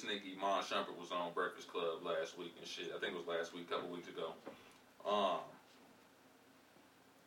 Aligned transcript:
this 0.00 0.10
nigga 0.10 0.36
Iman 0.36 0.62
Shumpert 0.62 0.96
was 0.98 1.12
on 1.12 1.32
Breakfast 1.34 1.68
Club 1.68 2.02
last 2.04 2.38
week 2.38 2.54
and 2.58 2.66
shit. 2.68 2.92
I 2.94 2.98
think 3.00 3.12
it 3.12 3.18
was 3.18 3.26
last 3.26 3.52
week, 3.54 3.66
a 3.68 3.74
couple 3.74 3.88
weeks 3.90 4.08
ago. 4.08 4.32
Um, 5.04 5.40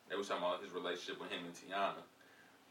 they 0.08 0.16
was 0.16 0.28
talking 0.28 0.42
about 0.42 0.62
his 0.62 0.72
relationship 0.72 1.20
with 1.20 1.30
him 1.30 1.40
and 1.44 1.54
Teyana. 1.54 2.02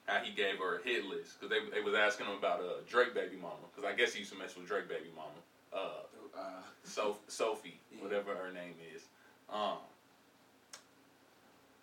How 0.05 0.19
he 0.19 0.31
gave 0.35 0.57
her 0.59 0.79
a 0.79 0.83
hit 0.83 1.05
list 1.05 1.39
because 1.39 1.49
they 1.49 1.63
they 1.73 1.79
was 1.81 1.95
asking 1.95 2.25
him 2.27 2.35
about 2.37 2.59
uh, 2.59 2.83
Drake 2.89 3.13
baby 3.13 3.37
mama 3.39 3.63
because 3.71 3.87
I 3.89 3.95
guess 3.95 4.11
he 4.11 4.19
used 4.19 4.31
to 4.33 4.37
mess 4.37 4.55
with 4.55 4.67
Drake 4.67 4.89
baby 4.89 5.09
mama. 5.15 5.39
Uh, 5.71 6.04
Uh, 6.35 6.61
so 6.83 7.15
Sophie, 7.27 7.79
Yeah. 7.91 8.04
whatever 8.04 8.33
her 8.35 8.51
name 8.51 8.75
is. 8.93 9.01
Um, 9.49 9.77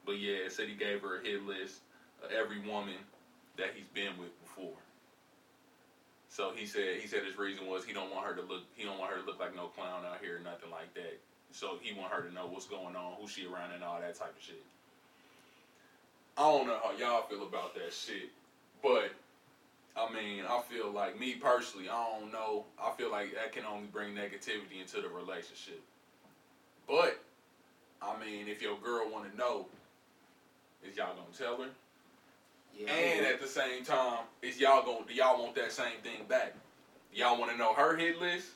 but 0.04 0.18
yeah, 0.18 0.44
it 0.44 0.52
said 0.52 0.66
he 0.68 0.74
gave 0.74 1.00
her 1.00 1.18
a 1.18 1.22
hit 1.22 1.46
list 1.46 1.80
of 2.22 2.30
every 2.32 2.58
woman 2.60 2.98
that 3.56 3.68
he's 3.74 3.86
been 3.94 4.18
with 4.18 4.32
before. 4.44 4.76
So 6.40 6.52
he 6.56 6.64
said 6.64 6.96
he 6.98 7.06
said 7.06 7.20
his 7.22 7.36
reason 7.36 7.66
was 7.66 7.84
he 7.84 7.92
don't 7.92 8.10
want 8.10 8.24
her 8.24 8.32
to 8.32 8.40
look 8.40 8.62
he 8.74 8.84
don't 8.84 8.98
want 8.98 9.12
her 9.12 9.20
to 9.20 9.26
look 9.26 9.38
like 9.38 9.54
no 9.54 9.66
clown 9.76 10.08
out 10.08 10.20
here 10.22 10.40
nothing 10.42 10.70
like 10.70 10.88
that. 10.94 11.20
So 11.52 11.76
he 11.82 11.92
want 11.92 12.10
her 12.12 12.22
to 12.22 12.32
know 12.32 12.46
what's 12.46 12.64
going 12.64 12.96
on, 12.96 13.20
who 13.20 13.28
she 13.28 13.44
around, 13.44 13.72
and 13.72 13.84
all 13.84 14.00
that 14.00 14.14
type 14.18 14.32
of 14.34 14.42
shit. 14.42 14.64
I 16.38 16.50
don't 16.50 16.66
know 16.66 16.78
how 16.82 16.96
y'all 16.96 17.28
feel 17.28 17.42
about 17.42 17.74
that 17.74 17.92
shit, 17.92 18.30
but 18.82 19.12
I 19.94 20.10
mean, 20.10 20.44
I 20.48 20.62
feel 20.62 20.90
like 20.90 21.20
me 21.20 21.34
personally, 21.34 21.90
I 21.90 22.08
don't 22.18 22.32
know. 22.32 22.64
I 22.80 22.92
feel 22.96 23.10
like 23.10 23.34
that 23.34 23.52
can 23.52 23.66
only 23.66 23.88
bring 23.92 24.14
negativity 24.14 24.80
into 24.80 25.02
the 25.02 25.12
relationship. 25.12 25.82
But 26.88 27.20
I 28.00 28.18
mean, 28.18 28.48
if 28.48 28.62
your 28.62 28.78
girl 28.78 29.10
want 29.12 29.30
to 29.30 29.36
know, 29.36 29.66
is 30.88 30.96
y'all 30.96 31.12
gonna 31.12 31.36
tell 31.36 31.62
her? 31.62 31.68
Yeah. 32.86 32.92
And 32.92 33.26
at 33.26 33.40
the 33.40 33.46
same 33.46 33.84
time, 33.84 34.18
is 34.42 34.58
y'all 34.58 34.84
gonna 34.84 35.04
do 35.06 35.14
y'all 35.14 35.42
want 35.42 35.54
that 35.56 35.72
same 35.72 35.98
thing 36.02 36.24
back? 36.28 36.54
Y'all 37.12 37.38
want 37.38 37.50
to 37.52 37.56
know 37.58 37.72
her 37.74 37.96
hit 37.96 38.18
list? 38.20 38.48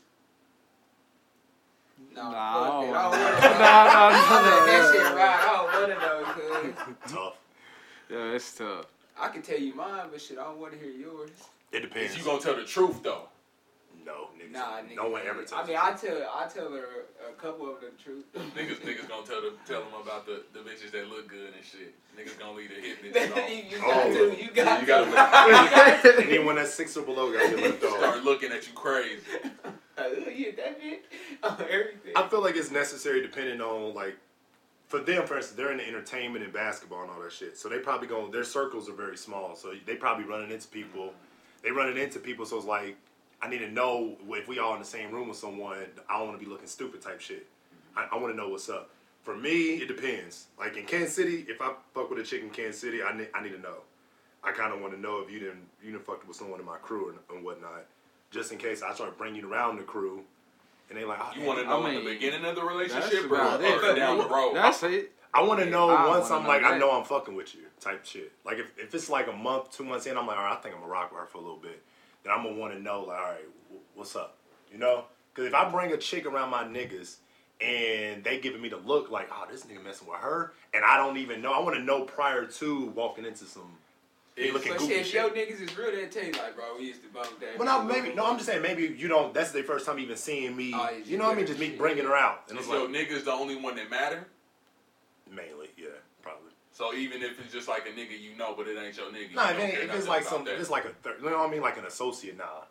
Nah, 2.14 2.30
Nah, 2.30 2.82
fuck 2.82 3.14
I 3.14 3.50
that. 4.66 4.92
shit 4.92 5.02
right. 5.14 5.36
I 5.40 5.52
don't 5.56 5.68
want 5.72 6.72
to 6.72 6.72
know, 6.72 6.72
cuz. 7.04 7.12
Tough. 7.12 7.36
Yeah, 8.10 8.34
it's 8.34 8.52
tough. 8.56 8.86
I 9.18 9.28
can 9.28 9.42
tell 9.42 9.58
you 9.58 9.74
mine, 9.74 10.06
but 10.10 10.20
shit, 10.20 10.38
I 10.38 10.44
don't 10.44 10.58
want 10.58 10.72
to 10.72 10.78
hear 10.78 10.90
yours. 10.92 11.30
It 11.72 11.80
depends. 11.80 12.12
Is 12.12 12.18
you 12.18 12.24
gonna 12.24 12.40
tell 12.40 12.56
the 12.56 12.64
truth 12.64 13.02
though? 13.02 13.28
No, 14.04 14.28
niggas. 14.38 14.52
Nah, 14.52 14.78
nigga. 14.80 14.96
no 14.96 15.08
one 15.08 15.22
ever 15.26 15.42
tells. 15.44 15.52
I 15.64 15.66
mean, 15.66 15.76
I 15.80 15.92
tell, 15.92 16.16
I 16.34 16.46
tell 16.46 16.70
her 16.70 16.84
a 17.28 17.32
couple 17.40 17.70
of 17.72 17.80
the 17.80 17.90
truth. 18.02 18.24
niggas, 18.34 18.80
niggas 18.84 19.08
gonna 19.08 19.26
tell 19.26 19.40
them, 19.42 19.54
tell 19.66 19.80
them 19.80 19.94
about 20.02 20.26
the, 20.26 20.42
the 20.52 20.60
bitches 20.60 20.90
that 20.92 21.08
look 21.08 21.28
good 21.28 21.52
and 21.54 21.64
shit. 21.64 21.94
Niggas 22.18 22.38
gonna 22.38 22.52
leave 22.52 22.68
the 22.70 22.74
hit 22.76 23.02
bitches 23.02 23.32
off. 23.44 23.50
you, 23.50 23.56
you 23.56 23.78
Oh. 23.82 23.90
got 23.90 24.04
to, 24.04 24.42
you 24.44 24.50
got 24.50 24.80
You 24.80 24.86
to. 24.86 25.12
gotta 26.12 26.26
Anyone 26.30 26.56
that's 26.56 26.74
six 26.74 26.96
or 26.96 27.02
below 27.02 27.32
got 27.32 27.50
to 27.50 27.56
get 27.56 27.64
left 27.80 27.84
off. 27.84 27.98
Start 27.98 28.24
looking 28.24 28.52
at 28.52 28.66
you 28.66 28.72
crazy. 28.74 29.20
Uh, 29.96 30.08
yeah, 30.34 30.48
that 30.56 30.82
bitch. 30.82 30.98
Oh, 31.44 31.56
everything. 31.70 32.14
I 32.16 32.26
feel 32.26 32.42
like 32.42 32.56
it's 32.56 32.72
necessary 32.72 33.22
depending 33.22 33.60
on 33.60 33.94
like 33.94 34.16
for 34.88 34.98
them, 34.98 35.24
for 35.24 35.36
instance, 35.36 35.56
they're 35.56 35.70
in 35.70 35.76
the 35.78 35.86
entertainment 35.86 36.42
and 36.44 36.52
basketball 36.52 37.02
and 37.02 37.12
all 37.12 37.20
that 37.22 37.30
shit. 37.32 37.56
So 37.56 37.68
they 37.68 37.78
probably 37.78 38.08
going 38.08 38.32
their 38.32 38.42
circles 38.42 38.88
are 38.88 38.92
very 38.92 39.16
small. 39.16 39.54
So 39.54 39.72
they 39.86 39.94
probably 39.94 40.24
running 40.24 40.50
into 40.50 40.66
people. 40.66 41.12
They 41.62 41.70
running 41.70 41.96
into 41.96 42.18
people. 42.18 42.44
So 42.44 42.56
it's 42.56 42.66
like 42.66 42.96
I 43.44 43.48
need 43.50 43.58
to 43.58 43.70
know 43.70 44.16
if 44.30 44.48
we 44.48 44.58
all 44.58 44.72
in 44.72 44.78
the 44.78 44.86
same 44.86 45.12
room 45.12 45.28
with 45.28 45.36
someone. 45.36 45.76
I 46.08 46.18
don't 46.18 46.28
want 46.28 46.40
to 46.40 46.44
be 46.44 46.50
looking 46.50 46.66
stupid 46.66 47.02
type 47.02 47.20
shit. 47.20 47.46
I, 47.94 48.08
I 48.10 48.16
want 48.16 48.32
to 48.32 48.36
know 48.36 48.48
what's 48.48 48.70
up. 48.70 48.88
For 49.22 49.36
me, 49.36 49.74
it 49.74 49.88
depends. 49.88 50.46
Like 50.58 50.78
in 50.78 50.86
Kansas 50.86 51.14
City, 51.14 51.44
if 51.46 51.60
I 51.60 51.72
fuck 51.92 52.08
with 52.08 52.18
a 52.18 52.22
chick 52.22 52.42
in 52.42 52.48
Kansas 52.48 52.80
City, 52.80 53.02
I 53.02 53.14
need, 53.14 53.28
I 53.34 53.42
need 53.42 53.52
to 53.52 53.58
know. 53.58 53.76
I 54.42 54.52
kind 54.52 54.72
of 54.72 54.80
want 54.80 54.94
to 54.94 55.00
know 55.00 55.20
if 55.20 55.30
you 55.30 55.40
didn't 55.40 55.62
you 55.82 55.92
didn't 55.92 56.06
fucked 56.06 56.26
with 56.26 56.36
someone 56.38 56.58
in 56.58 56.64
my 56.64 56.76
crew 56.76 57.10
and, 57.10 57.18
and 57.34 57.44
whatnot, 57.44 57.84
just 58.30 58.50
in 58.50 58.56
case 58.56 58.82
I 58.82 58.94
start 58.94 59.18
bringing 59.18 59.40
you 59.42 59.52
around 59.52 59.76
the 59.76 59.82
crew, 59.82 60.22
and 60.88 60.98
they 60.98 61.04
like, 61.04 61.18
oh, 61.20 61.32
You 61.38 61.46
want 61.46 61.58
to 61.60 61.66
know 61.66 61.82
I 61.82 61.90
in 61.90 62.04
the 62.04 62.10
beginning 62.10 62.44
of 62.46 62.54
the 62.54 62.62
relationship 62.64 63.30
or, 63.30 63.36
about 63.36 63.60
or 63.60 63.90
it. 63.90 63.94
down 63.96 64.18
the 64.18 64.28
road? 64.28 64.54
That's 64.54 64.82
it. 64.84 65.12
I 65.34 65.42
want 65.42 65.60
to 65.60 65.66
know 65.66 65.90
I 65.90 66.08
once 66.08 66.30
I'm 66.30 66.44
know 66.44 66.48
like, 66.48 66.62
I 66.62 66.78
know 66.78 66.92
I'm 66.92 67.04
fucking 67.04 67.34
with 67.34 67.54
you 67.54 67.62
type 67.80 68.04
shit. 68.06 68.32
Like 68.46 68.58
if, 68.58 68.66
if 68.78 68.94
it's 68.94 69.10
like 69.10 69.28
a 69.28 69.32
month, 69.32 69.70
two 69.70 69.84
months 69.84 70.06
in, 70.06 70.16
I'm 70.16 70.26
like, 70.26 70.38
all 70.38 70.44
right, 70.44 70.56
I 70.56 70.60
think 70.62 70.74
I'm 70.74 70.80
gonna 70.80 70.92
rock 70.92 71.10
with 71.10 71.20
her 71.20 71.26
for 71.26 71.38
a 71.38 71.42
little 71.42 71.58
bit. 71.58 71.82
Then 72.24 72.32
I'm 72.32 72.42
gonna 72.42 72.56
want 72.56 72.72
to 72.74 72.80
know 72.80 73.02
like, 73.02 73.18
all 73.18 73.24
right, 73.24 73.44
wh- 73.70 73.98
what's 73.98 74.16
up? 74.16 74.36
You 74.72 74.78
know? 74.78 75.04
Because 75.32 75.48
if 75.48 75.54
I 75.54 75.68
bring 75.70 75.92
a 75.92 75.96
chick 75.96 76.26
around 76.26 76.50
my 76.50 76.64
niggas 76.64 77.16
and 77.60 78.24
they 78.24 78.38
giving 78.40 78.60
me 78.62 78.68
the 78.68 78.76
look 78.78 79.10
like, 79.10 79.28
oh, 79.32 79.46
this 79.50 79.64
nigga 79.64 79.82
messing 79.84 80.08
with 80.08 80.18
her, 80.20 80.52
and 80.72 80.84
I 80.84 80.96
don't 80.96 81.18
even 81.18 81.42
know, 81.42 81.52
I 81.52 81.60
want 81.60 81.76
to 81.76 81.82
know 81.82 82.02
prior 82.04 82.46
to 82.46 82.86
walking 82.86 83.24
into 83.24 83.44
some. 83.44 83.76
It's- 84.36 84.52
looking 84.52 84.72
goofy 84.72 85.04
shit, 85.04 85.12
your 85.14 85.30
niggas 85.30 85.60
is 85.60 85.76
real, 85.78 85.92
they 85.92 86.06
tell 86.06 86.24
you 86.24 86.32
like, 86.32 86.56
bro, 86.56 86.64
we 86.76 86.86
used 86.86 87.02
to 87.02 87.08
bump 87.08 87.38
that. 87.38 87.56
But 87.56 87.64
no, 87.64 87.84
maybe 87.84 88.12
no. 88.14 88.24
I'm 88.26 88.34
just 88.36 88.46
saying 88.48 88.62
maybe 88.62 88.82
you 88.98 89.06
don't. 89.06 89.32
That's 89.32 89.52
the 89.52 89.62
first 89.62 89.86
time 89.86 90.00
even 90.00 90.16
seeing 90.16 90.56
me. 90.56 90.72
Oh, 90.74 90.90
you 91.04 91.18
know 91.18 91.24
what 91.26 91.34
I 91.34 91.36
mean? 91.36 91.46
Just 91.46 91.60
me 91.60 91.68
shit, 91.68 91.78
bringing 91.78 92.04
her 92.04 92.16
out, 92.16 92.42
and 92.48 92.58
Is 92.58 92.64
it's 92.64 92.72
your 92.74 92.88
like 92.88 93.08
niggas 93.08 93.24
the 93.24 93.32
only 93.32 93.54
one 93.54 93.76
that 93.76 93.90
matter? 93.90 94.26
mainly, 95.30 95.68
yeah, 95.76 95.86
probably. 96.22 96.50
So 96.74 96.92
even 96.92 97.22
if 97.22 97.38
it's 97.38 97.52
just 97.52 97.68
like 97.68 97.86
a 97.86 97.90
nigga 97.90 98.20
you 98.20 98.36
know, 98.36 98.52
but 98.56 98.66
it 98.66 98.76
ain't 98.76 98.96
your 98.96 99.06
nigga. 99.06 99.34
No, 99.36 99.48
you 99.48 99.64
if, 99.64 99.74
it, 99.74 99.84
if 99.84 99.94
it's 99.94 100.08
like 100.08 100.24
some, 100.24 100.46
if 100.46 100.58
it's 100.60 100.70
like 100.70 100.84
a, 100.84 100.88
third, 100.88 101.18
you 101.22 101.30
know 101.30 101.38
what 101.38 101.48
I 101.48 101.52
mean, 101.52 101.62
like 101.62 101.78
an 101.78 101.84
associate, 101.84 102.36
nah. 102.36 102.62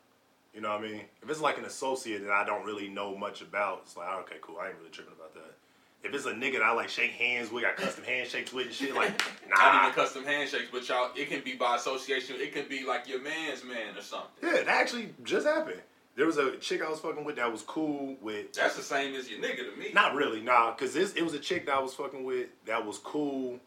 You 0.53 0.59
know 0.59 0.69
what 0.71 0.81
I 0.81 0.87
mean? 0.87 1.01
If 1.21 1.29
it's 1.29 1.39
like 1.39 1.57
an 1.57 1.63
associate 1.63 2.21
that 2.23 2.31
I 2.31 2.45
don't 2.45 2.65
really 2.65 2.89
know 2.89 3.15
much 3.15 3.41
about, 3.41 3.83
it's 3.85 3.95
like, 3.95 4.09
okay, 4.23 4.35
cool, 4.41 4.57
I 4.61 4.67
ain't 4.67 4.77
really 4.77 4.89
tripping 4.91 5.13
about 5.13 5.33
that. 5.35 5.55
If 6.03 6.13
it's 6.13 6.25
a 6.25 6.33
nigga 6.33 6.55
that 6.55 6.63
I 6.63 6.73
like 6.73 6.89
shake 6.89 7.11
hands 7.11 7.49
with, 7.49 7.63
got 7.63 7.77
custom 7.77 8.03
handshakes 8.03 8.51
with 8.51 8.65
and 8.65 8.75
shit, 8.75 8.93
like, 8.93 9.17
not 9.49 9.73
nah. 9.73 9.83
even 9.83 9.93
custom 9.93 10.25
handshakes, 10.25 10.67
but 10.69 10.87
y'all, 10.89 11.11
it 11.15 11.29
can 11.29 11.41
be 11.41 11.53
by 11.53 11.77
association. 11.77 12.35
It 12.39 12.53
can 12.53 12.67
be 12.67 12.85
like 12.85 13.07
your 13.07 13.21
man's 13.21 13.63
man 13.63 13.97
or 13.97 14.01
something. 14.01 14.29
Yeah, 14.43 14.63
that 14.63 14.67
actually 14.67 15.13
just 15.23 15.47
happened. 15.47 15.79
There 16.17 16.25
was 16.25 16.37
a 16.37 16.57
chick 16.57 16.83
I 16.83 16.89
was 16.89 16.99
fucking 16.99 17.23
with 17.23 17.37
that 17.37 17.49
was 17.49 17.61
cool 17.61 18.17
with. 18.21 18.51
That's 18.51 18.75
the 18.75 18.83
same 18.83 19.15
as 19.15 19.29
your 19.29 19.39
nigga 19.39 19.71
to 19.73 19.79
me. 19.79 19.91
Not 19.93 20.13
really, 20.13 20.41
nah, 20.41 20.71
because 20.71 20.93
this 20.93 21.13
it 21.13 21.23
was 21.23 21.33
a 21.33 21.39
chick 21.39 21.65
that 21.67 21.75
I 21.75 21.79
was 21.79 21.93
fucking 21.93 22.25
with 22.25 22.49
that 22.65 22.85
was 22.85 22.97
cool. 22.97 23.59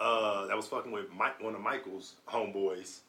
Uh, 0.00 0.46
that 0.46 0.56
was 0.56 0.66
fucking 0.66 0.92
with 0.92 1.06
Mike, 1.16 1.42
one 1.42 1.54
of 1.54 1.60
Michael's 1.60 2.14
homeboys. 2.28 3.00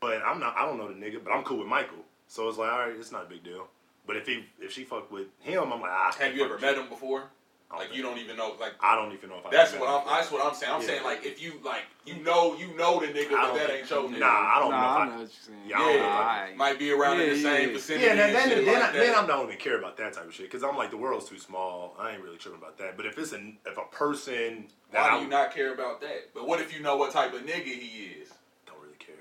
But 0.00 0.22
I'm 0.24 0.40
not. 0.40 0.56
I 0.56 0.64
don't 0.64 0.78
know 0.78 0.88
the 0.88 0.94
nigga, 0.94 1.22
but 1.22 1.32
I'm 1.32 1.44
cool 1.44 1.58
with 1.58 1.66
Michael. 1.66 2.04
So 2.28 2.48
it's 2.48 2.58
like, 2.58 2.70
all 2.70 2.78
right, 2.78 2.94
it's 2.96 3.12
not 3.12 3.26
a 3.26 3.28
big 3.28 3.42
deal. 3.42 3.68
But 4.06 4.16
if 4.16 4.26
he 4.26 4.44
if 4.60 4.72
she 4.72 4.84
fucked 4.84 5.12
with 5.12 5.26
him, 5.40 5.72
I'm 5.72 5.80
like, 5.80 5.90
ah. 5.92 6.14
Have 6.18 6.34
you 6.34 6.44
ever 6.44 6.58
met 6.58 6.78
him 6.78 6.88
before? 6.88 7.24
I 7.70 7.74
don't 7.74 7.80
Like 7.80 7.88
think- 7.88 7.96
you 7.98 8.02
don't 8.02 8.16
even 8.18 8.36
know. 8.38 8.56
Like 8.58 8.72
I 8.80 8.96
don't 8.96 9.12
even 9.12 9.28
know 9.28 9.38
if 9.40 9.46
I. 9.46 9.50
that's 9.50 9.72
what 9.74 9.88
I'm. 9.90 10.06
That's 10.06 10.30
what 10.30 10.42
I'm 10.42 10.54
saying. 10.54 10.72
I'm 10.72 10.80
Yeah. 10.80 10.86
saying 10.86 11.04
like 11.04 11.26
if 11.26 11.42
you 11.42 11.60
like 11.62 11.82
you 12.06 12.14
know 12.16 12.56
you 12.56 12.68
know 12.74 12.98
the 12.98 13.08
nigga, 13.08 13.30
but 13.30 13.54
that 13.54 13.70
ain't 13.70 13.90
your 13.90 14.04
nigga. 14.08 14.18
Nah, 14.20 14.26
I 14.56 14.58
don't 14.60 14.70
Nah, 14.70 14.80
know. 14.80 14.86
I 14.86 15.02
If 15.02 15.08
know 15.08 15.14
I, 15.14 15.18
what 15.18 15.20
you're 15.20 15.28
saying. 15.28 15.58
Yeah, 15.66 15.76
I 15.76 15.78
don't 15.92 15.98
know 16.00 16.08
I- 16.08 16.54
Might 16.56 16.78
be 16.78 16.90
around 16.92 17.20
in 17.20 17.28
the 17.28 17.42
same 17.42 17.68
yeah. 17.68 17.74
vicinity. 17.74 18.06
yeah, 18.06 18.14
then, 18.14 18.26
and 18.28 18.34
then, 18.36 18.64
then, 18.64 18.74
like 18.74 18.82
I, 18.84 18.92
then 18.92 19.14
I'm 19.14 19.26
not 19.26 19.44
even 19.44 19.56
care 19.58 19.78
about 19.78 19.98
that 19.98 20.14
type 20.14 20.26
of 20.26 20.32
shit 20.34 20.46
because 20.46 20.62
I'm 20.64 20.78
like 20.78 20.90
the 20.90 20.96
world's 20.96 21.28
too 21.28 21.38
small. 21.38 21.94
I 21.98 22.12
ain't 22.12 22.22
really 22.22 22.38
tripping 22.38 22.58
about 22.58 22.78
that. 22.78 22.96
But 22.96 23.04
if 23.04 23.18
it's 23.18 23.32
a 23.34 23.52
if 23.66 23.76
a 23.76 23.84
person 23.94 24.68
that 24.92 25.02
Why 25.02 25.16
I 25.16 25.18
do 25.18 25.24
you 25.24 25.30
not 25.30 25.54
care 25.54 25.74
about 25.74 26.00
that? 26.00 26.32
But 26.32 26.48
what 26.48 26.60
if 26.62 26.72
you 26.74 26.80
know 26.80 26.96
what 26.96 27.10
type 27.12 27.34
of 27.34 27.42
nigga 27.42 27.64
he 27.66 28.04
is? 28.22 28.30
don't 28.66 28.80
really 28.80 28.96
care, 28.98 29.14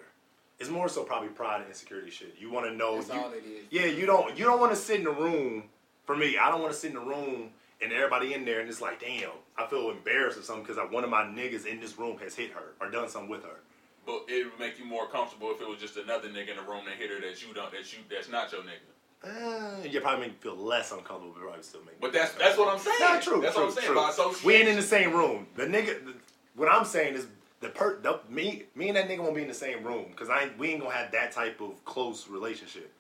it's 0.58 0.70
more 0.70 0.88
so 0.88 1.04
probably 1.04 1.28
pride 1.30 1.60
and 1.60 1.68
insecurity 1.70 2.12
shit. 2.12 2.36
You 2.40 2.50
want 2.50 2.66
to 2.68 2.72
know. 2.74 2.96
That's 2.96 3.10
you, 3.10 3.14
all 3.20 3.32
it 3.34 3.44
is. 3.46 3.66
Yeah, 3.72 3.88
you 3.88 4.06
don't 4.06 4.38
you 4.38 4.46
don't 4.46 4.62
want 4.62 4.72
to 4.72 4.78
sit 4.78 5.00
in 5.00 5.04
the 5.04 5.12
room. 5.12 5.66
For 6.06 6.16
me, 6.16 6.38
I 6.38 6.50
don't 6.50 6.62
want 6.62 6.72
to 6.72 6.80
sit 6.80 6.92
in 6.92 6.96
the 6.96 7.02
room 7.02 7.50
and 7.82 7.92
everybody 7.92 8.34
in 8.34 8.46
there 8.46 8.60
and 8.60 8.70
it's 8.70 8.82
like, 8.82 9.00
damn, 9.00 9.30
I 9.58 9.68
feel 9.68 9.92
embarrassed 9.92 10.38
or 10.38 10.42
something 10.42 10.66
because 10.66 10.92
one 10.92 11.04
of 11.04 11.10
my 11.10 11.24
niggas 11.24 11.66
in 11.66 11.80
this 11.80 11.98
room 11.98 12.18
has 12.20 12.36
hit 12.36 12.52
her 12.52 12.74
or 12.80 12.90
done 12.90 13.10
something 13.10 13.30
with 13.30 13.44
her. 13.44 13.60
But 14.06 14.24
it 14.28 14.46
would 14.46 14.60
make 14.60 14.80
you 14.80 14.86
more 14.86 15.08
comfortable 15.08 15.52
if 15.52 15.62
it 15.62 15.68
was 15.68 15.80
just 15.80 15.98
another 15.98 16.30
nigga 16.30 16.52
in 16.52 16.58
the 16.58 16.64
room 16.64 16.86
that 16.86 16.96
hit 16.98 17.10
her 17.12 17.20
that 17.20 17.46
you 17.46 17.54
don't 17.54 17.72
that 17.72 17.92
you 17.92 18.00
that's 18.10 18.30
not 18.30 18.52
your 18.52 18.62
nigga. 18.62 18.94
Uh, 19.24 19.84
you 19.84 20.00
probably 20.00 20.28
make 20.28 20.32
me 20.32 20.38
feel 20.40 20.56
less 20.56 20.92
uncomfortable, 20.92 21.34
but 21.34 21.42
probably 21.42 21.64
still 21.64 21.82
make. 21.86 22.00
But 22.00 22.14
that's 22.14 22.34
that's 22.36 22.58
what 22.58 22.70
I'm 22.70 22.80
saying. 22.80 22.96
Not 23.00 23.22
true. 23.22 23.42
That's 23.42 23.56
true, 23.56 23.66
what 23.66 23.70
I'm 23.70 23.76
saying. 23.76 23.88
true. 23.88 23.96
By 23.96 24.10
association. 24.10 24.48
We 24.48 24.56
ain't 24.56 24.70
in 24.70 24.76
the 24.76 24.82
same 24.82 25.12
room. 25.14 25.48
The 25.56 25.64
nigga, 25.64 26.06
the, 26.06 26.14
what 26.56 26.70
I'm 26.72 26.86
saying 26.86 27.16
is 27.16 27.28
the 27.60 27.70
per 27.70 28.00
the, 28.00 28.20
me 28.30 28.64
me 28.76 28.90
and 28.90 28.98
that 28.98 29.10
nigga 29.10 29.20
won't 29.20 29.36
be 29.36 29.42
in 29.42 29.48
the 29.48 29.54
same 29.54 29.84
room 29.84 30.06
because 30.12 30.30
I 30.30 30.44
ain't, 30.44 30.58
we 30.58 30.70
ain't 30.70 30.82
gonna 30.82 30.94
have 30.94 31.12
that 31.12 31.32
type 31.32 31.60
of 31.60 31.84
close 31.84 32.28
relationship. 32.30 32.92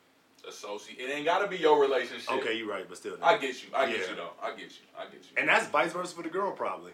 Associate. 0.47 1.00
It 1.00 1.09
ain't 1.12 1.25
gotta 1.25 1.47
be 1.47 1.58
your 1.58 1.80
relationship. 1.81 2.31
Okay, 2.31 2.58
you're 2.58 2.70
right, 2.70 2.85
but 2.88 2.97
still. 2.97 3.17
I 3.22 3.38
get 3.38 3.61
you. 3.64 3.70
I 3.76 3.85
get 3.90 4.09
you 4.09 4.16
though. 4.16 4.32
I 4.41 4.52
get 4.52 4.59
you. 4.72 4.85
I 4.97 5.03
get 5.05 5.16
you. 5.16 5.38
And 5.38 5.47
that's 5.47 5.67
vice 5.67 5.94
versa 5.94 6.16
for 6.16 6.23
the 6.23 6.29
girl 6.29 6.52
probably. 6.52 6.91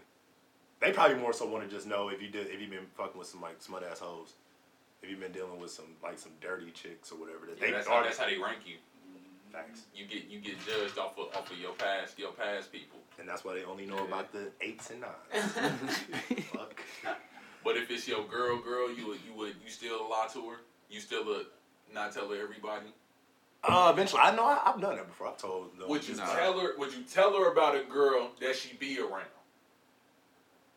They 0.81 0.91
probably 0.91 1.17
more 1.17 1.31
so 1.33 1.45
want 1.47 1.63
to 1.67 1.73
just 1.73 1.87
know 1.87 2.09
if 2.09 2.21
you 2.21 2.27
did 2.29 2.47
if 2.47 2.59
you've 2.59 2.69
been 2.69 2.87
fucking 2.97 3.17
with 3.17 3.27
some 3.27 3.41
like 3.41 3.61
smut 3.61 3.83
ass 3.89 3.99
hoes. 3.99 4.33
If 5.01 5.09
you've 5.09 5.19
been 5.19 5.31
dealing 5.31 5.59
with 5.59 5.71
some 5.71 5.85
like 6.01 6.17
some 6.19 6.31
dirty 6.41 6.71
chicks 6.71 7.11
or 7.11 7.15
whatever 7.15 7.45
that 7.47 7.59
Yeah, 7.59 7.65
they 7.67 7.71
that's, 7.71 7.87
are 7.87 7.97
how, 7.99 8.03
that's 8.03 8.17
how 8.17 8.25
they 8.25 8.37
rank 8.37 8.59
you. 8.65 8.75
facts. 9.51 9.81
You 9.95 10.05
get 10.05 10.27
you 10.29 10.39
get 10.39 10.55
judged 10.65 10.97
off 10.97 11.17
of 11.17 11.27
off 11.35 11.51
of 11.51 11.57
your 11.57 11.73
past 11.73 12.17
your 12.19 12.31
past 12.31 12.71
people. 12.71 12.99
And 13.19 13.27
that's 13.29 13.43
why 13.45 13.53
they 13.53 13.63
only 13.63 13.85
know 13.85 13.97
Yeah. 13.97 14.05
about 14.05 14.31
the 14.33 14.49
eights 14.61 14.89
and 14.91 15.01
nines. 15.01 15.97
Fuck. 16.53 16.81
But 17.63 17.77
if 17.77 17.89
it's 17.91 18.07
your 18.07 18.25
girl, 18.25 18.59
girl, 18.61 18.91
you 18.93 19.07
would 19.07 19.19
you 19.27 19.33
would 19.37 19.55
you 19.63 19.69
still 19.69 20.09
lie 20.09 20.27
to 20.33 20.49
her? 20.49 20.57
You 20.89 20.99
still 20.99 21.23
would 21.25 21.45
not 21.93 22.11
tell 22.13 22.27
her 22.29 22.35
everybody? 22.41 22.87
Uh, 23.63 23.89
eventually, 23.93 24.21
I 24.21 24.35
know 24.35 24.43
I, 24.45 24.61
I've 24.65 24.81
done 24.81 24.95
that 24.97 25.07
before. 25.07 25.27
I've 25.27 25.37
told. 25.37 25.77
them. 25.79 25.87
Would 25.89 26.07
you 26.07 26.15
Nah. 26.15 26.25
tell 26.35 26.59
her? 26.59 26.77
Would 26.77 26.93
you 26.93 27.03
tell 27.03 27.31
her 27.37 27.51
about 27.51 27.75
a 27.75 27.83
girl 27.83 28.31
that 28.41 28.55
she 28.55 28.75
be 28.75 28.99
around? 28.99 29.23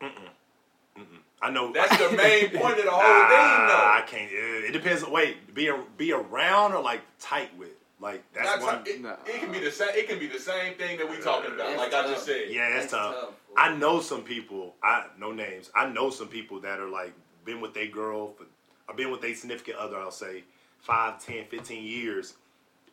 Mm 0.01 0.11
mm. 0.13 1.03
I 1.41 1.51
know. 1.51 1.71
That's 1.71 1.95
the 1.97 2.15
main 2.17 2.49
point 2.59 2.79
of 2.79 2.85
the 2.85 2.91
whole 2.91 3.01
Nah, 3.03 3.27
thing, 3.27 3.67
though. 3.67 3.91
I 3.93 4.03
can't. 4.07 4.31
uh, 4.31 4.67
It 4.67 4.71
depends. 4.71 5.05
Wait, 5.05 5.53
be 5.53 5.67
a, 5.67 5.79
be 5.97 6.11
around 6.13 6.73
or 6.73 6.81
like 6.81 7.01
tight 7.19 7.55
with. 7.57 7.69
Like 7.99 8.23
that's 8.33 8.61
Not 8.61 8.75
one. 8.75 8.83
t- 8.83 8.91
it, 8.91 9.01
Nah. 9.01 9.15
it 9.25 9.39
can 9.39 9.51
be 9.51 9.59
the 9.59 9.71
same. 9.71 9.89
It 9.93 10.07
can 10.07 10.17
be 10.19 10.27
the 10.27 10.39
same 10.39 10.75
thing 10.75 10.97
that 10.97 11.09
we 11.09 11.17
talking 11.17 11.51
about. 11.53 11.67
That's 11.77 11.77
Like 11.77 11.93
I 11.93 12.07
just 12.07 12.25
said. 12.25 12.45
Yeah, 12.49 12.69
that's, 12.69 12.91
tough. 12.91 13.15
fool. 13.15 13.33
I 13.57 13.75
know 13.75 13.99
some 14.01 14.21
people. 14.23 14.75
I 14.83 15.07
no 15.19 15.31
names. 15.31 15.71
I 15.75 15.87
know 15.89 16.09
some 16.09 16.27
people 16.27 16.59
that 16.61 16.79
are 16.79 16.89
like 16.89 17.13
been 17.43 17.59
with 17.59 17.73
their 17.73 17.87
girl 17.87 18.33
for, 18.33 18.45
or 18.87 18.95
been 18.95 19.11
with 19.11 19.21
their 19.21 19.35
significant 19.35 19.77
other. 19.77 19.97
I'll 19.97 20.11
say 20.11 20.43
five, 20.79 21.23
ten, 21.23 21.45
fifteen 21.45 21.83
years, 21.83 22.35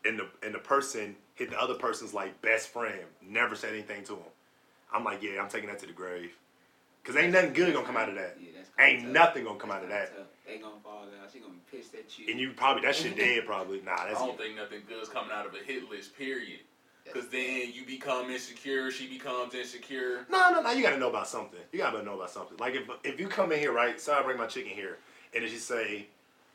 and 0.04 0.18
the 0.18 0.26
and 0.42 0.54
the 0.54 0.58
person 0.58 1.16
hit 1.34 1.50
the 1.50 1.60
other 1.60 1.74
person's 1.74 2.14
like 2.14 2.40
best 2.42 2.68
friend. 2.68 3.00
Never 3.26 3.54
said 3.54 3.72
anything 3.72 4.04
to 4.04 4.14
him. 4.14 4.22
I'm 4.92 5.04
like, 5.04 5.22
yeah, 5.22 5.40
I'm 5.42 5.48
taking 5.48 5.68
that 5.68 5.78
to 5.80 5.86
the 5.86 5.92
grave, 5.92 6.32
cause 7.02 7.16
ain't 7.16 7.32
nothing 7.32 7.52
good 7.52 7.74
gonna 7.74 7.86
come 7.86 7.96
out 7.96 8.08
of 8.08 8.14
that. 8.14 8.36
Yeah, 8.40 8.50
that's 8.56 8.70
kinda 8.76 8.90
Ain't 8.92 9.02
tough. 9.02 9.12
nothing 9.12 9.44
gonna 9.44 9.58
come 9.58 9.70
out 9.70 9.82
of 9.82 9.88
that. 9.88 10.08
kinda 10.10 10.22
tough. 10.22 10.30
They 10.46 10.58
gonna 10.58 10.74
fall 10.82 11.02
out. 11.02 11.30
She 11.32 11.38
gonna 11.40 11.54
be 11.54 11.76
pissed 11.78 11.94
at 11.94 12.18
you. 12.18 12.26
And 12.30 12.38
you 12.38 12.52
probably 12.52 12.82
that 12.82 12.94
shit 12.94 13.16
dead 13.16 13.44
probably. 13.46 13.80
Nah, 13.80 13.92
I 14.02 14.08
that's 14.08 14.20
don't 14.20 14.38
think 14.38 14.56
nothing 14.56 14.82
good's 14.88 15.08
coming 15.08 15.32
out 15.32 15.46
of 15.46 15.54
a 15.54 15.58
hit 15.64 15.88
list. 15.90 16.16
Period. 16.16 16.60
Because 17.04 17.28
then 17.28 17.70
you 17.72 17.84
become 17.84 18.30
insecure. 18.30 18.90
She 18.90 19.06
becomes 19.08 19.54
insecure. 19.54 20.26
No, 20.30 20.50
no, 20.52 20.62
no. 20.62 20.70
You 20.70 20.82
gotta 20.82 20.98
know 20.98 21.10
about 21.10 21.28
something. 21.28 21.60
You 21.72 21.78
gotta 21.80 22.02
know 22.02 22.14
about 22.14 22.30
something. 22.30 22.56
Like 22.58 22.74
if 22.74 22.88
if 23.02 23.20
you 23.20 23.28
come 23.28 23.52
in 23.52 23.58
here, 23.58 23.72
right? 23.72 24.00
So 24.00 24.14
I 24.14 24.22
bring 24.22 24.38
my 24.38 24.46
chicken 24.46 24.72
here, 24.72 24.98
and 25.34 25.42
then 25.44 25.50
she 25.50 25.56
say, 25.58 26.06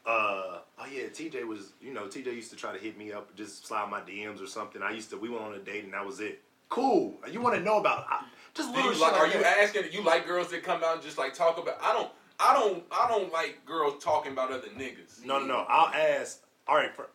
uh, 0.05 0.59
"Oh 0.77 0.85
yeah, 0.91 1.03
TJ 1.03 1.45
was, 1.45 1.73
you 1.81 1.93
know, 1.93 2.03
TJ 2.03 2.27
used 2.27 2.49
to 2.51 2.55
try 2.55 2.73
to 2.73 2.79
hit 2.79 2.97
me 2.97 3.11
up, 3.11 3.35
just 3.35 3.65
slide 3.67 3.89
my 3.89 4.01
DMs 4.01 4.41
or 4.41 4.47
something. 4.47 4.81
I 4.81 4.91
used 4.91 5.09
to, 5.11 5.17
we 5.17 5.29
went 5.29 5.43
on 5.43 5.53
a 5.53 5.59
date, 5.59 5.83
and 5.83 5.93
that 5.93 6.05
was 6.05 6.19
it. 6.19 6.41
Cool. 6.69 7.15
You 7.31 7.41
want 7.41 7.55
to 7.55 7.61
know 7.61 7.79
about 7.79 8.05
I, 8.09 8.25
just 8.53 8.69
little 8.69 8.91
you 8.91 8.93
shit 8.93 9.01
like, 9.01 9.13
like 9.13 9.21
are 9.21 9.27
you 9.27 9.43
that. 9.43 9.57
asking? 9.59 9.83
You 9.91 10.03
like 10.03 10.27
girls 10.27 10.51
that 10.51 10.63
come 10.63 10.83
out 10.83 10.95
and 10.95 11.01
just 11.01 11.17
like 11.17 11.33
talk 11.33 11.57
about? 11.57 11.77
I 11.81 11.93
don't. 11.93 12.09
I 12.39 12.53
don't. 12.53 12.83
I 12.91 13.07
don't 13.09 13.33
like 13.33 13.65
girls 13.65 14.01
talking 14.03 14.31
about 14.33 14.51
other 14.51 14.67
niggas. 14.77 15.25
No, 15.25 15.39
no, 15.39 15.45
no. 15.45 15.65
I'll 15.67 15.93
ask. 15.93 16.43
All 16.67 16.75
right, 16.75 16.93
for, 16.95 17.09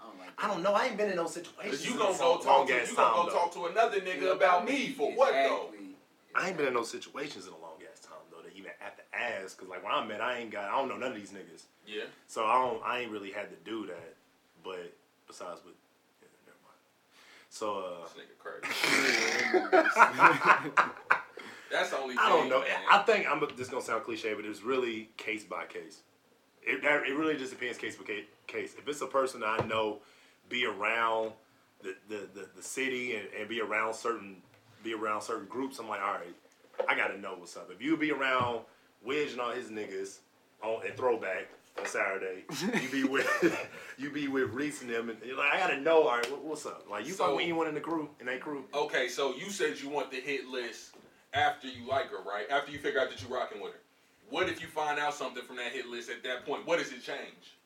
I 0.00 0.08
don't 0.08 0.18
like 0.18 0.28
I 0.38 0.48
don't 0.48 0.62
know. 0.62 0.72
I 0.72 0.86
ain't 0.86 0.96
been 0.96 1.10
in 1.10 1.16
those 1.16 1.34
situations. 1.34 1.86
You 1.86 1.96
gonna 1.96 2.18
go 2.18 2.38
talk 2.38 2.66
to 2.66 2.72
you 2.72 2.96
gonna 2.96 3.14
go 3.14 3.26
though. 3.26 3.32
talk 3.32 3.54
to 3.54 3.66
another 3.66 4.00
nigga 4.00 4.32
about 4.32 4.64
me 4.66 4.88
for 4.88 5.12
what 5.12 5.32
though? 5.32 5.70
I 6.34 6.48
ain't 6.48 6.56
been 6.56 6.66
in 6.66 6.74
those 6.74 6.90
situations 6.90 7.46
in 7.46 7.52
a 7.52 7.58
long 7.58 7.78
ass 7.92 8.00
time 8.00 8.18
though. 8.30 8.40
To 8.40 8.56
even 8.56 8.72
have 9.22 9.38
to 9.38 9.44
ask, 9.44 9.58
cause 9.58 9.68
like 9.68 9.82
when 9.84 9.92
I'm 9.92 10.10
at, 10.10 10.20
I 10.20 10.38
ain't 10.38 10.50
got. 10.50 10.64
I 10.64 10.72
don't 10.76 10.88
know 10.88 10.96
none 10.96 11.12
of 11.12 11.16
these 11.18 11.30
niggas. 11.30 11.62
Yeah. 11.86 12.04
So 12.26 12.44
I 12.44 12.54
don't. 12.54 12.82
I 12.84 13.00
ain't 13.00 13.10
really 13.10 13.30
had 13.32 13.48
to 13.50 13.56
do 13.70 13.86
that. 13.86 14.14
But 14.64 14.92
besides 15.26 15.60
with, 15.64 15.74
yeah, 16.20 16.28
never 16.46 16.58
mind. 16.64 16.78
So 17.50 17.96
This 18.04 18.14
nigga 18.22 18.38
crazy. 18.38 18.68
uh, 20.78 20.88
That's 21.70 21.90
the 21.90 21.98
only. 21.98 22.16
I 22.18 22.28
don't 22.28 22.42
thing, 22.42 22.50
know. 22.50 22.60
man. 22.60 22.70
I 22.90 22.98
think 22.98 23.26
I'm. 23.28 23.40
just 23.56 23.70
gonna 23.70 23.82
sound 23.82 24.04
cliche, 24.04 24.34
but 24.34 24.44
it's 24.44 24.62
really 24.62 25.08
case 25.16 25.44
by 25.44 25.64
case. 25.66 26.00
It 26.62 26.82
that, 26.82 27.04
it 27.06 27.14
really 27.16 27.36
just 27.36 27.50
depends 27.50 27.78
case 27.78 27.96
by 27.96 28.04
case. 28.46 28.74
If 28.78 28.86
it's 28.86 29.00
a 29.00 29.06
person 29.06 29.42
I 29.44 29.64
know, 29.66 29.98
be 30.48 30.66
around 30.66 31.32
the 31.82 31.94
the, 32.08 32.28
the, 32.34 32.48
the 32.56 32.62
city 32.62 33.16
and, 33.16 33.26
and 33.38 33.48
be 33.48 33.60
around 33.60 33.94
certain 33.94 34.36
be 34.84 34.94
around 34.94 35.22
certain 35.22 35.46
groups, 35.46 35.78
I'm 35.78 35.88
like, 35.88 36.02
all 36.02 36.12
right, 36.14 36.34
I 36.88 36.94
gotta 36.94 37.18
know 37.18 37.34
what's 37.38 37.56
up. 37.56 37.70
If 37.74 37.80
you 37.80 37.96
be 37.96 38.10
around 38.12 38.60
Widge 39.06 39.32
and 39.32 39.40
all 39.40 39.50
his 39.52 39.68
niggas 39.68 40.18
on 40.62 40.84
and 40.86 40.94
throwback 40.96 41.48
on 41.78 41.86
Saturday, 41.86 42.44
you 42.82 42.88
be 42.90 43.04
with 43.04 43.68
you 43.98 44.10
be 44.10 44.28
with 44.28 44.50
Reese 44.50 44.82
and 44.82 44.90
them, 44.90 45.08
and 45.08 45.18
like, 45.36 45.52
I 45.52 45.58
gotta 45.58 45.80
know, 45.80 46.02
all 46.06 46.16
right, 46.16 46.30
what, 46.30 46.44
what's 46.44 46.66
up? 46.66 46.84
Like 46.90 47.06
you 47.06 47.12
So- 47.12 47.24
fuck 47.26 47.36
with 47.36 47.44
anyone 47.44 47.66
in 47.66 47.74
the 47.74 47.80
crew 47.80 48.10
in 48.20 48.26
that 48.26 48.40
crew? 48.40 48.64
Okay, 48.74 49.08
so 49.08 49.34
you 49.34 49.50
said 49.50 49.80
you 49.80 49.88
want 49.88 50.10
the 50.10 50.18
hit 50.20 50.46
list 50.46 50.94
after 51.32 51.66
you 51.68 51.86
like 51.88 52.10
her, 52.10 52.22
right? 52.28 52.46
After 52.50 52.70
you 52.72 52.78
figure 52.78 53.00
out 53.00 53.10
that 53.10 53.20
you're 53.22 53.30
rocking 53.30 53.60
with 53.62 53.72
her. 53.72 53.78
What 54.28 54.48
if 54.48 54.60
you 54.60 54.66
find 54.66 54.98
out 54.98 55.14
something 55.14 55.42
from 55.44 55.56
that 55.56 55.72
hit 55.72 55.86
list 55.88 56.10
at 56.10 56.22
that 56.24 56.46
point? 56.46 56.66
What 56.66 56.78
does 56.78 56.88
it 56.92 57.02
change? 57.02 57.56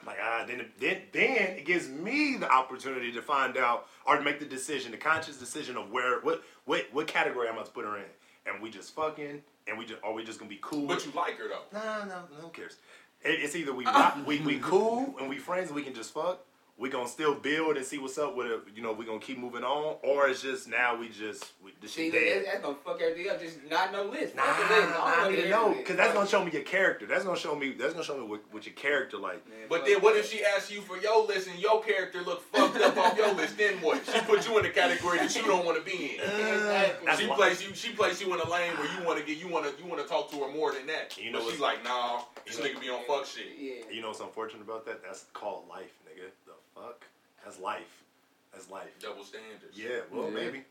I'm 0.00 0.06
like, 0.06 0.18
ah, 0.22 0.44
then, 0.46 0.66
then, 0.78 0.98
then 1.12 1.56
it 1.58 1.64
gives 1.64 1.88
me 1.88 2.36
the 2.36 2.48
opportunity 2.50 3.10
to 3.12 3.20
find 3.22 3.56
out 3.56 3.86
or 4.06 4.16
to 4.16 4.22
make 4.22 4.38
the 4.38 4.44
decision, 4.46 4.92
the 4.92 4.96
conscious 4.96 5.36
decision 5.36 5.76
of 5.76 5.90
where, 5.90 6.20
what, 6.20 6.44
what, 6.66 6.86
what 6.92 7.06
category 7.08 7.48
I'm 7.48 7.54
about 7.54 7.66
to 7.66 7.72
put 7.72 7.84
her 7.84 7.96
in. 7.96 8.04
And 8.50 8.62
we 8.62 8.70
just 8.70 8.94
fucking, 8.94 9.42
and 9.66 9.78
we 9.78 9.84
just, 9.84 10.02
are 10.02 10.12
we 10.12 10.24
just 10.24 10.38
gonna 10.38 10.48
be 10.48 10.58
cool? 10.60 10.86
But 10.86 11.04
you 11.04 11.12
like 11.12 11.38
her 11.38 11.48
though. 11.48 11.78
Nah, 11.78 12.04
no, 12.04 12.22
no, 12.30 12.36
who 12.40 12.48
cares? 12.48 12.76
It, 13.22 13.40
it's 13.42 13.54
either 13.54 13.72
we 13.74 13.84
rock, 13.84 14.18
we 14.26 14.40
we 14.40 14.58
cool 14.62 15.14
and 15.20 15.28
we 15.28 15.38
friends 15.38 15.68
and 15.68 15.76
we 15.76 15.82
can 15.82 15.94
just 15.94 16.14
fuck. 16.14 16.44
We 16.80 16.88
gonna 16.90 17.08
still 17.08 17.34
build 17.34 17.76
and 17.76 17.84
see 17.84 17.98
what's 17.98 18.16
up 18.18 18.36
with 18.36 18.46
it. 18.46 18.60
You 18.76 18.82
know, 18.82 18.92
we 18.92 19.04
gonna 19.04 19.18
keep 19.18 19.36
moving 19.36 19.64
on, 19.64 19.96
or 20.04 20.28
it's 20.28 20.40
just 20.42 20.68
now 20.68 20.94
we 20.96 21.08
just 21.08 21.44
we, 21.64 21.72
this 21.80 21.92
shit 21.94 22.12
that, 22.12 22.18
dead. 22.20 22.44
that's 22.46 22.60
gonna 22.62 22.76
fuck 22.84 23.00
everything 23.02 23.28
up. 23.28 23.40
Just 23.40 23.58
not 23.68 23.90
no 23.90 24.04
list. 24.04 24.36
Nah, 24.36 24.44
Fuck 24.44 24.68
the 24.68 24.74
list. 24.76 24.88
nah, 24.90 25.10
don't 25.16 25.24
I 25.26 25.30
need 25.30 25.42
to 25.42 25.48
know 25.50 25.74
because 25.76 25.96
that's 25.96 26.14
gonna 26.14 26.28
show 26.28 26.44
me 26.44 26.52
your 26.52 26.62
character. 26.62 27.04
That's 27.06 27.24
gonna 27.24 27.36
show 27.36 27.56
me. 27.56 27.72
That's 27.72 27.94
gonna 27.94 28.04
show 28.04 28.16
me 28.16 28.28
what, 28.28 28.42
what 28.52 28.64
your 28.64 28.76
character 28.76 29.16
like. 29.18 29.44
Man, 29.48 29.58
But 29.68 29.86
then 29.86 30.00
what 30.00 30.16
if 30.16 30.30
she 30.30 30.44
asks 30.44 30.70
you 30.70 30.80
for 30.82 30.96
your 30.98 31.26
list 31.26 31.48
and 31.48 31.58
your 31.58 31.82
character 31.82 32.22
look 32.22 32.42
fucked 32.52 32.76
up 32.80 32.96
off 32.96 33.16
your 33.16 33.34
list? 33.34 33.58
Then 33.58 33.78
what? 33.78 34.00
She 34.06 34.20
put 34.20 34.48
you 34.48 34.56
in 34.58 34.66
a 34.66 34.70
category 34.70 35.18
that 35.18 35.34
you 35.34 35.42
don't 35.42 35.66
want 35.66 35.78
to 35.78 35.90
be 35.90 36.14
in. 36.14 36.20
Exactly. 36.58 37.06
That's 37.06 37.20
She 37.20 37.26
why- 37.26 37.36
plays 37.36 37.62
you. 37.66 37.74
She 37.74 37.90
plays 37.92 38.20
you 38.20 38.32
in 38.34 38.38
a 38.40 38.48
lane 38.48 38.72
where 38.76 38.86
you 39.00 39.04
want 39.04 39.18
to 39.18 39.24
get. 39.26 39.36
You 39.38 39.48
want 39.48 39.64
to. 39.66 39.82
You 39.82 39.88
want 39.90 40.00
to 40.00 40.06
talk 40.08 40.30
to 40.30 40.36
her 40.44 40.52
more 40.52 40.72
than 40.72 40.86
that. 40.86 41.18
You 41.18 41.32
know 41.32 41.40
but 41.42 41.50
she's 41.50 41.60
like, 41.60 41.82
nah, 41.82 42.20
this 42.46 42.56
you 42.56 42.62
know- 42.62 42.70
nigga 42.70 42.80
be 42.80 42.88
on 42.88 43.02
fuck 43.08 43.26
shit. 43.26 43.46
Yeah. 43.58 43.72
You 43.92 44.00
know 44.00 44.08
what's 44.08 44.20
unfortunate 44.20 44.62
about 44.62 44.86
that? 44.86 45.02
That's 45.02 45.24
called 45.32 45.64
life, 45.68 45.90
nigga. 46.06 46.07
The 46.07 46.07
fuck? 46.80 47.06
That's 47.44 47.58
life. 47.60 48.02
That's 48.52 48.70
life. 48.70 48.88
Double 49.00 49.24
standards. 49.24 49.76
Yeah, 49.76 50.00
well, 50.10 50.24
Yeah. 50.24 50.30
maybe. 50.30 50.64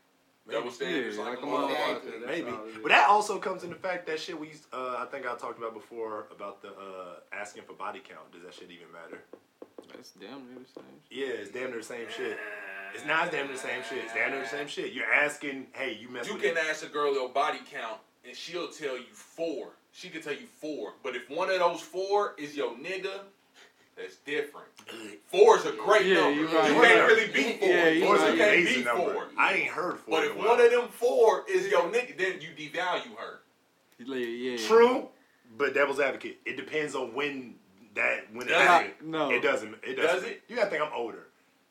Double 0.48 0.62
Maybe. 0.64 0.74
standards 0.74 1.16
Yeah, 1.18 1.24
like, 1.24 1.42
like 1.42 1.50
a 1.50 1.54
a. 1.54 1.68
Exactly. 1.96 2.10
Maybe. 2.26 2.42
That's 2.42 2.56
all 2.56 2.64
it 2.66 2.70
is. 2.70 2.76
But 2.82 2.88
that 2.88 3.08
also 3.10 3.38
comes 3.38 3.64
in 3.64 3.70
the 3.70 3.76
fact 3.76 4.06
that 4.06 4.18
shit 4.18 4.38
we, 4.40 4.52
uh, 4.72 4.96
I 4.98 5.06
think 5.10 5.26
I 5.26 5.34
talked 5.36 5.58
about 5.58 5.74
before 5.74 6.26
about 6.34 6.62
the 6.62 6.68
uh, 6.68 7.20
asking 7.32 7.64
for 7.64 7.74
body 7.74 8.00
count. 8.00 8.32
Does 8.32 8.42
that 8.44 8.54
shit 8.54 8.70
even 8.70 8.90
matter? 8.90 9.22
That's 9.94 10.10
damn 10.12 10.46
near 10.48 10.58
the 10.58 10.80
same. 10.80 10.84
Shit. 11.08 11.18
Yeah, 11.18 11.26
it's 11.42 11.50
damn 11.50 11.68
near 11.70 11.78
the 11.78 11.84
same 11.84 12.06
shit. 12.16 12.38
It's 12.94 13.04
not 13.04 13.30
damn 13.30 13.46
near 13.46 13.56
the 13.56 13.60
same 13.62 13.82
shit. 13.88 14.04
It's 14.04 14.14
damn 14.14 14.30
near 14.30 14.40
the 14.40 14.48
same 14.48 14.66
shit. 14.68 14.92
You're 14.94 15.12
asking, 15.12 15.66
hey, 15.72 15.98
you 16.00 16.08
mess 16.08 16.26
You 16.26 16.34
with 16.34 16.42
can 16.42 16.56
it. 16.56 16.64
ask 16.70 16.82
a 16.84 16.88
girl 16.88 17.12
your 17.12 17.28
body 17.28 17.60
count 17.70 17.98
and 18.26 18.34
she'll 18.34 18.68
tell 18.68 18.96
you 18.96 19.04
four. 19.12 19.68
She 19.92 20.08
can 20.08 20.22
tell 20.22 20.32
you 20.34 20.46
four. 20.46 20.94
But 21.02 21.14
if 21.14 21.28
one 21.28 21.50
of 21.50 21.58
those 21.58 21.80
four 21.82 22.34
is 22.38 22.56
your 22.56 22.72
nigga, 22.76 23.20
that's 23.98 24.16
different. 24.16 24.66
Four 25.26 25.58
is 25.58 25.66
a 25.66 25.72
great 25.72 26.06
Yeah, 26.06 26.14
number. 26.20 26.34
you 26.34 26.40
You 26.42 26.48
can't 26.48 27.06
really 27.08 27.32
beat 27.32 27.60
four. 27.60 27.68
Yeah, 27.68 27.88
you 27.88 28.00
you 28.00 28.06
Four's 28.06 28.20
right. 28.20 28.28
an 28.30 28.40
amazing 28.40 28.74
beat 28.76 28.84
number. 28.84 29.12
four. 29.12 29.28
I 29.36 29.52
ain't 29.54 29.70
heard 29.70 29.98
four. 29.98 30.18
But 30.20 30.24
if 30.24 30.32
a 30.34 30.38
while. 30.38 30.48
one 30.48 30.60
of 30.60 30.70
them 30.70 30.88
four 30.88 31.44
is 31.48 31.68
your 31.68 31.82
nigga, 31.82 32.16
then 32.16 32.40
you 32.40 32.48
devalue 32.56 33.16
her. 33.16 33.40
Yeah, 33.98 34.16
yeah. 34.16 34.66
True, 34.66 35.08
but 35.56 35.74
devil's 35.74 36.00
advocate. 36.00 36.38
It 36.46 36.56
depends 36.56 36.94
on 36.94 37.12
when 37.14 37.56
that 37.94 38.32
when 38.32 38.46
it 38.46 38.50
Does 38.50 38.60
it? 38.62 38.66
happened. 38.66 38.92
No. 39.10 39.30
it 39.30 39.40
doesn't. 39.42 39.74
It 39.82 39.96
does. 39.96 40.22
Does 40.22 40.22
it? 40.24 40.42
You 40.48 40.56
gotta 40.56 40.70
think 40.70 40.82
I'm 40.82 40.92
older. 40.94 41.26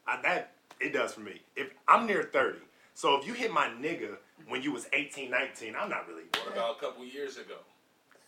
I, 0.06 0.22
that 0.24 0.52
it 0.80 0.94
does 0.94 1.14
for 1.14 1.22
me. 1.22 1.42
If 1.56 1.70
I'm 1.88 2.06
near 2.06 2.24
thirty, 2.24 2.60
so 2.94 3.16
if 3.20 3.26
you 3.26 3.34
hit 3.34 3.52
my 3.54 3.68
nigga 3.68 4.18
when 4.48 4.62
you 4.62 4.72
was 4.72 4.88
18, 4.94 5.30
19, 5.32 5.76
I'm 5.78 5.90
not 5.90 6.08
really. 6.08 6.24
What 6.44 6.54
about 6.54 6.78
a 6.78 6.80
couple 6.80 7.04
years 7.04 7.38
ago? 7.38 7.56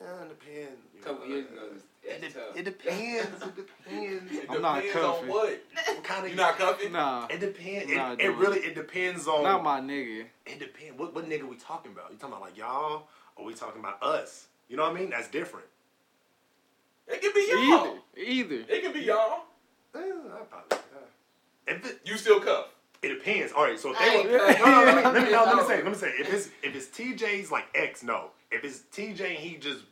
Uh, 0.02 0.24
it 0.24 0.40
depends. 0.40 0.80
A 1.02 1.04
couple 1.04 1.28
years 1.28 1.46
ago, 1.52 1.62
It, 2.04 2.24
it's 2.24 2.36
it 2.56 2.64
depends. 2.64 3.44
It 3.44 3.56
depends. 3.56 4.32
It 4.32 4.46
I'm 4.50 4.62
not 4.62 4.76
depends 4.82 4.96
on 5.06 5.14
cuffing. 5.16 5.28
what. 5.30 5.60
what 5.74 6.04
kind 6.04 6.24
of? 6.26 6.30
You 6.32 6.38
not 6.38 6.58
cuffing? 6.58 6.92
Nah, 6.94 7.28
It 7.30 7.40
depends. 7.42 7.92
Nah, 7.94 8.14
It, 8.14 8.22
it 8.22 8.30
really 8.38 8.60
it 8.60 8.76
depends 8.76 9.28
on. 9.28 9.44
not 9.44 9.62
my 9.64 9.82
nigga. 9.82 10.26
It 10.46 10.60
depends. 10.60 10.98
What 10.98 11.14
what 11.14 11.28
nigga 11.30 11.44
we 11.48 11.58
talking 11.58 11.92
about? 11.92 12.12
You 12.12 12.18
talking 12.18 12.34
about 12.34 12.42
like 12.42 12.58
y'all, 12.58 13.08
or 13.36 13.46
we 13.46 13.54
talking 13.54 13.82
about 13.82 14.02
us? 14.02 14.48
You 14.70 14.78
know 14.78 14.84
what 14.84 14.96
I 14.96 15.00
mean? 15.00 15.10
That's 15.10 15.28
different. 15.28 15.66
It 17.08 17.22
can 17.22 17.32
be 17.34 17.48
y'all. 17.52 17.98
Either, 18.16 18.56
either. 18.56 18.74
It 18.74 18.84
can 18.84 18.94
be 18.94 19.02
y'all. 19.02 19.42
Eh, 19.96 20.00
I 20.00 20.44
probably. 20.50 20.78
Uh, 20.78 20.78
if 21.68 21.86
it, 21.86 22.00
You 22.06 22.16
still 22.18 22.40
cuff. 22.40 22.68
It 23.04 23.10
depends. 23.10 23.54
All 23.54 23.64
right. 23.64 23.80
So 23.80 23.94
if 23.94 24.00
they 24.00 24.10
were, 24.12 24.24
no, 24.38 24.40
cuffing. 24.40 24.62
no, 24.64 24.84
let 24.84 24.96
me, 24.96 25.04
let 25.04 25.24
me, 25.26 25.32
no, 25.32 25.44
let 25.46 25.58
me 25.58 25.64
say, 25.68 25.84
let 25.84 25.92
me 25.92 25.96
say, 25.98 26.14
if 26.20 26.34
it's 26.34 26.50
if 26.64 26.76
it's 26.76 26.88
TJ's 26.88 27.52
like 27.52 27.66
X, 27.76 28.04
no. 28.04 28.32
If 28.52 28.64
it's 28.64 28.82
TJ 28.94 29.22
and 29.22 29.38
he 29.40 29.58
just 29.58 29.86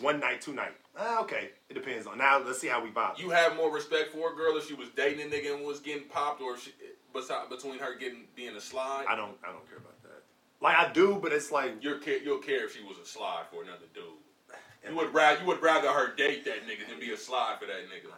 one 0.00 0.20
night, 0.20 0.40
two 0.40 0.54
night, 0.54 0.72
ah, 0.98 1.20
okay. 1.22 1.50
It 1.68 1.74
depends 1.74 2.06
on. 2.06 2.18
Now 2.18 2.42
let's 2.44 2.60
see 2.60 2.68
how 2.68 2.82
we 2.82 2.90
vibe. 2.90 3.18
You 3.18 3.30
have 3.30 3.56
more 3.56 3.72
respect 3.72 4.12
for 4.12 4.32
a 4.32 4.36
girl 4.36 4.56
if 4.56 4.66
she 4.68 4.74
was 4.74 4.88
dating 4.96 5.20
a 5.20 5.34
nigga 5.34 5.54
and 5.56 5.66
was 5.66 5.80
getting 5.80 6.08
popped, 6.08 6.40
or 6.40 6.54
if 6.54 6.62
she, 6.64 6.72
beside 7.12 7.48
between 7.50 7.78
her 7.78 7.96
getting 7.96 8.24
being 8.34 8.56
a 8.56 8.60
slide. 8.60 9.06
I 9.08 9.16
don't, 9.16 9.36
I 9.42 9.52
don't 9.52 9.68
care 9.68 9.78
about 9.78 10.02
that. 10.04 10.22
Like 10.60 10.76
I 10.76 10.92
do, 10.92 11.18
but 11.22 11.32
it's 11.32 11.52
like 11.52 11.82
You're 11.82 12.00
you'll 12.24 12.38
care 12.38 12.64
if 12.66 12.76
she 12.76 12.82
was 12.84 12.98
a 13.02 13.06
slide 13.06 13.44
for 13.50 13.62
another 13.62 13.86
dude. 13.94 14.04
You 14.88 14.94
would 14.96 15.12
rather 15.12 15.40
you 15.40 15.46
would 15.46 15.60
rather 15.62 15.88
her 15.88 16.14
date 16.14 16.44
that 16.44 16.64
nigga 16.68 16.88
than 16.88 17.00
be 17.00 17.12
a 17.12 17.16
slide 17.16 17.56
for 17.60 17.66
that 17.66 17.88
nigga. 17.90 18.12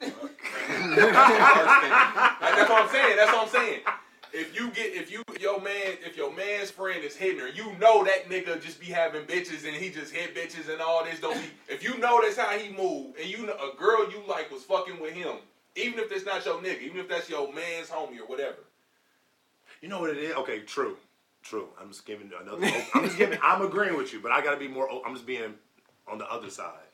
No. 0.00 0.08
Fuck. 0.10 0.40
Like, 2.40 2.54
that's 2.56 2.70
what 2.70 2.82
I'm 2.82 2.88
saying. 2.88 3.16
That's 3.16 3.32
what 3.32 3.42
I'm 3.42 3.48
saying. 3.48 3.80
If 4.32 4.54
you 4.54 4.70
get 4.70 4.92
if 4.94 5.10
you 5.10 5.22
your 5.40 5.60
man 5.60 5.96
if 6.04 6.16
your 6.16 6.32
man's 6.32 6.70
friend 6.70 7.02
is 7.02 7.16
hitting 7.16 7.38
her, 7.38 7.48
you 7.48 7.72
know 7.78 8.04
that 8.04 8.28
nigga 8.28 8.60
just 8.60 8.78
be 8.78 8.86
having 8.86 9.22
bitches 9.22 9.66
and 9.66 9.74
he 9.74 9.88
just 9.88 10.12
hit 10.12 10.34
bitches 10.34 10.70
and 10.70 10.80
all 10.82 11.04
this. 11.04 11.20
Don't 11.20 11.40
be 11.40 11.48
if 11.68 11.82
you 11.82 11.96
know 11.98 12.20
that's 12.22 12.36
how 12.36 12.50
he 12.58 12.70
move 12.70 13.14
and 13.20 13.30
you 13.30 13.46
know 13.46 13.54
a 13.54 13.76
girl 13.78 14.10
you 14.10 14.20
like 14.28 14.50
was 14.50 14.62
fucking 14.64 15.00
with 15.00 15.14
him, 15.14 15.36
even 15.74 15.98
if 15.98 16.10
that's 16.10 16.26
not 16.26 16.44
your 16.44 16.56
nigga, 16.60 16.82
even 16.82 16.98
if 16.98 17.08
that's 17.08 17.30
your 17.30 17.52
man's 17.52 17.88
homie 17.88 18.20
or 18.20 18.26
whatever. 18.26 18.58
You 19.80 19.88
know 19.88 20.00
what 20.00 20.10
it 20.10 20.18
is? 20.18 20.34
Okay, 20.34 20.60
true, 20.60 20.96
true. 21.42 21.68
I'm 21.80 21.88
just 21.88 22.04
giving 22.04 22.30
another. 22.40 22.66
I'm 22.94 23.04
just 23.04 23.16
giving. 23.16 23.38
I'm 23.42 23.62
agreeing 23.62 23.96
with 23.96 24.12
you, 24.12 24.20
but 24.20 24.32
I 24.32 24.42
gotta 24.42 24.58
be 24.58 24.68
more. 24.68 24.88
I'm 25.06 25.14
just 25.14 25.26
being 25.26 25.54
on 26.10 26.18
the 26.18 26.30
other 26.30 26.50
side. 26.50 26.85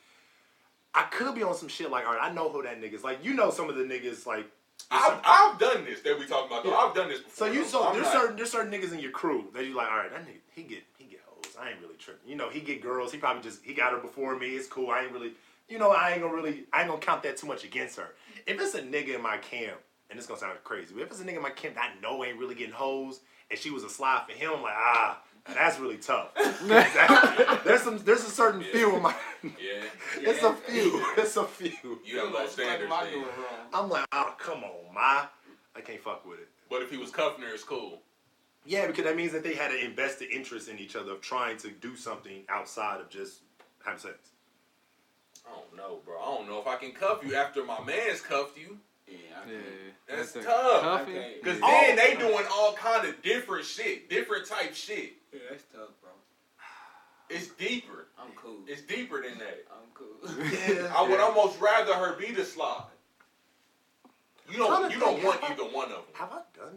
I 0.95 1.03
could 1.05 1.35
be 1.35 1.43
on 1.43 1.55
some 1.55 1.69
shit 1.69 1.91
like, 1.91 2.07
all 2.07 2.15
right, 2.15 2.31
I 2.31 2.33
know 2.33 2.49
who 2.51 2.63
that 2.63 2.81
nigga's 2.81 3.03
like. 3.05 3.25
You 3.25 3.35
know, 3.35 3.51
some 3.51 3.69
of 3.69 3.77
the 3.77 3.83
niggas 3.85 4.27
like 4.27 4.47
I've, 4.91 5.21
I've 5.25 5.59
done 5.59 5.85
this 5.85 6.01
that 6.01 6.19
we 6.19 6.27
talking 6.27 6.49
about. 6.49 6.65
Though. 6.65 6.75
I've 6.77 6.95
done 6.95 7.09
this 7.09 7.21
before. 7.21 7.47
So 7.49 7.53
you 7.53 7.65
so 7.65 7.87
I'm 7.87 7.95
there's 7.95 8.05
not- 8.07 8.13
certain 8.13 8.37
there's 8.37 8.51
certain 8.51 8.73
niggas 8.73 8.93
in 8.93 8.99
your 8.99 9.11
crew 9.11 9.47
that 9.55 9.65
you 9.65 9.75
like. 9.75 9.91
All 9.91 9.97
right, 9.97 10.11
that 10.11 10.27
nigga 10.27 10.41
he 10.55 10.63
get 10.63 10.83
he 10.99 11.05
get 11.05 11.21
hoes. 11.27 11.57
I 11.61 11.71
ain't 11.71 11.81
really 11.81 11.97
tripping. 11.97 12.29
You 12.29 12.37
know 12.37 12.49
he 12.51 12.61
get 12.61 12.83
girls. 12.83 13.13
He 13.13 13.19
probably 13.19 13.43
just 13.43 13.65
he 13.65 13.75
got 13.75 13.93
her 13.93 13.99
before 13.99 14.37
me. 14.39 14.49
It's 14.49 14.67
cool. 14.69 14.91
I 14.91 15.03
ain't 15.05 15.13
really. 15.13 15.33
You 15.69 15.79
know 15.79 15.91
I 15.93 16.11
ain't 16.13 16.21
gonna 16.21 16.35
really 16.35 16.65
I 16.73 16.81
ain't 16.81 16.89
gonna 16.89 17.01
count 17.01 17.23
that 17.23 17.37
too 17.39 17.47
much 17.47 17.65
against 17.65 17.97
her. 17.97 18.15
If 18.47 18.61
it's 18.61 18.75
a 18.75 18.83
nigga 18.83 19.15
in 19.15 19.23
my 19.23 19.39
camp, 19.39 19.79
and 20.11 20.19
it's 20.19 20.27
gonna 20.27 20.41
sound 20.41 20.59
crazy, 20.65 20.93
but 20.93 21.03
if 21.05 21.11
it's 21.11 21.21
a 21.21 21.25
nigga 21.25 21.37
in 21.37 21.43
my 21.43 21.51
camp 21.51 21.77
that 21.77 21.93
I 21.97 22.01
know 22.03 22.23
ain't 22.25 22.39
really 22.39 22.55
getting 22.55 22.75
hoes, 22.75 23.21
and 23.51 23.59
she 23.59 23.71
was 23.71 23.85
a 23.85 23.89
slide 23.89 24.25
for 24.29 24.33
him, 24.33 24.51
I'm 24.57 24.63
like 24.63 24.75
ah. 24.77 25.23
That's 25.47 25.79
really 25.81 25.97
tough. 25.99 26.29
there's 27.65 27.83
some, 27.83 27.99
there's 28.05 28.21
a 28.25 28.31
certain 28.31 28.63
few 28.63 28.95
of 28.97 29.03
my. 29.03 29.15
Yeah, 29.43 29.83
It's 30.19 30.43
a 30.43 30.55
few. 30.55 31.05
It's 31.17 31.37
a 31.37 31.45
few. 31.45 32.01
you 32.05 32.19
have 32.21 32.33
low 32.33 32.47
standards. 32.47 32.89
what 32.89 33.01
am 33.03 33.07
I 33.09 33.11
then. 33.11 33.13
doing 33.15 33.25
wrong? 33.27 33.67
I'm 33.75 33.89
like, 33.91 34.07
oh 34.13 34.35
come 34.39 34.63
on, 34.63 34.95
my, 34.95 35.27
I 35.77 35.81
can't 35.81 36.01
fuck 36.01 36.25
with 36.27 36.39
it. 36.39 36.49
But 36.71 36.83
if 36.83 36.91
he 36.91 36.97
was 36.97 37.11
cuffing 37.11 37.43
her, 37.45 37.53
it's 37.53 37.65
cool. 37.65 38.01
Yeah, 38.65 38.87
because 38.87 39.05
that 39.05 39.17
means 39.17 39.33
that 39.33 39.43
they 39.43 39.55
had 39.55 39.73
an 39.73 39.79
invested 39.85 40.31
interest 40.31 40.69
in 40.69 40.79
each 40.79 40.95
other 40.95 41.13
of 41.13 41.21
trying 41.21 41.57
to 41.59 41.71
do 41.71 41.97
something 41.97 42.45
outside 42.49 43.01
of 43.01 43.11
just 43.11 43.41
having 43.85 43.99
sex. 43.99 44.15
I 45.45 45.51
don't 45.57 45.77
know, 45.77 45.99
bro. 46.05 46.21
I 46.21 46.25
don't 46.37 46.49
know 46.49 46.61
if 46.61 46.69
I 46.69 46.77
can 46.77 46.93
cuff 46.93 47.19
you 47.27 47.35
after 47.35 47.65
my 47.65 47.83
man's 47.85 48.21
cuffed 48.21 48.57
you. 48.57 48.79
Yeah, 49.09 49.17
I 49.45 49.51
Yeah. 49.51 49.59
can't. 49.59 50.19
That's 50.19 50.33
tough. 50.35 50.83
cuffing. 50.83 51.15
Cause 51.43 51.59
Yeah. 51.59 51.65
Oh. 51.65 51.81
then 51.87 51.99
Oh. 51.99 52.07
they 52.07 52.15
doing 52.17 52.45
all 52.53 52.73
kind 52.75 53.09
of 53.09 53.21
different 53.23 53.65
shit, 53.67 54.09
different 54.09 54.47
type 54.47 54.75
shit. 54.77 55.15
Yeah, 55.33 55.39
that's 55.51 55.65
tough, 55.73 55.91
bro. 56.01 56.11
It's 57.31 57.49
deeper. 57.49 58.09
I'm 58.21 58.33
cool. 58.37 58.59
It's 58.67 58.83
deeper 58.83 59.23
than 59.23 59.39
that. 59.39 59.65
I'm 59.73 59.89
cool. 59.95 60.21
Yeah. 60.69 60.93
I 60.95 61.03
would 61.09 61.21
almost 61.21 61.61
rather 61.61 61.95
her 61.95 62.15
be 62.17 62.31
the 62.33 62.45
slide. 62.45 62.85
You 64.51 64.59
don't. 64.59 64.91
You 64.93 64.99
don't 65.01 65.15
think, 65.15 65.25
want 65.27 65.41
have 65.41 65.51
I- 65.51 65.55
either 65.55 65.65
one 65.75 65.87
of 65.87 66.05
them. 66.05 66.13
Have 66.15 66.31
I 66.33 66.43
done? 66.59 66.77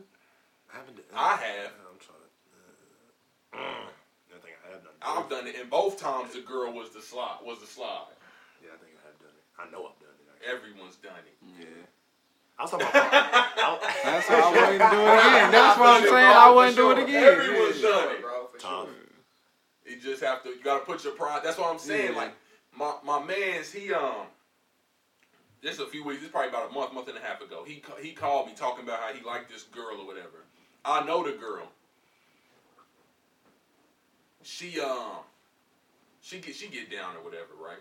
I 0.71 0.77
haven't 0.77 0.95
done. 0.95 1.05
I 1.13 1.35
have. 1.35 1.71
I'm 1.91 2.00
trying 2.00 2.24
to. 2.24 2.29
Uh, 3.51 3.57
mm, 3.59 3.88
I 4.31 4.39
think 4.39 4.55
I 4.63 4.71
have 4.71 4.83
done. 4.83 4.95
I've 5.03 5.29
done 5.29 5.47
it, 5.47 5.55
and 5.59 5.69
both 5.69 6.00
times 6.00 6.33
the 6.33 6.41
girl 6.41 6.71
was 6.71 6.91
the 6.91 7.01
slide. 7.01 7.39
Was 7.43 7.59
the 7.59 7.67
slide. 7.67 8.15
Yeah, 8.63 8.71
I 8.71 8.77
think 8.79 8.95
I 8.95 9.03
have 9.12 9.19
done 9.19 9.35
it. 9.35 9.43
I 9.59 9.63
know 9.71 9.91
I've 9.91 10.00
done 10.00 10.15
it. 10.15 10.24
Actually. 10.31 10.55
Everyone's 10.55 10.95
done 11.03 11.19
it. 11.27 11.35
Yeah. 11.59 11.83
I 12.57 12.63
was 12.63 12.71
talking 12.71 12.88
about. 12.88 13.12
I, 13.12 13.91
That's 14.07 14.29
why 14.29 14.39
I 14.39 14.50
wouldn't 14.55 14.91
do 14.95 15.00
it 15.03 15.19
again. 15.19 15.51
That's 15.51 15.75
what 15.79 15.89
I'm 15.89 16.03
saying. 16.07 16.15
sure, 16.15 16.39
I 16.39 16.50
wouldn't 16.55 16.77
do 16.79 16.91
it 16.91 17.00
again. 17.03 17.24
Everyone's 17.27 17.81
Yeah. 17.81 17.89
done 17.89 18.07
it. 18.15 18.21
For 18.55 18.62
Tough. 18.62 18.85
sure. 18.85 19.93
You 19.93 20.00
just 20.01 20.24
have 20.24 20.43
to. 20.43 20.50
You 20.50 20.63
gotta 20.63 20.83
put 20.85 21.03
your 21.03 21.13
pride. 21.13 21.41
That's 21.43 21.57
what 21.57 21.71
I'm 21.71 21.79
saying. 21.79 22.13
Yeah. 22.13 22.17
Like 22.17 22.33
my 22.77 22.93
my 23.03 23.24
man's 23.24 23.71
he 23.71 23.93
um. 23.93 24.27
This 25.62 25.79
a 25.79 25.88
few 25.88 26.03
weeks. 26.03 26.21
This 26.21 26.29
probably 26.29 26.50
about 26.50 26.69
a 26.69 26.74
month, 26.74 26.93
month 26.93 27.07
and 27.07 27.17
a 27.17 27.21
half 27.21 27.41
ago. 27.41 27.63
He 27.65 27.81
he 28.01 28.12
called 28.12 28.47
me 28.47 28.53
talking 28.55 28.83
about 28.83 29.00
how 29.00 29.13
he 29.13 29.24
liked 29.24 29.50
this 29.51 29.63
girl 29.63 30.00
or 30.00 30.05
whatever. 30.05 30.43
I 30.83 31.05
know 31.05 31.24
the 31.24 31.38
girl. 31.38 31.67
She 34.43 34.79
um. 34.79 35.17
She 36.21 36.39
get 36.39 36.55
she 36.55 36.67
get 36.67 36.91
down 36.91 37.15
or 37.15 37.24
whatever, 37.24 37.53
right? 37.63 37.77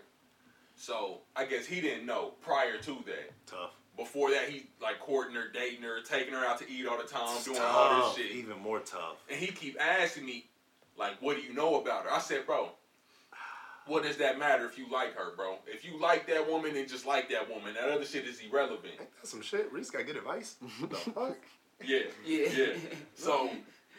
So 0.75 1.19
I 1.35 1.45
guess 1.45 1.65
he 1.65 1.81
didn't 1.81 2.05
know 2.05 2.33
prior 2.41 2.77
to 2.77 2.91
that. 3.07 3.31
tough. 3.47 3.71
Before 3.97 4.29
that, 4.31 4.49
he 4.49 4.67
like 4.81 4.99
courting 4.99 5.33
her, 5.35 5.47
dating 5.53 5.81
her, 5.83 6.01
taking 6.01 6.33
her 6.33 6.45
out 6.45 6.59
to 6.59 6.69
eat 6.69 6.85
all 6.85 6.97
the 6.97 7.05
time, 7.05 7.35
It's 7.37 7.45
doing 7.45 7.59
all 7.61 8.09
this 8.13 8.17
shit. 8.17 8.35
Even 8.35 8.59
more 8.59 8.79
tough. 8.81 9.23
And 9.29 9.39
he 9.39 9.47
keep 9.47 9.79
asking 9.81 10.25
me, 10.25 10.45
like, 10.97 11.21
what 11.21 11.35
do 11.37 11.41
you 11.43 11.53
know 11.53 11.79
about 11.81 12.03
her? 12.05 12.11
I 12.11 12.19
said, 12.19 12.45
bro, 12.45 12.69
what 13.87 14.03
does 14.03 14.17
that 14.17 14.39
matter 14.39 14.65
if 14.65 14.77
you 14.77 14.89
like 14.91 15.15
her, 15.15 15.35
bro? 15.35 15.57
If 15.67 15.85
you 15.85 15.99
like 15.99 16.27
that 16.27 16.49
woman, 16.49 16.73
then 16.73 16.87
just 16.87 17.05
like 17.05 17.29
that 17.29 17.49
woman. 17.49 17.73
That 17.75 17.89
other 17.89 18.05
shit 18.05 18.25
is 18.25 18.39
irrelevant. 18.39 18.93
Ain't 18.99 19.09
that 19.21 19.27
some 19.27 19.41
shit? 19.41 19.71
Reese 19.71 19.91
got 19.91 20.05
good 20.05 20.17
advice. 20.17 20.55
What 20.79 20.89
the 20.89 20.95
fuck? 21.11 21.37
Yeah, 21.85 21.99
Yeah. 22.25 22.47
yeah. 22.55 22.73
So 23.15 23.49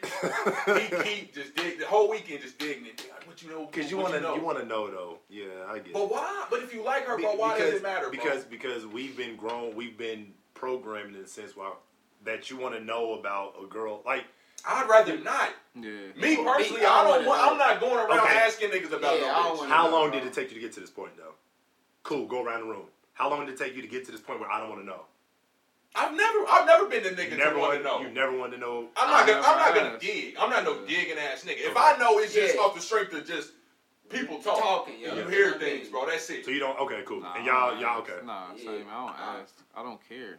he 0.02 0.88
keep 1.02 1.34
just 1.34 1.54
dig 1.56 1.78
the 1.78 1.86
whole 1.86 2.10
weekend 2.10 2.42
just 2.42 2.58
digging 2.58 2.86
it. 2.86 3.02
Like, 3.10 3.26
what 3.26 3.42
you 3.42 3.48
know? 3.50 3.66
Because 3.66 3.90
you 3.90 3.96
want 3.96 4.14
to, 4.14 4.20
know? 4.20 4.34
you 4.34 4.42
want 4.42 4.58
to 4.58 4.66
know 4.66 4.90
though. 4.90 5.18
Yeah, 5.28 5.44
I 5.68 5.78
get. 5.78 5.88
it. 5.88 5.92
But 5.94 6.10
why? 6.10 6.46
But 6.50 6.60
if 6.62 6.74
you 6.74 6.82
like 6.84 7.06
her, 7.06 7.16
Be- 7.16 7.22
bro, 7.22 7.34
why 7.36 7.54
because, 7.54 7.70
does 7.72 7.80
it 7.80 7.82
matter, 7.82 8.02
bro? 8.02 8.10
Because 8.10 8.44
because 8.44 8.86
we've 8.86 9.16
been 9.16 9.36
grown, 9.36 9.74
we've 9.74 9.96
been 9.96 10.32
programmed 10.54 11.14
in 11.14 11.22
the 11.22 11.28
sense 11.28 11.56
why 11.56 11.72
that 12.24 12.50
you 12.50 12.56
want 12.56 12.74
to 12.74 12.80
know 12.82 13.14
about 13.14 13.54
a 13.62 13.66
girl. 13.66 14.02
Like 14.04 14.24
I'd 14.66 14.88
rather 14.88 15.16
not. 15.18 15.50
Yeah. 15.74 15.90
Me 16.16 16.36
personally, 16.42 16.80
Me, 16.80 16.86
I 16.86 16.90
I 17.00 17.04
don't 17.04 17.10
wanna 17.10 17.28
want. 17.28 17.40
know. 17.42 17.50
I'm 17.52 17.58
not 17.58 17.80
going 17.80 17.96
around 17.96 18.20
Okay. 18.20 18.36
asking 18.38 18.70
niggas 18.70 18.92
about 18.92 19.20
Yeah, 19.20 19.26
I 19.26 19.42
no 19.42 19.48
don't 19.48 19.56
bitch. 19.56 19.58
wanna- 19.60 19.74
how 19.74 19.88
long 19.90 20.10
did 20.10 20.24
it 20.24 20.32
take 20.32 20.48
you 20.48 20.54
to 20.54 20.60
get 20.60 20.72
to 20.72 20.80
this 20.80 20.90
point 20.90 21.16
though? 21.16 21.34
Cool, 22.02 22.26
go 22.26 22.42
around 22.42 22.60
the 22.60 22.66
room. 22.66 22.86
How 23.14 23.28
long 23.30 23.46
did 23.46 23.54
it 23.54 23.58
take 23.58 23.74
you 23.76 23.82
to 23.82 23.88
get 23.88 24.04
to 24.06 24.12
this 24.12 24.20
point 24.20 24.40
where 24.40 24.50
I 24.50 24.58
don't 24.60 24.68
want 24.70 24.80
to 24.82 24.86
know? 24.86 25.06
I've 25.94 26.14
never, 26.14 26.44
I've 26.48 26.66
never 26.66 26.86
been 26.88 27.02
the 27.04 27.10
nigga 27.10 27.24
You 27.24 27.30
to 27.30 27.36
never 27.36 27.58
want 27.58 27.72
want 27.72 27.78
to 27.82 27.84
know. 27.88 28.00
You 28.00 28.08
never 28.10 28.36
wanted 28.36 28.52
to 28.56 28.58
know. 28.58 28.88
I'm 28.96 29.08
not 29.10 29.22
I 29.22 29.26
gonna. 29.26 29.40
I'm 29.46 29.56
not 29.56 29.64
never 29.74 29.76
gonna 29.78 29.94
asked. 29.96 30.02
dig. 30.04 30.36
I'm 30.38 30.50
not 30.50 30.64
no 30.64 30.74
Yeah. 30.80 30.86
digging 30.98 31.18
ass 31.18 31.44
nigga. 31.44 31.58
If 31.60 31.70
Okay. 31.76 31.80
I 31.80 31.96
know 31.98 32.18
it's 32.18 32.34
just 32.34 32.54
Yeah. 32.54 32.60
off 32.60 32.74
the 32.74 32.80
strength 32.82 33.12
of 33.14 33.26
just 33.26 33.52
people 34.10 34.38
talk, 34.42 34.58
Talking, 34.60 35.00
you 35.00 35.06
yeah. 35.08 35.30
hear 35.30 35.52
things, 35.54 35.88
bro. 35.88 36.04
That's 36.06 36.28
it. 36.30 36.44
So 36.44 36.50
you 36.50 36.58
don't. 36.60 36.78
Okay, 36.80 37.02
cool. 37.06 37.20
Nah, 37.20 37.34
and 37.34 37.42
I 37.44 37.46
y'all, 37.46 37.70
don't 37.70 37.80
y'all 37.80 38.00
ask. 38.02 38.10
okay? 38.10 38.26
Nah, 38.26 38.46
Yeah. 38.56 38.64
same. 38.64 38.86
I 38.90 39.06
don't 39.06 39.18
ask. 39.40 39.54
I 39.74 39.82
don't 39.82 40.08
care. 40.08 40.38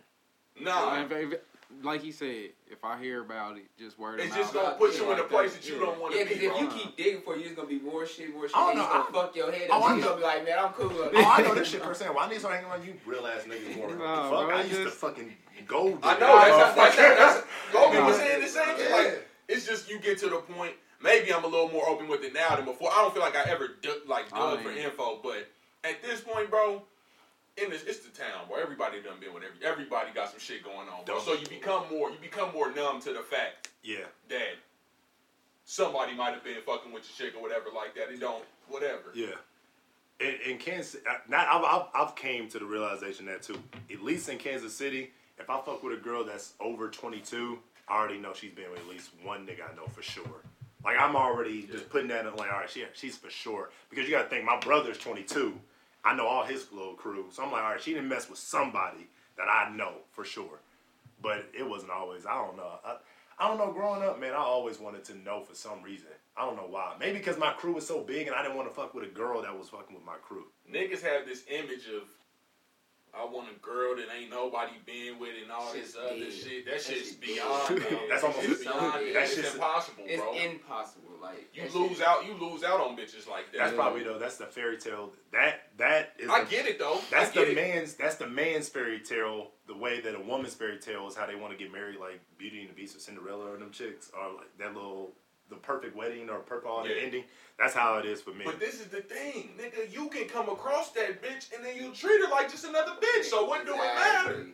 Nah, 0.59 1.01
If- 1.01 1.11
if- 1.11 1.39
like 1.83 2.01
he 2.01 2.11
said, 2.11 2.51
if 2.69 2.83
I 2.83 2.97
hear 2.97 3.21
about 3.21 3.57
it, 3.57 3.65
just 3.77 3.99
word 3.99 4.19
it. 4.19 4.23
it's 4.27 4.31
of 4.35 4.37
just 4.41 4.53
mouth. 4.53 4.63
gonna 4.63 4.75
put 4.77 4.93
Yeah, 4.93 4.99
you 5.01 5.11
in 5.11 5.19
a 5.19 5.23
place 5.23 5.53
that. 5.53 5.61
that 5.61 5.67
you 5.69 5.75
Yeah. 5.75 5.85
don't 5.85 5.99
want 5.99 6.13
to 6.13 6.17
Yeah, 6.19 6.23
to 6.25 6.29
because 6.29 6.43
if 6.55 6.61
you 6.61 6.67
keep 6.69 6.97
digging 6.97 7.21
for 7.21 7.35
you, 7.37 7.45
it's 7.45 7.55
gonna 7.55 7.67
be 7.67 7.79
more 7.79 8.05
shit, 8.05 8.33
more 8.33 8.47
shit. 8.47 8.55
I 8.57 8.67
don't 8.67 8.77
know, 8.77 8.87
gonna 8.87 9.05
I- 9.09 9.11
fuck 9.11 9.35
your 9.35 9.51
head 9.51 9.67
Oh, 9.71 9.77
up. 9.83 9.83
I 9.89 9.95
you 9.95 10.01
know. 10.01 10.07
gonna 10.07 10.17
be 10.17 10.23
like, 10.23 10.45
man, 10.45 10.59
I'm 10.59 10.73
cool. 10.73 10.91
Oh, 10.93 11.11
I 11.15 11.41
know 11.41 11.53
this 11.55 11.67
shit 11.71 11.83
firsthand. 11.83 12.15
Why 12.15 12.27
niggas 12.29 12.49
hanging 12.49 12.69
around 12.69 12.85
you 12.85 12.93
real 13.05 13.27
ass 13.27 13.43
niggas 13.43 13.75
more? 13.75 13.87
What 13.87 13.97
the 13.97 14.03
fuck? 14.03 14.29
bro, 14.47 14.49
I 14.57 14.61
used 14.63 14.81
to 14.83 14.89
fucking 14.91 15.37
go. 15.67 15.99
I 16.03 16.13
there, 16.15 16.19
know 16.27 16.39
that's 16.39 16.75
that's, 16.75 16.95
motherfucker. 16.95 17.17
that's, 17.17 17.35
that's 17.35 17.73
Logan 17.73 18.05
was 18.05 18.17
Nah. 18.17 18.23
saying 18.23 18.41
the 18.41 18.47
same 18.47 18.75
thing. 18.75 18.89
Yeah. 18.89 18.95
Like 18.95 19.27
it's 19.49 19.65
just 19.67 19.89
you 19.89 19.99
get 19.99 20.17
to 20.19 20.29
the 20.29 20.37
point. 20.37 20.73
Maybe 21.01 21.31
I'm 21.33 21.43
a 21.43 21.47
little 21.47 21.69
more 21.69 21.87
open 21.87 22.07
with 22.07 22.23
it 22.23 22.33
now 22.33 22.55
than 22.55 22.65
before. 22.65 22.89
I 22.91 22.95
don't 23.03 23.13
feel 23.13 23.21
like 23.21 23.35
I 23.35 23.43
ever 23.51 23.67
du- 23.81 24.01
like 24.07 24.25
I 24.33 24.39
dug 24.39 24.61
for 24.63 24.71
info, 24.71 25.19
but 25.21 25.47
at 25.83 26.01
this 26.01 26.21
point, 26.21 26.49
bro. 26.49 26.83
In 27.57 27.71
this, 27.71 27.83
it's 27.83 27.99
the 27.99 28.09
town, 28.09 28.47
where 28.47 28.61
Everybody 28.61 29.01
done 29.01 29.19
been 29.19 29.33
with 29.33 29.43
every. 29.43 29.65
Everybody 29.65 30.09
got 30.13 30.29
some 30.29 30.39
shit 30.39 30.63
going 30.63 30.87
on, 30.89 31.05
bro. 31.05 31.19
So 31.19 31.33
you 31.33 31.47
become 31.47 31.83
more, 31.91 32.09
you 32.11 32.17
become 32.21 32.53
more 32.53 32.71
numb 32.71 32.99
to 33.01 33.13
the 33.13 33.19
fact 33.21 33.69
Yeah. 33.83 34.05
that 34.29 34.55
somebody 35.65 36.13
might 36.13 36.33
have 36.33 36.43
been 36.43 36.57
fucking 36.65 36.91
with 36.91 37.03
your 37.19 37.27
chick 37.29 37.37
or 37.37 37.41
whatever 37.41 37.65
like 37.75 37.95
that. 37.95 38.11
It 38.13 38.19
don't, 38.19 38.43
whatever. 38.67 39.11
Yeah. 39.15 39.35
In, 40.19 40.35
in 40.51 40.57
Kansas, 40.57 40.99
not 41.27 41.47
I've, 41.47 41.63
I've 41.63 41.87
I've 42.09 42.15
came 42.15 42.47
to 42.49 42.59
the 42.59 42.65
realization 42.65 43.25
that 43.27 43.43
too. 43.43 43.57
At 43.91 44.03
least 44.03 44.29
in 44.29 44.37
Kansas 44.37 44.75
City, 44.75 45.11
if 45.37 45.49
I 45.49 45.59
fuck 45.61 45.83
with 45.83 45.93
a 45.97 46.01
girl 46.01 46.23
that's 46.23 46.53
over 46.59 46.89
22, 46.89 47.59
I 47.87 47.97
already 47.97 48.17
know 48.17 48.33
she's 48.33 48.51
been 48.51 48.69
with 48.71 48.79
at 48.79 48.87
least 48.87 49.11
one 49.23 49.45
nigga 49.45 49.71
I 49.71 49.75
know 49.75 49.85
for 49.93 50.01
sure. 50.01 50.41
Like 50.83 50.97
I'm 50.99 51.15
already 51.15 51.63
just 51.63 51.89
putting 51.89 52.07
that 52.09 52.25
in 52.25 52.35
like, 52.35 52.51
all 52.51 52.59
right, 52.59 52.69
she 52.69 52.83
she's 52.93 53.15
for 53.17 53.29
sure. 53.29 53.69
Because 53.91 54.05
you 54.05 54.11
gotta 54.15 54.27
think, 54.29 54.43
my 54.43 54.59
brother's 54.59 54.97
22. 54.97 55.53
I 56.07 56.15
know 56.15 56.25
all 56.25 56.45
his 56.45 56.71
little 56.71 56.93
crew, 56.93 57.25
so 57.31 57.43
I'm 57.43 57.51
like, 57.51 57.63
all 57.63 57.71
right, 57.71 57.81
she 57.81 57.93
didn't 57.93 58.07
mess 58.07 58.29
with 58.29 58.39
somebody 58.39 59.07
that 59.37 59.47
I 59.49 59.75
know 59.75 59.95
for 60.11 60.23
sure. 60.23 60.61
But 61.21 61.45
it 61.57 61.67
wasn't 61.67 61.91
always. 61.91 62.25
I 62.25 62.35
don't 62.35 62.55
know. 62.55 62.79
I, 62.85 62.95
I 63.37 63.47
don't 63.47 63.57
know. 63.57 63.73
Growing 63.73 64.03
up, 64.03 64.17
man, 64.17 64.33
I 64.33 64.37
always 64.37 64.79
wanted 64.79 65.03
to 65.05 65.17
know 65.17 65.41
for 65.41 65.53
some 65.53 65.83
reason. 65.83 66.07
I 66.37 66.45
don't 66.45 66.55
know 66.55 66.67
why. 66.69 66.95
Maybe 66.97 67.17
because 67.17 67.37
my 67.37 67.51
crew 67.51 67.73
was 67.73 67.85
so 67.85 68.01
big 68.01 68.27
and 68.27 68.35
I 68.35 68.41
didn't 68.41 68.55
want 68.55 68.69
to 68.69 68.73
fuck 68.73 68.93
with 68.93 69.03
a 69.03 69.13
girl 69.13 69.41
that 69.41 69.57
was 69.57 69.67
fucking 69.69 69.95
with 69.95 70.05
my 70.05 70.15
crew. 70.21 70.45
Niggas 70.71 71.01
have 71.01 71.25
this 71.25 71.43
image 71.49 71.87
of 71.87 72.03
I 73.19 73.25
want 73.25 73.47
a 73.49 73.59
girl 73.59 73.95
that 73.95 74.05
ain't 74.15 74.29
nobody 74.29 74.73
been 74.85 75.19
with 75.19 75.31
and 75.41 75.51
all 75.51 75.73
Shit's 75.73 75.93
this 75.93 75.97
other 76.03 76.19
dead. 76.19 76.31
shit. 76.33 76.65
That 76.65 76.71
That 76.75 76.81
shit's 76.81 77.07
shit's 77.09 77.15
beyond. 77.15 77.67
bro. 77.79 77.99
That's 78.09 78.23
almost- 78.23 78.43
It's 78.47 78.61
beyond. 78.63 78.93
that 78.93 79.01
it. 79.01 79.15
It's 79.15 79.35
shit's- 79.35 79.53
impossible, 79.55 80.03
It's 80.07 80.21
bro. 80.21 80.33
impossible. 80.33 81.03
Like 81.21 81.49
you 81.53 81.63
lose 81.73 81.99
out. 82.01 82.25
You 82.25 82.33
lose 82.35 82.63
out 82.63 82.79
on 82.79 82.95
bitches 82.95 83.27
like 83.27 83.51
that. 83.51 83.57
That's 83.57 83.73
probably 83.73 84.03
though. 84.03 84.19
That's 84.19 84.37
the 84.37 84.45
fairy 84.45 84.77
tale. 84.77 85.11
That 85.31 85.61
that 85.77 86.13
is. 86.19 86.29
I 86.29 86.43
the, 86.43 86.49
get 86.49 86.67
it 86.67 86.77
though. 86.77 86.99
That's 87.09 87.31
the 87.31 87.49
it. 87.51 87.55
man's. 87.55 87.95
That's 87.95 88.15
the 88.15 88.27
man's 88.27 88.69
fairy 88.69 88.99
tale. 88.99 89.51
The 89.67 89.75
way 89.75 89.99
that 89.99 90.13
a 90.15 90.19
woman's 90.21 90.53
fairy 90.53 90.77
tale 90.79 91.07
is 91.07 91.15
how 91.15 91.25
they 91.25 91.35
want 91.35 91.51
to 91.51 91.57
get 91.61 91.73
married, 91.73 91.99
like 91.99 92.21
Beauty 92.37 92.61
and 92.61 92.69
the 92.69 92.73
Beast 92.73 92.95
or 92.95 92.99
Cinderella 92.99 93.51
or 93.51 93.57
them 93.57 93.71
chicks, 93.71 94.11
or 94.17 94.35
like 94.37 94.55
that 94.59 94.73
little 94.75 95.11
the 95.49 95.55
perfect 95.55 95.95
wedding 95.95 96.29
or 96.29 96.39
perfect 96.39 96.67
all 96.67 96.85
Yeah. 96.87 96.95
ending. 96.95 97.23
That's 97.57 97.73
how 97.73 97.97
it 97.97 98.05
is 98.05 98.21
for 98.21 98.31
me. 98.31 98.45
But 98.45 98.59
this 98.59 98.75
is 98.75 98.87
the 98.87 99.01
thing, 99.01 99.55
nigga. 99.57 99.91
You 99.91 100.09
can 100.09 100.27
come 100.27 100.49
across 100.49 100.91
that 100.91 101.21
bitch 101.21 101.53
and 101.55 101.65
then 101.65 101.75
you 101.77 101.91
treat 101.93 102.21
her 102.21 102.29
like 102.29 102.51
just 102.51 102.65
another 102.65 102.93
bitch. 103.01 103.25
So 103.25 103.45
what 103.45 103.65
do 103.65 103.73
it 103.73 103.77
matter? 103.77 104.31
Exactly. 104.31 104.53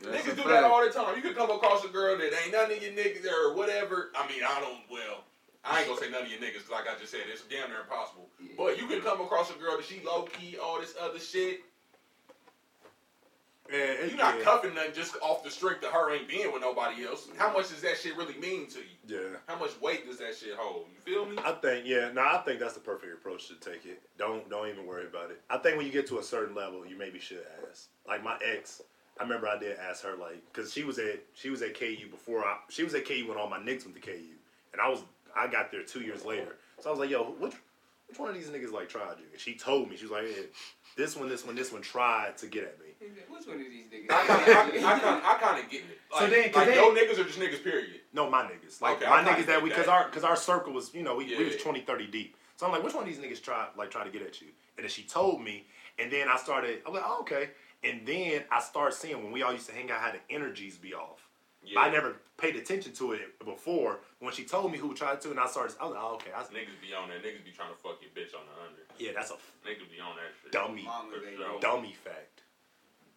That's 0.00 0.24
niggas 0.24 0.36
do 0.42 0.48
that 0.48 0.64
all 0.64 0.84
the 0.84 0.90
time. 0.90 1.14
You 1.16 1.22
can 1.22 1.34
come 1.34 1.50
across 1.50 1.84
a 1.84 1.88
girl 1.88 2.16
that 2.16 2.32
ain't 2.42 2.52
none 2.52 2.70
of 2.72 2.82
your 2.82 2.92
niggas 2.92 3.26
or 3.30 3.54
whatever. 3.54 4.10
I 4.16 4.26
mean, 4.28 4.42
I 4.42 4.60
don't. 4.60 4.80
Well, 4.90 5.24
I 5.64 5.80
ain't 5.80 5.88
gonna 5.88 6.00
say 6.00 6.10
none 6.10 6.22
of 6.22 6.30
your 6.30 6.40
niggas. 6.40 6.70
Like 6.70 6.88
I 6.88 6.98
just 6.98 7.12
said, 7.12 7.20
it's 7.30 7.42
damn 7.42 7.68
near 7.68 7.80
impossible. 7.82 8.28
Yeah. 8.40 8.54
But 8.56 8.78
you 8.78 8.86
can 8.86 9.00
come 9.00 9.20
across 9.20 9.50
a 9.50 9.54
girl 9.54 9.76
that 9.76 9.86
she 9.86 10.00
low 10.04 10.22
key, 10.22 10.56
all 10.58 10.80
this 10.80 10.94
other 11.00 11.20
shit. 11.20 11.60
Yeah, 13.70 14.06
You're 14.06 14.16
not 14.16 14.38
yeah. 14.38 14.44
cuffing 14.44 14.74
nothing 14.74 14.92
just 14.94 15.16
off 15.22 15.44
the 15.44 15.50
strength 15.50 15.84
of 15.84 15.92
her 15.92 16.12
ain't 16.12 16.28
being 16.28 16.52
with 16.52 16.62
nobody 16.62 17.04
else. 17.04 17.28
How 17.36 17.52
much 17.52 17.68
does 17.70 17.80
that 17.82 17.96
shit 17.96 18.16
really 18.16 18.36
mean 18.38 18.66
to 18.68 18.78
you? 18.78 18.96
Yeah. 19.06 19.36
How 19.46 19.58
much 19.58 19.80
weight 19.80 20.06
does 20.06 20.18
that 20.18 20.34
shit 20.34 20.54
hold? 20.56 20.86
You 20.92 21.00
feel 21.12 21.26
me? 21.26 21.38
I 21.44 21.52
think 21.52 21.86
yeah, 21.86 22.10
no, 22.12 22.22
I 22.22 22.42
think 22.44 22.60
that's 22.60 22.74
the 22.74 22.80
perfect 22.80 23.12
approach 23.14 23.48
to 23.48 23.54
take 23.54 23.86
it. 23.86 24.02
Don't 24.18 24.48
don't 24.50 24.68
even 24.68 24.86
worry 24.86 25.06
about 25.06 25.30
it. 25.30 25.40
I 25.48 25.58
think 25.58 25.76
when 25.76 25.86
you 25.86 25.92
get 25.92 26.06
to 26.08 26.18
a 26.18 26.22
certain 26.22 26.54
level, 26.54 26.86
you 26.86 26.96
maybe 26.96 27.18
should 27.18 27.44
ask. 27.70 27.88
Like 28.06 28.22
my 28.24 28.36
ex, 28.44 28.82
I 29.18 29.22
remember 29.22 29.48
I 29.48 29.58
did 29.58 29.78
ask 29.78 30.02
her 30.04 30.16
like, 30.16 30.42
cause 30.52 30.72
she 30.72 30.84
was 30.84 30.98
at 30.98 31.20
she 31.34 31.50
was 31.50 31.62
at 31.62 31.78
KU 31.78 32.08
before 32.10 32.44
I 32.44 32.58
she 32.68 32.82
was 32.82 32.94
at 32.94 33.06
KU 33.06 33.26
when 33.28 33.38
all 33.38 33.48
my 33.48 33.58
niggas 33.58 33.84
went 33.84 33.94
to 33.94 34.00
KU, 34.00 34.34
and 34.72 34.82
I 34.82 34.88
was 34.88 35.02
I 35.36 35.46
got 35.46 35.70
there 35.70 35.82
two 35.82 36.00
years 36.00 36.24
later. 36.24 36.56
So 36.80 36.88
I 36.88 36.90
was 36.90 36.98
like, 36.98 37.10
yo, 37.10 37.22
which 37.22 37.54
which 38.08 38.18
one 38.18 38.28
of 38.28 38.34
these 38.34 38.48
niggas 38.48 38.72
like 38.72 38.88
tried 38.88 39.18
you? 39.18 39.26
And 39.32 39.40
she 39.40 39.54
told 39.54 39.88
me 39.88 39.96
she 39.96 40.04
was 40.04 40.12
like, 40.12 40.24
yeah, 40.24 40.42
this 40.96 41.16
one, 41.16 41.28
this 41.28 41.46
one, 41.46 41.54
this 41.54 41.72
one 41.72 41.80
tried 41.80 42.36
to 42.38 42.46
get 42.46 42.64
at 42.64 42.78
me. 42.80 42.91
Which 43.28 43.46
one 43.46 43.56
of 43.56 43.62
these 43.66 43.86
niggas? 43.86 44.10
I 44.10 44.26
kind 44.26 44.40
of, 44.76 44.84
I 44.84 44.98
kind 44.98 45.18
of, 45.18 45.24
I 45.24 45.34
kind 45.40 45.64
of 45.64 45.70
get 45.70 45.80
it. 45.82 45.98
Like, 46.12 46.20
So 46.20 46.26
then- 46.28 46.44
'cause 46.48 46.56
like 46.56 46.66
then- 46.68 46.76
your 46.76 46.94
niggas 46.94 47.18
are 47.18 47.24
just 47.24 47.38
niggas. 47.38 47.62
Period. 47.64 48.00
No, 48.12 48.28
my 48.30 48.42
niggas. 48.44 48.80
Like 48.80 48.96
Okay, 48.96 49.06
my 49.08 49.16
I'm 49.18 49.24
niggas 49.26 49.46
that 49.46 49.62
we, 49.62 49.70
cause 49.70 49.86
that. 49.86 49.88
our, 49.92 50.08
cause 50.10 50.24
our 50.24 50.36
circle 50.36 50.72
was, 50.72 50.94
you 50.94 51.02
know, 51.02 51.16
we, 51.16 51.26
we 51.36 51.44
was 51.44 51.54
Yeah. 51.54 51.60
20, 51.62 51.80
30 51.80 52.06
deep. 52.06 52.36
So 52.56 52.66
I'm 52.66 52.72
like, 52.72 52.82
which 52.82 52.94
one 52.94 53.02
of 53.02 53.08
these 53.08 53.18
niggas 53.18 53.42
try, 53.42 53.68
like, 53.76 53.90
try 53.90 54.04
to 54.04 54.10
get 54.10 54.22
at 54.22 54.40
you? 54.40 54.48
And 54.76 54.84
then 54.84 54.90
she 54.90 55.02
told 55.04 55.42
me, 55.42 55.66
and 55.98 56.10
then 56.12 56.28
I 56.28 56.36
started, 56.36 56.82
I'm 56.86 56.92
like, 56.94 57.02
oh, 57.06 57.20
okay. 57.22 57.50
And 57.84 58.06
then 58.06 58.44
I 58.52 58.60
started 58.60 58.94
seeing 58.94 59.22
when 59.22 59.32
we 59.32 59.42
all 59.42 59.52
used 59.52 59.66
to 59.68 59.74
hang 59.74 59.90
out, 59.90 60.00
how 60.00 60.12
the 60.12 60.20
energies 60.34 60.76
be 60.76 60.94
off. 60.94 61.28
Yeah. 61.64 61.80
I 61.80 61.90
never 61.90 62.16
paid 62.38 62.56
attention 62.56 62.92
to 62.94 63.12
it 63.12 63.38
before. 63.44 64.00
When 64.18 64.32
she 64.34 64.44
told 64.44 64.70
me 64.72 64.78
who 64.78 64.94
tried 64.94 65.20
to, 65.22 65.30
and 65.30 65.38
I 65.40 65.46
started, 65.46 65.76
I 65.80 65.84
was 65.84 65.94
like, 65.94 66.02
oh, 66.02 66.14
okay. 66.14 66.30
I 66.32 66.40
was, 66.40 66.48
Niggas 66.48 66.78
be 66.82 66.92
on 66.94 67.08
that. 67.08 67.22
Niggas 67.22 67.44
be 67.44 67.52
trying 67.52 67.70
to 67.70 67.76
fuck 67.78 67.98
your 68.02 68.10
bitch 68.10 68.34
on 68.34 68.42
the 68.46 68.62
under. 68.66 68.82
yeah, 68.98 69.12
that's 69.14 69.30
a 69.30 69.34
Niggas 69.66 69.90
be 69.90 70.00
on 70.00 70.16
that 70.16 70.30
shit. 70.42 70.52
dummy, 70.52 70.82
Mama, 70.82 71.10
For 71.12 71.20
baby. 71.20 71.36
sure. 71.36 71.60
dummy 71.60 71.92
fact. 71.94 72.41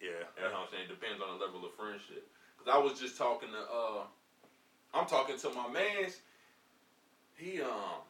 Yeah. 0.00 0.26
That's 0.40 0.52
what 0.52 0.62
I'm 0.62 0.68
saying. 0.70 0.88
Depends 0.88 1.22
on 1.22 1.38
the 1.38 1.44
level 1.44 1.64
of 1.64 1.74
friendship. 1.74 2.26
Cause 2.58 2.68
I 2.72 2.78
was 2.78 2.98
just 2.98 3.16
talking 3.16 3.48
to 3.50 3.58
uh, 3.58 4.02
I'm 4.94 5.06
talking 5.06 5.38
to 5.38 5.50
my 5.50 5.68
man's. 5.68 6.20
He 7.36 7.60
um, 7.60 8.00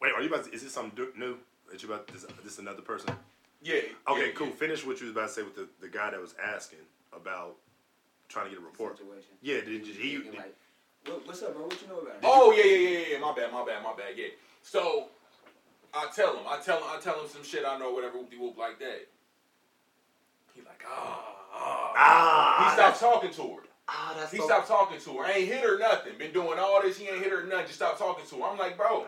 Wait, 0.00 0.12
are 0.12 0.22
you 0.22 0.28
about 0.28 0.44
to, 0.44 0.52
is 0.52 0.62
this 0.62 0.72
something 0.72 1.06
new? 1.16 1.36
That 1.70 1.82
you 1.82 1.92
about, 1.92 2.06
this, 2.06 2.24
this 2.44 2.58
another 2.58 2.80
person? 2.80 3.10
yeah. 3.62 3.80
Okay, 4.08 4.26
yeah, 4.26 4.32
cool. 4.34 4.46
yeah. 4.46 4.52
Finish 4.54 4.86
what 4.86 5.00
you 5.00 5.06
was 5.06 5.12
about 5.12 5.28
to 5.28 5.34
say 5.34 5.42
with 5.42 5.54
the, 5.54 5.68
the 5.80 5.88
guy 5.88 6.10
that 6.10 6.20
was 6.20 6.34
asking 6.42 6.78
about 7.12 7.56
trying 8.28 8.46
to 8.46 8.50
get 8.50 8.60
a 8.60 8.64
report. 8.64 8.96
Situation. 8.96 9.28
Yeah, 9.42 9.56
did, 9.56 9.84
did 9.84 9.96
he? 9.96 10.16
Thinking 10.16 10.36
like, 10.38 10.54
what, 11.06 11.26
what's 11.26 11.42
up, 11.42 11.54
bro? 11.54 11.64
What 11.64 11.80
you 11.82 11.88
know 11.88 11.98
about 11.98 12.14
it? 12.14 12.20
Oh 12.22 12.52
yeah, 12.52 12.64
yeah, 12.64 12.88
yeah, 12.88 13.04
yeah. 13.12 13.18
My 13.18 13.34
bad, 13.34 13.52
my 13.52 13.64
bad, 13.64 13.82
my 13.82 13.94
bad. 13.94 14.16
Yeah. 14.16 14.28
So 14.62 15.08
I 15.92 16.08
tell 16.14 16.36
him, 16.36 16.44
I 16.48 16.58
tell 16.58 16.78
him, 16.78 16.84
I 16.88 17.00
tell 17.00 17.20
him 17.20 17.28
some 17.28 17.42
shit 17.42 17.64
I 17.66 17.78
know, 17.78 17.92
whatever, 17.92 18.18
whoop 18.18 18.30
de 18.30 18.38
whoop 18.38 18.56
like 18.56 18.78
that. 18.78 19.08
Ah, 20.88 21.24
ah. 21.54 21.92
ah, 21.96 22.64
He 22.70 22.74
stopped 22.74 23.00
talking 23.00 23.30
to 23.32 23.42
her. 23.56 23.62
Ah, 23.88 24.14
that's 24.16 24.30
He 24.32 24.38
so- 24.38 24.44
stopped 24.46 24.68
talking 24.68 25.00
to 25.00 25.18
her. 25.18 25.26
Ain't 25.30 25.48
hit 25.48 25.60
her 25.62 25.78
nothing. 25.78 26.16
Been 26.18 26.32
doing 26.32 26.58
all 26.58 26.82
this. 26.82 26.98
He 26.98 27.08
ain't 27.08 27.22
hit 27.22 27.30
her 27.32 27.44
nothing. 27.44 27.66
Just 27.66 27.76
stopped 27.76 27.98
talking 27.98 28.26
to 28.26 28.36
her. 28.36 28.42
I'm 28.44 28.58
like, 28.58 28.76
bro. 28.76 29.06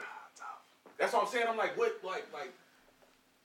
That's 0.98 1.12
what 1.12 1.22
I'm 1.24 1.28
saying. 1.28 1.46
I'm 1.48 1.56
like, 1.56 1.76
what? 1.78 1.98
Like, 2.04 2.26
like 2.32 2.52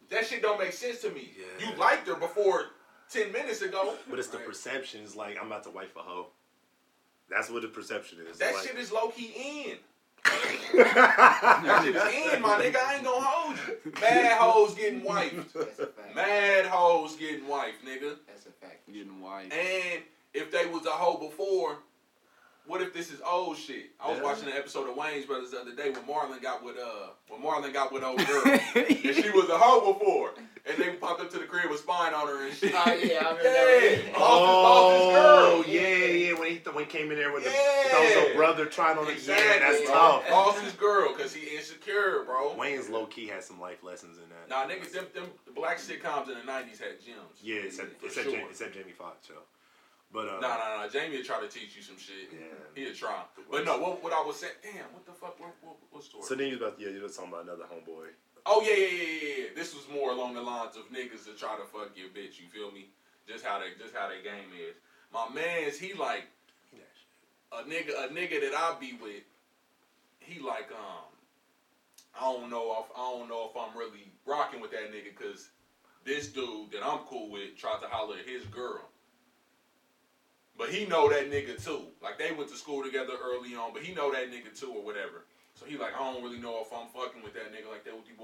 that 0.10 0.26
shit 0.26 0.42
don't 0.42 0.60
make 0.60 0.74
sense 0.74 1.02
to 1.02 1.10
me. 1.12 1.32
Yeah. 1.38 1.68
You 1.70 1.76
liked 1.78 2.08
her 2.08 2.16
before 2.16 2.68
ten 3.10 3.32
minutes 3.32 3.62
ago. 3.62 3.96
But 4.10 4.20
it's 4.20 4.28
the 4.30 4.38
Right. 4.38 4.48
perception. 4.48 5.02
It's 5.04 5.16
like 5.16 5.38
I'm 5.40 5.48
about 5.48 5.64
to 5.64 5.70
wife 5.72 5.96
a 5.96 6.00
hoe. 6.00 6.28
That's 7.30 7.50
what 7.50 7.62
the 7.64 7.70
perception 7.70 8.20
is. 8.30 8.38
That 8.38 8.54
like, 8.54 8.64
shit 8.68 8.78
is 8.78 8.92
low 8.92 9.08
key 9.10 9.34
in. 9.72 9.78
That 10.76 11.82
shit 11.84 11.96
is 11.96 12.34
in, 12.34 12.42
my 12.42 12.56
nigga. 12.56 12.78
I 12.78 12.96
ain't 12.96 13.04
gonna 13.04 13.26
hold 13.26 13.58
you. 13.58 13.92
Mad 14.02 14.38
hoes 14.38 14.74
getting 14.76 15.04
wiped. 15.04 15.54
That's 15.54 15.80
a 15.80 15.88
fact. 15.88 16.16
Mad 16.16 16.66
hoes 16.66 17.16
getting 17.16 17.48
wiped, 17.48 17.86
nigga. 17.86 18.18
That's 18.28 18.46
a 18.46 18.52
fact. 18.52 18.86
Getting 18.92 19.22
white. 19.22 19.54
And 19.54 20.04
if 20.34 20.52
they 20.52 20.66
was 20.66 20.86
a 20.86 20.92
hoe 20.92 21.18
before, 21.18 21.78
what 22.68 22.82
if 22.82 22.94
this 22.94 23.12
is 23.12 23.22
old 23.26 23.58
shit? 23.58 23.92
I 24.00 24.10
was 24.10 24.18
Yeah. 24.18 24.24
watching 24.24 24.48
an 24.48 24.54
episode 24.58 24.90
of 24.90 24.96
Wayans 24.96 25.28
Brothers 25.28 25.52
the 25.52 25.60
other 25.62 25.76
day 25.76 25.90
when 25.92 26.02
Marlon 26.04 26.42
got 26.42 26.64
with 26.64 26.78
uh 26.78 27.10
when 27.28 27.42
Marlon 27.42 27.74
got 27.74 27.92
with 27.92 28.04
old 28.04 28.26
girl. 28.26 28.44
and 28.76 28.88
she 29.16 29.30
was 29.32 29.50
a 29.50 29.58
hoe 29.58 29.94
before. 29.94 30.32
And 30.68 30.76
they 30.80 30.94
popped 30.94 31.22
up 31.22 31.30
to 31.30 31.38
the 31.38 31.46
crib 31.46 31.70
with 31.70 31.80
spying 31.82 32.16
on 32.16 32.26
her 32.28 32.48
and 32.48 32.56
shit. 32.56 32.74
Oh, 32.74 32.78
yeah, 32.92 33.20
I 33.24 33.30
remember 33.38 33.44
Yeah. 33.44 34.02
that. 34.14 34.20
Lost 34.20 34.42
his- 34.42 34.58
lost 34.58 34.96
his 34.96 35.16
Oh 35.16 35.62
girl. 35.64 35.66
yeah, 35.68 36.06
yeah. 36.06 36.34
When 36.40 36.50
he 36.50 36.58
when 36.72 36.86
he 36.86 36.90
came 36.90 37.12
in 37.12 37.18
there 37.18 37.32
with 37.32 37.44
the 37.44 37.52
Yeah. 37.52 37.84
that 37.92 38.00
was 38.26 38.32
a 38.32 38.36
brother 38.36 38.66
trying 38.66 38.98
on 38.98 39.08
it. 39.08 39.12
Exactly. 39.12 39.46
Yeah, 39.46 39.60
that's 39.60 39.88
tough. 39.88 40.24
Lost 40.32 40.62
his 40.64 40.74
girl 40.74 41.14
because 41.16 41.34
he 41.36 41.56
insecure, 41.56 42.24
bro. 42.26 42.56
Wayans 42.58 42.90
low 42.90 43.06
key 43.06 43.28
had 43.28 43.44
some 43.44 43.60
life 43.62 43.84
lessons 43.84 44.18
in 44.18 44.24
that. 44.30 44.50
Nah, 44.50 44.66
niggas, 44.72 44.92
them, 44.92 45.06
them 45.14 45.26
black 45.56 45.78
sitcoms 45.78 46.30
in 46.30 46.34
the 46.36 46.52
'90s 46.52 46.80
had 46.80 47.00
gems. 47.00 47.38
Yeah, 47.44 47.58
except 47.58 48.00
For 48.00 48.08
except, 48.08 48.26
sure. 48.26 48.36
Jamie, 48.38 48.48
except 48.50 48.74
Jamie 48.74 48.92
Foxx 48.98 49.28
show. 49.28 49.34
But 50.16 50.30
uh, 50.30 50.40
no, 50.40 50.48
nah, 50.48 50.58
nah. 50.80 50.88
Jamie 50.88 51.18
would 51.18 51.26
try 51.26 51.42
to 51.42 51.50
teach 51.50 51.76
you 51.76 51.84
some 51.84 51.98
shit. 52.00 52.32
yeah. 52.32 52.48
He'd 52.74 52.96
try. 52.96 53.20
But 53.52 53.66
no, 53.66 53.78
what, 53.80 54.02
what 54.02 54.14
I 54.14 54.24
was 54.24 54.38
saying, 54.40 54.54
damn, 54.64 54.88
what 54.96 55.06
the 55.06 55.12
fuck, 55.12 55.38
what, 55.38 55.52
what, 55.62 55.76
what 55.92 56.04
story? 56.04 56.24
So 56.24 56.36
then 56.36 56.48
you 56.48 56.54
was 56.58 56.62
about 56.62 56.80
yeah, 56.80 56.88
you 56.88 57.04
was 57.04 57.18
talking 57.18 57.34
about 57.34 57.44
another 57.44 57.68
homeboy. 57.68 58.16
Oh 58.46 58.62
yeah, 58.62 58.80
yeah, 58.80 58.88
yeah, 58.88 59.04
yeah, 59.04 59.36
yeah. 59.44 59.50
This 59.56 59.76
was 59.76 59.84
more 59.92 60.12
along 60.12 60.36
the 60.36 60.42
lines 60.42 60.78
of 60.78 60.88
niggas 60.88 61.26
to 61.28 61.36
try 61.36 61.58
to 61.60 61.68
fuck 61.68 61.92
your 62.00 62.08
bitch. 62.16 62.40
You 62.40 62.48
feel 62.48 62.72
me? 62.72 62.88
Just 63.28 63.44
how 63.44 63.60
they, 63.60 63.76
just 63.78 63.94
how 63.94 64.08
their 64.08 64.24
game 64.24 64.56
is. 64.56 64.80
My 65.12 65.28
man's 65.36 65.78
he 65.78 65.94
like 65.94 66.24
a 67.52 67.64
nigga, 67.68 68.06
a 68.06 68.08
nigga 68.08 68.40
that 68.40 68.56
I 68.56 68.76
be 68.80 68.98
with. 69.02 69.24
He 70.20 70.40
like 70.40 70.72
um, 70.72 71.12
I 72.16 72.24
don't 72.32 72.50
know 72.50 72.72
if 72.80 72.92
I 72.96 73.12
don't 73.12 73.28
know 73.28 73.52
if 73.52 73.58
I'm 73.60 73.78
really 73.78 74.12
rocking 74.26 74.62
with 74.62 74.72
that 74.72 74.92
nigga 74.94 75.12
because 75.18 75.50
this 76.06 76.30
dude 76.30 76.72
that 76.72 76.86
I'm 76.86 77.00
cool 77.10 77.30
with 77.30 77.58
tried 77.58 77.82
to 77.82 77.88
holler 77.88 78.16
at 78.20 78.30
his 78.30 78.46
girl. 78.46 78.90
But 80.58 80.70
he 80.70 80.86
know 80.86 81.10
that 81.10 81.30
nigga 81.30 81.64
too. 81.64 81.82
Like 82.02 82.18
they 82.18 82.32
went 82.32 82.50
to 82.50 82.56
school 82.56 82.84
together 82.84 83.14
early 83.22 83.56
on, 83.56 83.74
but 83.74 83.84
he 83.84 83.94
know 83.94 84.12
that 84.12 84.32
nigga 84.32 84.58
too 84.58 84.72
or 84.72 84.84
whatever. 84.84 85.26
So 85.54 85.66
he 85.66 85.78
like, 85.78 85.94
I 85.96 86.00
don't 86.00 86.24
really 86.24 86.40
know 86.40 86.62
if 86.62 86.72
I'm 86.74 86.88
fucking 86.88 87.24
with 87.24 87.34
that 87.34 87.52
nigga 87.54 87.70
like 87.70 87.84
that 87.86 87.96
with 87.96 88.08
you. 88.08 88.16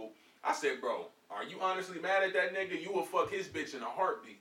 I 0.43 0.53
said, 0.53 0.81
bro, 0.81 1.07
are 1.29 1.43
you 1.43 1.57
honestly 1.61 1.99
mad 1.99 2.23
at 2.23 2.33
that 2.33 2.53
nigga? 2.55 2.81
You 2.81 2.91
will 2.91 3.03
fuck 3.03 3.31
his 3.31 3.47
bitch 3.47 3.75
in 3.75 3.81
a 3.81 3.85
heartbeat. 3.85 4.39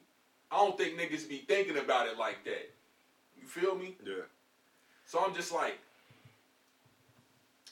I 0.50 0.57
don't 0.57 0.76
think 0.76 0.98
niggas 0.98 1.29
be 1.29 1.44
thinking 1.46 1.79
about 1.79 2.09
it 2.09 2.16
like 2.18 2.44
that. 2.44 2.70
You 3.40 3.46
feel 3.46 3.76
me? 3.76 3.96
Yeah. 4.05 4.24
So 5.05 5.22
I'm 5.24 5.35
just 5.35 5.53
like, 5.53 5.79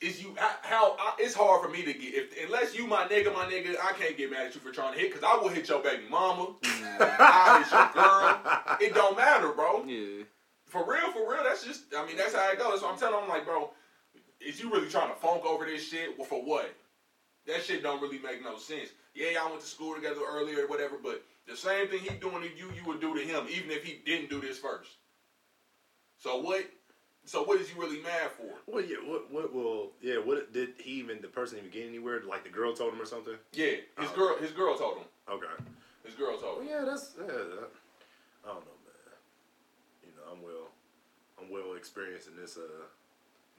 is 0.01 0.23
you 0.23 0.35
how, 0.37 0.51
how 0.63 0.97
I, 0.99 1.15
it's 1.19 1.35
hard 1.35 1.63
for 1.63 1.69
me 1.69 1.83
to 1.83 1.93
get 1.93 2.15
if 2.15 2.45
unless 2.45 2.77
you 2.77 2.87
my 2.87 3.05
nigga, 3.05 3.33
my 3.33 3.47
nigga, 3.47 3.77
I 3.83 3.93
can't 3.93 4.17
get 4.17 4.31
mad 4.31 4.47
at 4.47 4.55
you 4.55 4.61
for 4.61 4.71
trying 4.71 4.95
to 4.95 4.99
hit 4.99 5.13
because 5.13 5.25
I 5.25 5.41
will 5.41 5.49
hit 5.49 5.69
your 5.69 5.83
baby 5.83 6.05
mama, 6.09 6.55
I 6.65 7.63
hit 7.63 7.73
your 7.73 8.89
girl. 8.89 8.91
It 8.91 8.95
don't 8.95 9.17
matter, 9.17 9.53
bro. 9.53 9.85
Yeah. 9.85 10.25
For 10.67 10.85
real, 10.87 11.13
for 11.13 11.31
real. 11.31 11.43
That's 11.45 11.65
just 11.65 11.85
I 11.97 12.07
mean 12.07 12.17
that's 12.17 12.35
how 12.35 12.51
it 12.51 12.59
goes. 12.59 12.81
So 12.81 12.89
I'm 12.89 12.99
telling 12.99 13.23
him 13.23 13.29
like, 13.29 13.45
bro, 13.45 13.71
is 14.41 14.61
you 14.61 14.71
really 14.71 14.89
trying 14.89 15.09
to 15.09 15.17
funk 15.17 15.45
over 15.45 15.65
this 15.65 15.89
shit? 15.89 16.17
Well, 16.17 16.27
for 16.27 16.45
what? 16.45 16.75
That 17.47 17.63
shit 17.63 17.83
don't 17.83 18.03
really 18.03 18.19
make 18.19 18.43
no 18.43 18.59
sense. 18.59 18.91
Yeah, 19.15 19.31
y'all 19.31 19.51
went 19.51 19.63
to 19.63 19.67
school 19.67 19.95
together 19.95 20.21
earlier 20.29 20.65
or 20.65 20.69
whatever, 20.69 20.97
but 21.03 21.25
the 21.49 21.57
same 21.57 21.89
thing 21.89 22.01
he 22.01 22.11
doing 22.17 22.43
to 22.43 22.57
you, 22.57 22.71
you 22.77 22.85
would 22.87 23.01
do 23.01 23.15
to 23.15 23.21
him, 23.21 23.47
even 23.51 23.71
if 23.71 23.83
he 23.83 24.01
didn't 24.05 24.29
do 24.29 24.41
this 24.41 24.59
first. 24.59 24.91
So 26.19 26.41
what? 26.41 26.65
So 27.29 27.43
what 27.45 27.61
is 27.61 27.69
you 27.71 27.79
really 27.79 28.01
mad 28.01 28.31
for? 28.31 28.49
Well, 28.67 28.83
yeah. 28.83 28.97
What? 29.05 29.31
What 29.31 29.55
will? 29.55 29.91
Yeah. 30.01 30.15
What 30.17 30.51
did 30.55 30.71
he 30.79 30.93
even? 30.93 31.21
The 31.21 31.29
person 31.29 31.59
even 31.59 31.69
get 31.71 31.87
anywhere? 31.87 32.23
Like 32.27 32.43
the 32.43 32.49
girl 32.49 32.73
told 32.73 32.95
him 32.95 33.03
or 33.03 33.05
something? 33.05 33.35
Yeah, 33.53 33.67
his 34.01 34.09
Oh. 34.11 34.15
girl, 34.17 34.37
his 34.39 34.53
girl 34.53 34.79
told 34.79 34.97
him. 34.99 35.05
Okay. 35.31 35.47
His 36.07 36.15
girl 36.15 36.39
told 36.39 36.57
Well, 36.57 36.61
him. 36.63 36.69
yeah. 36.69 36.85
That's 36.87 37.13
yeah. 37.19 37.27
That, 37.27 37.69
I 38.45 38.49
don't 38.49 38.65
know, 38.65 38.79
man. 38.89 39.15
You 40.05 40.13
know, 40.17 40.33
I'm 40.33 40.43
well. 40.43 40.69
I'm 41.39 41.51
well 41.51 41.77
experienced 41.77 42.29
in 42.29 42.37
this. 42.41 42.57
Uh. 42.57 42.63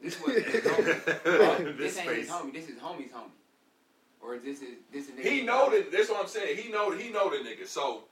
This 0.01 0.19
was 0.19 0.33
his 0.33 0.63
homie. 0.63 1.77
this 1.77 1.95
this 1.95 1.97
ain't 1.99 2.09
his 2.17 2.29
homie. 2.29 2.53
This 2.53 2.69
is 2.69 2.79
homie's 2.79 3.11
homie. 3.11 3.29
Or 4.19 4.37
this 4.39 4.63
is 4.63 4.77
this 4.91 5.09
is. 5.09 5.19
He 5.19 5.43
know 5.43 5.69
that. 5.69 5.91
That's 5.91 6.09
what 6.09 6.21
I'm 6.21 6.27
saying. 6.27 6.57
He 6.57 6.71
know. 6.71 6.89
He 6.89 7.09
know 7.11 7.29
the 7.29 7.37
nigga. 7.37 7.67
So 7.67 8.05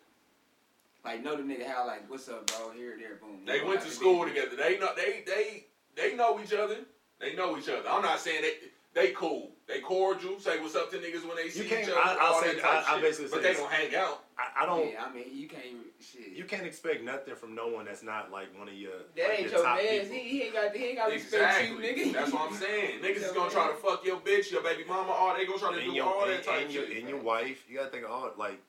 Like 1.07 1.23
know 1.23 1.37
the 1.37 1.43
nigga 1.43 1.65
how 1.65 1.87
like 1.87 2.09
what's 2.09 2.27
up, 2.27 2.45
bro? 2.47 2.71
Here, 2.71 2.97
there, 2.99 3.15
boom. 3.15 3.45
they 3.45 3.61
went 3.63 3.79
to 3.81 3.89
school 3.89 4.25
together. 4.25 4.57
They 4.57 4.77
know. 4.77 4.89
They 4.93 5.23
they 5.25 5.63
they 5.95 6.15
know 6.17 6.37
each 6.43 6.51
other. 6.53 6.79
They 7.21 7.33
know 7.33 7.57
each 7.57 7.69
other. 7.69 7.87
I'm 7.89 8.01
not 8.01 8.19
saying 8.19 8.41
they 8.41 8.53
they 8.93 9.11
cool. 9.13 9.51
They 9.69 9.79
cordial. 9.79 10.37
Say 10.37 10.59
what's 10.59 10.75
up 10.75 10.91
to 10.91 10.97
niggas 10.97 11.25
when 11.25 11.37
they 11.37 11.47
see 11.49 11.65
each 11.65 11.71
other. 11.87 11.93
I- 11.97 12.17
I'll 12.19 12.33
all 12.33 12.41
say- 12.41 12.55
that 12.55 12.61
type 12.61 12.89
I- 12.89 12.91
I 12.91 12.93
shit. 12.95 13.01
basically 13.03 13.29
but 13.31 13.35
say 13.37 13.41
they 13.43 13.49
this. 13.53 13.57
don't 13.59 13.71
hang 13.71 13.95
out. 13.95 14.23
I, 14.37 14.63
I 14.63 14.65
don't. 14.65 14.91
Yeah, 14.91 15.05
I 15.05 15.13
mean 15.13 15.25
you 15.31 15.47
can't 15.47 15.63
shit. 16.01 16.27
You 16.35 16.43
can't 16.43 16.65
expect 16.65 17.03
nothing 17.03 17.35
from 17.35 17.55
no 17.55 17.67
one 17.69 17.85
that's 17.85 18.03
not 18.03 18.29
like 18.29 18.47
one 18.59 18.67
of 18.67 18.73
your. 18.73 18.91
that 19.15 19.29
like, 19.29 19.39
ain't 19.39 19.41
your 19.43 19.51
your 19.51 19.63
top 19.63 19.77
man. 19.77 20.01
people. 20.01 20.15
He, 20.15 20.21
he 20.29 20.41
ain't 20.43 20.53
got 20.53 20.75
he 20.75 20.85
ain't 20.87 20.97
got 20.97 21.09
respect 21.09 21.33
Exactly. 21.33 21.67
you, 21.69 21.77
nigga. 22.11 22.13
That's 22.15 22.31
what 22.33 22.51
I'm 22.51 22.57
saying. 22.65 22.99
Niggas 23.01 23.23
is 23.23 23.31
gonna 23.31 23.49
try 23.49 23.67
to 23.69 23.75
fuck 23.75 24.05
your 24.05 24.17
bitch, 24.17 24.51
your 24.51 24.61
baby 24.61 24.83
mama. 24.85 25.11
All 25.13 25.33
they 25.37 25.45
gonna 25.45 25.57
try 25.57 25.71
to 25.71 25.77
and 25.79 25.89
do 25.89 25.95
your, 25.95 26.05
all 26.05 26.23
and, 26.23 26.33
that 26.33 26.43
type 26.43 26.63
and 26.65 26.73
your, 26.73 26.85
shit. 26.85 26.97
and 26.97 27.07
your 27.07 27.21
wife, 27.21 27.63
you 27.69 27.77
gotta 27.77 27.91
think 27.91 28.03
of 28.03 28.11
all 28.11 28.29
like 28.37 28.59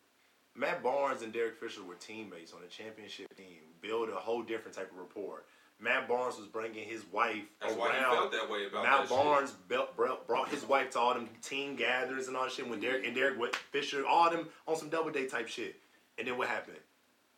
Matt 0.58 0.82
Barnes 0.82 1.22
and 1.22 1.32
Derek 1.32 1.56
Fisher 1.56 1.84
were 1.84 1.94
teammates 1.94 2.52
on 2.52 2.58
a 2.64 2.66
championship 2.66 3.34
team. 3.36 3.58
Build 3.80 4.08
a 4.08 4.16
whole 4.16 4.42
different 4.42 4.76
type 4.76 4.90
of 4.90 4.98
rapport. 4.98 5.44
Matt 5.80 6.08
Barnes 6.08 6.36
was 6.36 6.48
bringing 6.48 6.84
his 6.88 7.04
wife 7.12 7.44
That's 7.60 7.74
why 7.76 7.92
he 7.94 8.00
felt 8.00 8.32
that 8.32 8.50
way 8.50 8.66
about 8.66 8.82
Matt 8.82 9.00
that 9.02 9.08
Barnes 9.08 9.52
built, 9.68 9.96
brought, 9.96 10.26
brought 10.26 10.48
his 10.48 10.64
wife 10.64 10.90
to 10.90 10.98
all 10.98 11.14
them 11.14 11.28
team 11.40 11.76
gatherings 11.76 12.26
and 12.26 12.36
all 12.36 12.42
that 12.44 12.52
shit. 12.52 12.68
When 12.68 12.80
Derek 12.80 13.06
and 13.06 13.14
Derek 13.14 13.38
with 13.38 13.54
Fisher, 13.54 14.04
all 14.04 14.28
them 14.28 14.48
on 14.66 14.74
some 14.74 14.88
double 14.88 15.10
date 15.10 15.30
type 15.30 15.46
shit. 15.46 15.76
And 16.18 16.26
then 16.26 16.36
what 16.36 16.48
happened? 16.48 16.78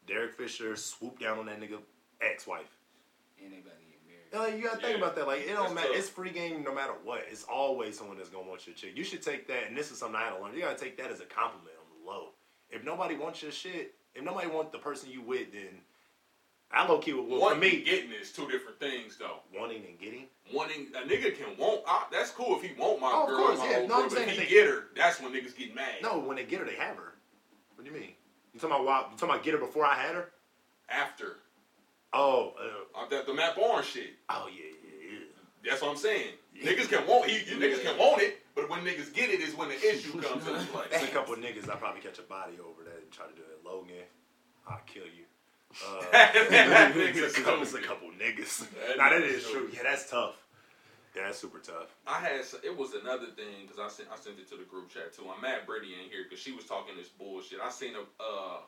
Derek 0.07 0.33
Fisher 0.33 0.75
swooped 0.75 1.21
down 1.21 1.39
on 1.39 1.45
that 1.47 1.61
nigga 1.61 1.79
ex-wife. 2.23 2.79
And 3.45 3.53
they 3.53 3.59
about 3.59 3.75
get 3.91 4.33
married. 4.41 4.51
Yeah, 4.53 4.57
you 4.57 4.65
gotta 4.65 4.81
think 4.81 4.99
Yeah. 4.99 5.05
about 5.05 5.17
that. 5.17 5.27
Like 5.27 5.41
it 5.43 5.53
don't 5.53 5.75
matter. 5.75 5.89
tough. 5.89 5.97
It's 5.99 6.09
free 6.09 6.31
game 6.31 6.65
no 6.65 6.75
matter 6.75 6.95
what. 7.05 7.27
It's 7.31 7.45
always 7.45 7.99
someone 7.99 8.17
that's 8.17 8.31
gonna 8.31 8.49
want 8.49 8.67
your 8.67 8.75
chick. 8.75 8.97
You 8.97 9.05
should 9.05 9.23
take 9.23 9.47
that, 9.49 9.67
and 9.69 9.77
this 9.77 9.91
is 9.91 9.99
something 9.99 10.17
I 10.17 10.25
had 10.25 10.37
to 10.39 10.43
learn. 10.43 10.55
You 10.55 10.63
gotta 10.63 10.79
take 10.83 10.97
that 10.97 11.11
as 11.11 11.21
a 11.21 11.27
compliment 11.27 11.69
on 11.69 11.75
the 11.75 11.80
low. 11.80 11.80
If 12.71 12.85
nobody 12.85 13.17
wants 13.17 13.43
your 13.43 13.53
shit, 13.53 13.95
if 14.15 14.23
nobody 14.25 14.49
wants 14.49 14.73
the 14.73 14.79
person 14.79 15.11
you 15.11 15.23
with, 15.23 15.53
then 15.53 15.69
I 16.73 16.87
low 16.87 16.99
key. 16.99 17.13
Well, 17.13 17.25
for 17.27 17.39
Wanting 17.39 17.61
me, 17.61 17.77
and 17.77 17.85
getting 17.85 18.13
is 18.13 18.31
two 18.33 18.49
different 18.49 18.79
things, 18.79 19.17
though. 19.19 19.39
wanting 19.59 19.83
and 19.87 19.99
getting. 19.99 20.27
Wanting 20.53 20.89
a 20.97 21.07
nigga 21.07 21.37
can 21.37 21.57
want. 21.59 21.83
I, 21.87 22.05
that's 22.13 22.31
cool 22.31 22.57
if 22.57 22.63
he 22.63 22.71
want 22.81 23.01
my 23.01 23.11
Oh, 23.13 23.23
of 23.25 23.29
girl, 23.29 23.39
course, 23.39 23.59
my 23.59 23.71
yeah. 23.71 23.81
No, 23.83 23.87
girl. 23.89 23.97
I'm 24.05 24.11
saying 24.11 24.29
if 24.29 24.35
he 24.37 24.41
they- 24.45 24.51
get 24.51 24.67
her, 24.69 24.85
that's 24.97 25.21
when 25.21 25.33
niggas 25.33 25.57
get 25.57 25.75
mad. 25.75 25.95
No, 26.03 26.19
when 26.19 26.37
they 26.37 26.45
get 26.45 26.61
her, 26.61 26.65
they 26.67 26.75
have 26.77 26.97
her. 26.97 27.15
What 27.75 27.85
do 27.85 27.91
you 27.93 27.97
mean? 27.99 28.11
You 28.55 28.61
talking 28.61 28.77
about 28.77 28.85
why? 28.87 28.99
You 29.11 29.17
talking 29.17 29.31
about 29.31 29.43
get 29.45 29.55
her 29.55 29.61
before 29.61 29.85
I 29.87 29.95
had 29.95 30.15
her? 30.15 30.31
After 30.89 31.37
Oh, 32.13 32.55
uh, 32.61 32.99
uh, 33.01 33.09
that 33.09 33.27
the 33.27 33.33
Matt 33.35 33.55
Barnes 33.57 33.87
shit. 33.87 34.11
oh 34.29 34.49
yeah, 34.53 34.65
yeah, 34.85 35.13
yeah. 35.13 35.71
That's 35.71 35.81
what 35.83 35.93
I'm 35.93 35.97
saying. 35.97 36.31
Yeah. 36.55 36.73
Niggas 36.73 36.89
can 36.89 37.07
want. 37.07 37.31
He, 37.31 37.37
you 37.49 37.59
niggas 37.61 37.83
can 37.85 37.97
want 37.97 38.21
it, 38.23 38.40
but 38.61 38.71
when 38.71 38.81
niggas 38.85 39.13
get 39.15 39.31
it 39.31 39.41
is 39.41 39.55
when 39.55 39.69
the 39.69 39.77
issue 39.77 40.21
comes 40.21 40.47
into 40.47 40.61
play. 40.67 40.85
There's 40.91 41.05
a 41.05 41.09
couple 41.09 41.35
of 41.35 41.41
niggas 41.41 41.69
I 41.71 41.77
probably 41.77 42.01
catch 42.01 42.19
a 42.19 42.23
body 42.23 42.55
over 42.61 42.85
that 42.85 43.01
and 43.03 43.11
try 43.11 43.27
to 43.27 43.35
do 43.35 43.43
it. 43.43 43.65
Logan, 43.65 44.05
I'll 44.69 44.81
kill 44.87 45.05
you. 45.05 45.25
Uh, 45.87 46.03
That 46.11 46.35
it's, 46.35 47.39
a 47.39 47.43
couple, 47.43 47.63
it's 47.63 47.75
a 47.75 47.81
couple 47.81 48.09
niggas. 48.19 48.67
That 48.75 48.97
nah, 48.99 49.11
that 49.11 49.23
nigga's 49.23 49.45
is 49.45 49.51
true. 49.51 49.71
Yeah, 49.73 49.85
that's 49.85 50.11
tough. 50.11 50.35
Yeah, 51.15 51.27
that's 51.27 51.39
super 51.39 51.59
tough. 51.59 51.95
I 52.09 52.19
had 52.19 52.43
it 52.65 52.77
was 52.77 52.95
another 52.95 53.27
thing 53.27 53.67
because 53.67 53.79
I 53.79 53.87
sent 53.87 54.09
I 54.11 54.17
sent 54.19 54.41
it 54.41 54.51
to 54.51 54.57
the 54.57 54.65
group 54.65 54.91
chat 54.91 55.15
too. 55.15 55.31
I'm 55.33 55.41
mad 55.41 55.67
Brady 55.67 55.95
ain't 55.95 56.11
here 56.11 56.25
because 56.25 56.43
she 56.43 56.51
was 56.51 56.65
talking 56.65 56.97
this 56.97 57.09
bullshit. 57.09 57.61
I 57.63 57.71
seen 57.71 57.95
a 57.95 58.01
uh, 58.01 58.59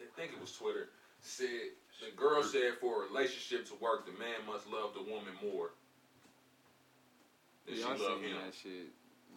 I 0.00 0.08
think 0.16 0.32
it 0.32 0.40
was 0.40 0.52
Twitter 0.52 0.88
said 1.20 1.76
the 2.00 2.16
girl 2.16 2.42
said 2.42 2.80
for 2.80 3.04
a 3.04 3.08
relationship 3.08 3.66
to 3.68 3.74
work, 3.80 4.06
the 4.06 4.12
man 4.18 4.42
must 4.46 4.66
love 4.66 4.92
the 4.94 5.02
woman 5.02 5.32
more 5.42 5.70
than 7.66 7.76
she 7.76 7.82
I 7.84 7.88
love 7.90 8.20
him. 8.22 8.34
that 8.44 8.54
shit. 8.54 8.88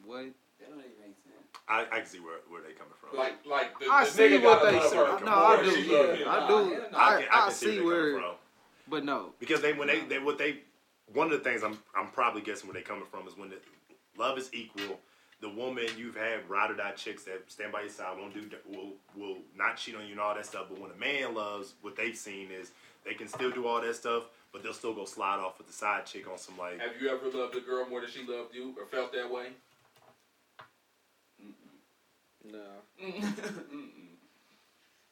What? 0.06 0.26
That 0.60 0.70
don't 0.70 0.80
even 0.80 0.92
make 1.02 1.16
sense. 1.24 1.36
I, 1.68 1.82
I 1.92 2.00
can 2.00 2.06
see 2.06 2.20
where, 2.20 2.40
where 2.50 2.62
they 2.62 2.74
coming 2.74 2.94
from. 3.00 3.18
Like 3.18 3.46
like 3.46 3.78
the, 3.80 3.88
I 3.92 4.06
the 4.06 4.12
see 4.12 4.24
nigga 4.24 4.44
what 4.44 4.60
gotta 4.62 4.72
they 4.72 4.80
love 4.80 4.90
say. 4.90 4.98
her 4.98 5.26
No, 5.26 5.32
I 5.34 5.64
do. 5.64 5.72
she 5.84 5.92
love 5.92 6.08
Yeah, 6.08 6.16
him. 6.16 6.28
I 6.30 6.48
do. 6.48 6.54
hell 6.56 6.68
no. 6.92 6.98
I, 6.98 7.10
can, 7.22 7.28
I, 7.32 7.42
can 7.46 7.52
see 7.52 7.68
where, 7.68 7.78
they 7.78 7.84
where, 7.86 8.12
coming 8.12 8.22
from. 8.24 8.36
but 8.90 9.06
no. 9.06 9.30
because 9.40 9.62
they 9.62 9.74
when 9.74 9.88
they, 9.88 10.02
they 10.02 10.20
what 10.20 10.38
they 10.38 10.60
one 11.14 11.28
of 11.32 11.34
the 11.34 11.40
things 11.50 11.64
I'm 11.64 11.78
I'm 11.96 12.08
probably 12.10 12.42
guessing 12.42 12.68
where 12.68 12.74
they 12.74 12.82
coming 12.82 13.06
from 13.10 13.28
is 13.28 13.38
when 13.38 13.50
the 13.50 13.58
love 14.18 14.38
is 14.38 14.50
equal. 14.54 15.00
The 15.42 15.50
woman 15.50 15.86
you've 15.98 16.16
had 16.16 16.50
ride 16.50 16.72
or 16.72 16.76
die 16.76 16.92
chicks 16.94 17.24
that 17.26 17.44
stand 17.52 17.72
by 17.74 17.82
your 17.82 17.90
side 17.90 18.18
won't 18.18 18.34
do 18.34 18.50
will 18.68 18.94
will 19.16 19.38
not 19.56 19.78
cheat 19.78 19.96
on 19.96 20.06
you 20.06 20.12
and 20.12 20.20
all 20.20 20.34
that 20.34 20.46
stuff. 20.46 20.68
But 20.70 20.80
when 20.80 20.92
a 20.92 20.96
man 20.96 21.36
loves, 21.36 21.74
what 21.82 21.96
they've 21.96 22.16
seen 22.16 22.50
is 22.52 22.72
they 23.06 23.14
can 23.14 23.28
still 23.28 23.52
do 23.52 23.68
all 23.68 23.82
that 23.82 23.96
stuff, 23.96 24.24
but 24.56 24.64
they'll 24.64 24.72
still 24.74 24.94
go 24.94 25.04
slide 25.04 25.40
off 25.40 25.58
with 25.58 25.68
the 25.68 25.74
side 25.74 26.06
chick 26.06 26.32
on 26.32 26.38
some 26.38 26.58
like 26.58 26.80
Have 26.80 26.92
you 27.02 27.10
ever 27.10 27.26
loved 27.38 27.58
a 27.58 27.60
girl 27.60 27.86
more 27.90 28.00
than 28.00 28.10
she 28.10 28.20
loved 28.26 28.56
you 28.56 28.74
or 28.80 28.86
felt 28.86 29.12
that 29.12 29.30
way? 29.30 29.48
No. 32.50 32.60
Mm-mm. 33.04 33.24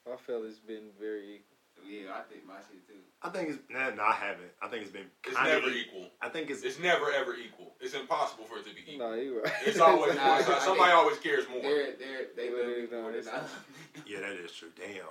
I 0.14 0.16
feel 0.16 0.44
it's 0.46 0.60
been 0.60 0.92
very 0.98 1.42
yeah, 1.86 2.12
I 2.16 2.22
think 2.32 2.48
my 2.48 2.54
shit 2.72 2.88
too. 2.88 2.94
I 3.22 3.28
think 3.30 3.50
it's 3.50 3.60
nah, 3.70 3.90
no, 3.90 4.04
I 4.04 4.14
haven't. 4.14 4.48
I 4.62 4.70
think 4.70 4.84
it's 4.84 4.92
been 4.92 5.08
It's 5.28 5.36
never 5.36 5.68
e- 5.68 5.82
equal. 5.84 6.08
I 6.22 6.30
think 6.30 6.50
it's 6.50 6.64
It's 6.64 6.80
never 6.80 7.12
ever 7.12 7.36
equal. 7.36 7.74
It's 7.82 7.94
impossible 7.96 8.46
for 8.46 8.60
it 8.60 8.66
to 8.70 8.74
be 8.74 8.94
equal. 8.94 9.10
No, 9.10 9.16
you 9.16 9.42
right. 9.44 9.52
It's 9.66 9.80
always 9.82 10.16
Nah, 10.16 10.36
one 10.36 10.44
side. 10.44 10.54
I 10.56 10.60
Somebody 10.64 10.92
always 10.94 11.18
cares 11.18 11.44
more. 11.52 11.62
They're 11.62 11.92
they're 12.00 12.28
they 12.38 12.46
Yeah, 12.48 12.56
love 12.56 12.92
me 12.92 12.98
more 13.02 13.12
than 13.12 13.20
it's 13.20 13.28
I. 13.28 13.32
not. 13.32 13.42
love 13.42 13.66
them. 13.96 14.04
yeah, 14.08 14.20
that 14.22 14.32
is 14.46 14.52
true. 14.54 14.70
Damn. 14.78 15.04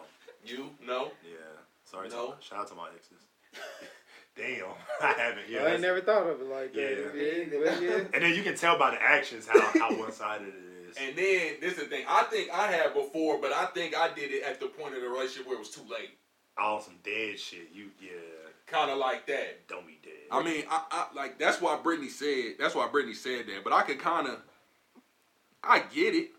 You 0.47 0.71
no. 0.87 1.11
Yeah. 1.23 1.37
Sorry. 1.85 2.09
No. 2.09 2.31
To, 2.33 2.43
shout 2.43 2.61
out 2.61 2.69
to 2.69 2.75
my 2.75 2.89
exes. 2.97 3.27
Damn. 4.37 4.65
I 5.03 5.13
haven't. 5.13 5.49
Yeah. 5.49 5.65
I 5.65 5.73
ain't 5.73 5.81
never 5.81 6.01
thought 6.01 6.27
of 6.27 6.41
it 6.41 6.47
like 6.47 6.73
that. 6.73 7.13
Yeah. 7.15 7.53
Yeah, 7.53 7.81
yeah. 7.81 8.05
And 8.15 8.23
then 8.23 8.35
you 8.35 8.43
can 8.43 8.57
tell 8.57 8.79
by 8.79 8.93
the 8.93 9.03
actions 9.03 9.47
how, 9.47 9.61
how 9.79 9.95
one 9.99 10.13
sided 10.13 10.49
it 10.49 10.89
is. 10.91 10.97
And 11.01 11.17
then 11.17 11.55
this 11.61 11.73
is 11.73 11.79
the 11.79 11.85
thing. 11.85 12.05
I 12.09 12.23
think 12.25 12.51
I 12.51 12.67
had 12.69 12.95
before, 12.95 13.39
but 13.39 13.53
I 13.53 13.67
think 13.67 13.97
I 13.97 14.13
did 14.15 14.31
it 14.31 14.43
at 14.43 14.61
the 14.61 14.67
point 14.67 14.95
of 14.95 15.03
the 15.03 15.09
relationship 15.09 15.47
where 15.47 15.57
it 15.57 15.61
was 15.61 15.71
too 15.71 15.83
late. 15.83 16.19
All 16.59 16.81
some 16.81 16.97
dead 17.03 17.39
shit. 17.39 17.69
You 17.75 17.91
yeah. 18.01 18.11
Kind 18.67 18.91
of 18.91 18.99
like 18.99 19.27
that. 19.27 19.67
Don't 19.69 19.87
be 19.87 19.99
dead. 20.03 20.13
I 20.31 20.43
mean, 20.43 20.65
I, 20.71 20.83
I 20.91 21.07
like 21.15 21.39
that's 21.39 21.61
why 21.61 21.79
Brittany 21.83 22.09
said. 22.09 22.55
That's 22.59 22.75
why 22.75 22.89
Brittany 22.89 23.15
said 23.15 23.47
that. 23.47 23.65
But 23.65 23.73
I 23.73 23.83
could 23.83 23.99
kind 23.99 24.29
of, 24.29 24.39
I 25.65 25.81
get 25.81 26.15
it. 26.15 26.31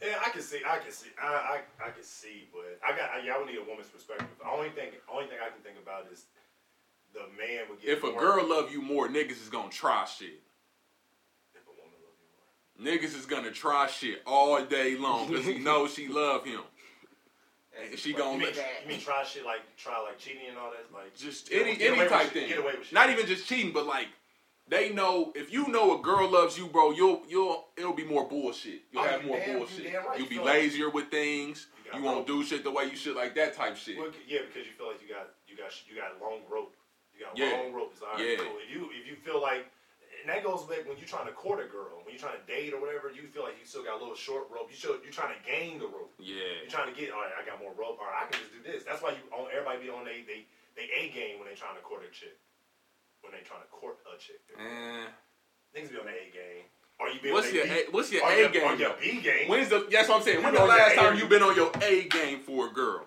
yeah, 0.00 0.14
I 0.24 0.30
can 0.30 0.42
see. 0.42 0.60
I 0.66 0.78
can 0.78 0.92
see. 0.92 1.08
I 1.22 1.26
I, 1.26 1.86
I 1.86 1.90
can 1.90 2.02
see, 2.02 2.48
but 2.52 2.78
I 2.86 2.96
got. 2.96 3.10
I, 3.10 3.26
yeah, 3.26 3.34
I 3.34 3.38
would 3.38 3.46
need 3.46 3.58
a 3.58 3.68
woman's 3.68 3.88
perspective. 3.88 4.28
The 4.40 4.48
only 4.48 4.70
thing, 4.70 4.90
only 5.12 5.26
thing 5.26 5.38
I 5.44 5.50
can 5.50 5.60
think 5.62 5.76
about 5.82 6.06
is 6.12 6.26
the 7.14 7.20
man 7.38 7.64
would 7.70 7.80
get. 7.80 7.90
If 7.90 8.04
a 8.04 8.10
more- 8.10 8.20
girl 8.20 8.48
love 8.48 8.72
you 8.72 8.82
more, 8.82 9.08
niggas 9.08 9.40
is 9.42 9.48
gonna 9.48 9.70
try 9.70 10.04
shit. 10.04 10.40
If 11.54 11.62
a 11.66 11.70
woman 11.70 11.98
love 12.04 12.14
you 12.20 12.86
more. 12.86 12.98
Niggas 12.98 13.16
is 13.18 13.26
gonna 13.26 13.50
try 13.50 13.86
shit 13.86 14.22
all 14.26 14.62
day 14.64 14.96
long 14.96 15.28
because 15.28 15.44
he 15.46 15.58
knows 15.58 15.94
she 15.94 16.08
love 16.08 16.44
him. 16.44 16.60
And 17.80 17.96
she 17.98 18.10
You 18.10 18.16
gonna 18.16 18.38
mean, 18.38 18.48
let 18.48 18.56
you 18.56 18.88
mean 18.88 19.00
try 19.00 19.22
shit 19.24 19.44
like 19.44 19.60
try 19.76 20.00
like 20.00 20.18
cheating 20.18 20.48
and 20.48 20.58
all 20.58 20.70
that 20.70 20.92
like 20.92 21.14
just 21.16 21.48
Get 21.48 21.60
any 21.62 21.70
away- 21.70 21.78
get 21.78 21.90
any 21.92 21.98
with 22.00 22.08
type 22.10 22.28
thing. 22.30 22.48
get 22.48 22.58
away 22.58 22.72
with 22.76 22.84
shit. 22.86 22.92
Not 22.94 23.10
even 23.10 23.26
just 23.26 23.46
cheating, 23.48 23.72
but 23.72 23.86
like 23.86 24.08
they 24.66 24.90
know 24.92 25.32
if 25.36 25.52
you 25.52 25.68
know 25.68 25.98
a 25.98 26.02
girl 26.02 26.28
loves 26.28 26.58
you, 26.58 26.66
bro, 26.66 26.90
you'll 26.90 27.22
you'll 27.28 27.68
it'll 27.76 27.92
be 27.94 28.04
more 28.04 28.28
bullshit. 28.28 28.82
You'll 28.90 29.02
Oh, 29.02 29.06
have 29.06 29.24
more 29.24 29.38
damn- 29.38 29.58
bullshit. 29.58 29.84
damn 29.84 30.04
right. 30.06 30.18
You'll 30.18 30.24
You 30.24 30.28
be 30.28 30.34
feel 30.36 30.44
like- 30.44 30.54
lazier 30.54 30.90
with 30.90 31.08
things. 31.10 31.68
You 31.92 32.00
You 32.00 32.04
won't 32.04 32.18
rope. 32.18 32.26
do 32.26 32.44
shit 32.44 32.64
the 32.64 32.70
way 32.70 32.84
you 32.84 32.96
should, 32.96 33.16
like 33.16 33.34
that 33.36 33.54
type 33.54 33.76
shit. 33.76 33.96
Well, 33.96 34.10
yeah, 34.26 34.40
because 34.46 34.66
you 34.66 34.72
feel 34.76 34.88
like 34.88 35.00
you 35.00 35.08
got 35.08 35.28
you 35.46 35.56
got 35.56 35.70
you 35.88 35.94
got 35.96 36.20
long 36.20 36.40
rope. 36.50 36.74
You 37.18 37.24
got 37.26 37.36
Yeah. 37.36 37.50
long 37.58 37.72
rope. 37.74 37.90
It's 37.92 38.02
all 38.02 38.14
right. 38.14 38.22
Yeah. 38.22 38.36
Cool. 38.38 38.58
If 38.62 38.70
you 38.70 38.90
if 38.94 39.04
you 39.10 39.16
feel 39.16 39.42
like, 39.42 39.66
and 40.22 40.30
that 40.30 40.42
goes 40.46 40.62
back 40.70 40.86
when 40.86 40.96
you're 40.98 41.10
trying 41.10 41.26
to 41.26 41.32
court 41.34 41.58
a 41.58 41.66
girl, 41.66 41.98
when 42.06 42.14
you're 42.14 42.22
trying 42.22 42.38
to 42.38 42.46
date 42.46 42.70
or 42.72 42.80
whatever, 42.80 43.10
you 43.10 43.26
feel 43.26 43.42
like 43.42 43.58
you 43.58 43.66
still 43.66 43.82
got 43.82 43.98
a 43.98 44.00
little 44.00 44.14
short 44.14 44.46
rope. 44.54 44.70
You 44.70 44.76
should 44.78 45.02
you're 45.02 45.10
trying 45.14 45.34
to 45.34 45.40
gain 45.42 45.78
the 45.82 45.86
rope. 45.90 46.14
Yeah. 46.18 46.62
You're 46.62 46.70
trying 46.70 46.94
to 46.94 46.96
get. 46.98 47.10
All 47.10 47.20
right, 47.20 47.34
I 47.34 47.42
got 47.44 47.58
more 47.58 47.74
rope. 47.74 47.98
All 47.98 48.06
right, 48.06 48.22
I 48.22 48.30
can 48.30 48.38
just 48.38 48.54
do 48.54 48.62
this. 48.62 48.84
That's 48.86 49.02
why 49.02 49.18
you 49.18 49.22
on 49.34 49.50
everybody 49.50 49.82
be 49.82 49.90
on 49.90 50.04
they 50.06 50.22
they 50.22 50.46
they 50.78 50.86
a 50.94 51.10
game 51.10 51.42
when 51.42 51.48
they 51.50 51.54
trying 51.58 51.74
to 51.74 51.82
court 51.82 52.06
a 52.06 52.10
chick. 52.14 52.38
When 53.26 53.34
they 53.34 53.42
trying 53.42 53.62
to 53.66 53.70
court 53.74 53.98
a 54.06 54.14
chick, 54.16 54.38
Eh. 54.54 55.10
niggas 55.74 55.90
be 55.90 55.98
on 55.98 56.06
the 56.06 56.14
A 56.14 56.30
game. 56.30 56.64
Are 57.00 57.10
you 57.10 57.20
be 57.20 57.30
What's 57.30 57.48
on 57.48 57.54
your 57.54 57.66
their 57.66 57.86
A, 57.86 57.90
what's 57.90 58.10
your 58.12 58.22
or 58.24 58.30
A 58.32 58.48
game? 58.48 58.62
Or 58.62 58.74
your 58.74 58.94
B 59.00 59.20
game. 59.20 59.48
When's 59.48 59.68
the? 59.68 59.86
That's 59.90 60.08
what 60.08 60.18
I'm 60.18 60.22
saying. 60.22 60.38
You 60.38 60.44
When 60.44 60.54
the 60.54 60.64
last 60.64 60.94
time 60.94 61.16
you- 61.18 61.26
been 61.26 61.42
on 61.42 61.54
your 61.54 61.70
A 61.82 62.04
game 62.08 62.40
for 62.42 62.66
a 62.66 62.70
girl? 62.70 63.06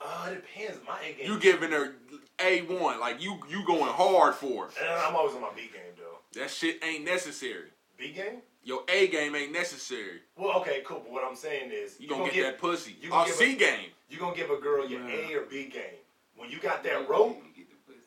Uh, 0.00 0.28
it 0.32 0.34
depends. 0.36 0.78
My 0.86 1.00
A 1.02 1.12
game. 1.14 1.26
You 1.26 1.38
giving 1.38 1.70
her 1.72 1.96
A 2.40 2.62
one, 2.62 3.00
like 3.00 3.22
you 3.22 3.38
you 3.48 3.64
going 3.66 3.90
hard 3.92 4.34
for 4.34 4.66
her. 4.66 4.70
Uh, 4.88 5.06
I'm 5.08 5.16
always 5.16 5.34
on 5.34 5.40
my 5.42 5.50
B 5.54 5.62
game 5.72 5.94
though. 5.96 6.40
That 6.40 6.50
shit 6.50 6.82
ain't 6.84 7.04
necessary. 7.04 7.70
B 7.96 8.12
game. 8.12 8.42
Your 8.62 8.82
A 8.88 9.06
game 9.08 9.34
ain't 9.36 9.52
necessary. 9.52 10.20
Well, 10.36 10.58
okay, 10.60 10.82
cool. 10.84 10.98
But 11.04 11.12
what 11.12 11.24
I'm 11.24 11.36
saying 11.36 11.70
is, 11.72 11.96
You 12.00 12.08
gonna, 12.08 12.30
get 12.32 12.42
that 12.42 12.58
pussy. 12.58 12.96
you 13.00 13.08
Or 13.08 13.22
gonna 13.22 13.32
C 13.32 13.54
a- 13.54 13.56
game. 13.56 13.86
you 14.10 14.18
gonna 14.18 14.34
give 14.36 14.50
a 14.50 14.56
girl 14.56 14.86
your 14.88 15.00
Nah. 15.00 15.08
A 15.08 15.34
or 15.36 15.42
B 15.42 15.66
game. 15.66 15.82
When 16.36 16.50
you 16.50 16.58
got 16.58 16.82
that 16.82 17.08
rope, 17.08 17.36
You 17.46 17.52
get 17.64 17.70
the 17.70 17.76
pussy. 17.86 18.00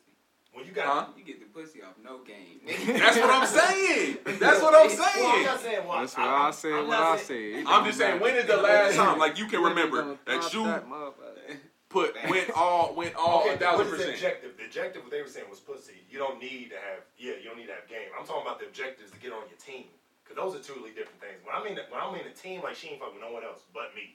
when 0.52 0.66
you 0.66 0.72
got. 0.72 0.86
Huh? 0.86 1.06
You 1.16 1.24
get 1.24 1.40
the 1.40 1.46
pussy 1.46 1.82
off 1.82 1.94
no 2.04 2.18
game. 2.18 2.60
That's 2.98 3.16
what 3.16 3.30
I'm 3.30 3.46
saying. 3.46 4.18
That's 4.38 4.60
what 4.62 4.74
I'm 4.74 4.86
Well, 4.86 4.90
I'm 4.90 4.90
saying. 4.90 5.44
not 5.44 5.60
saying 5.60 5.86
what. 5.86 6.00
That's 6.02 6.16
what 6.16 6.28
I 6.28 6.50
said. 6.52 6.72
I'm 6.74 6.86
What 6.88 6.98
I 7.00 7.16
saying- 7.16 7.54
said. 7.64 7.72
I'm 7.72 7.84
just 7.86 7.98
saying, 7.98 8.20
when 8.20 8.36
is 8.36 8.46
the 8.46 8.56
last 8.58 8.94
time, 8.96 9.18
like 9.18 9.38
you 9.38 9.46
can 9.46 9.62
remember, 9.62 10.18
that 10.26 10.52
you 10.54 10.64
that 10.64 10.86
motherfucker. 10.88 11.56
Put 11.90 12.16
went 12.30 12.50
all 12.56 12.94
went 12.94 13.14
all 13.14 13.42
Okay, 13.42 13.54
a 13.54 13.58
thousand 13.58 13.90
what 13.90 14.00
is 14.00 14.06
the 14.06 14.14
objective? 14.14 14.56
The 14.56 14.64
objective, 14.64 15.02
what 15.02 15.10
they 15.10 15.20
were 15.20 15.28
saying 15.28 15.50
was 15.50 15.60
pussy. 15.60 16.00
You 16.08 16.18
don't 16.18 16.40
need 16.40 16.70
to 16.70 16.78
have, 16.78 17.04
yeah, 17.18 17.34
you 17.42 17.50
don't 17.50 17.58
need 17.58 17.66
to 17.66 17.76
have 17.76 17.86
game. 17.90 18.08
I'm 18.16 18.24
talking 18.24 18.46
about 18.46 18.62
the 18.62 18.66
objectives 18.66 19.10
to 19.10 19.18
get 19.18 19.34
on 19.34 19.44
your 19.50 19.58
team. 19.60 19.90
Because 20.24 20.38
those 20.38 20.54
are 20.54 20.62
two 20.62 20.78
really 20.78 20.94
different 20.94 21.18
things. 21.18 21.42
When 21.42 21.50
I 21.52 21.58
mean, 21.58 21.74
when 21.90 22.00
I 22.00 22.06
mean 22.08 22.22
a 22.24 22.32
team, 22.32 22.62
like 22.62 22.78
she 22.78 22.94
ain't 22.94 23.02
fucking 23.02 23.20
no 23.20 23.34
one 23.34 23.42
else 23.42 23.66
but 23.74 23.90
me. 23.98 24.14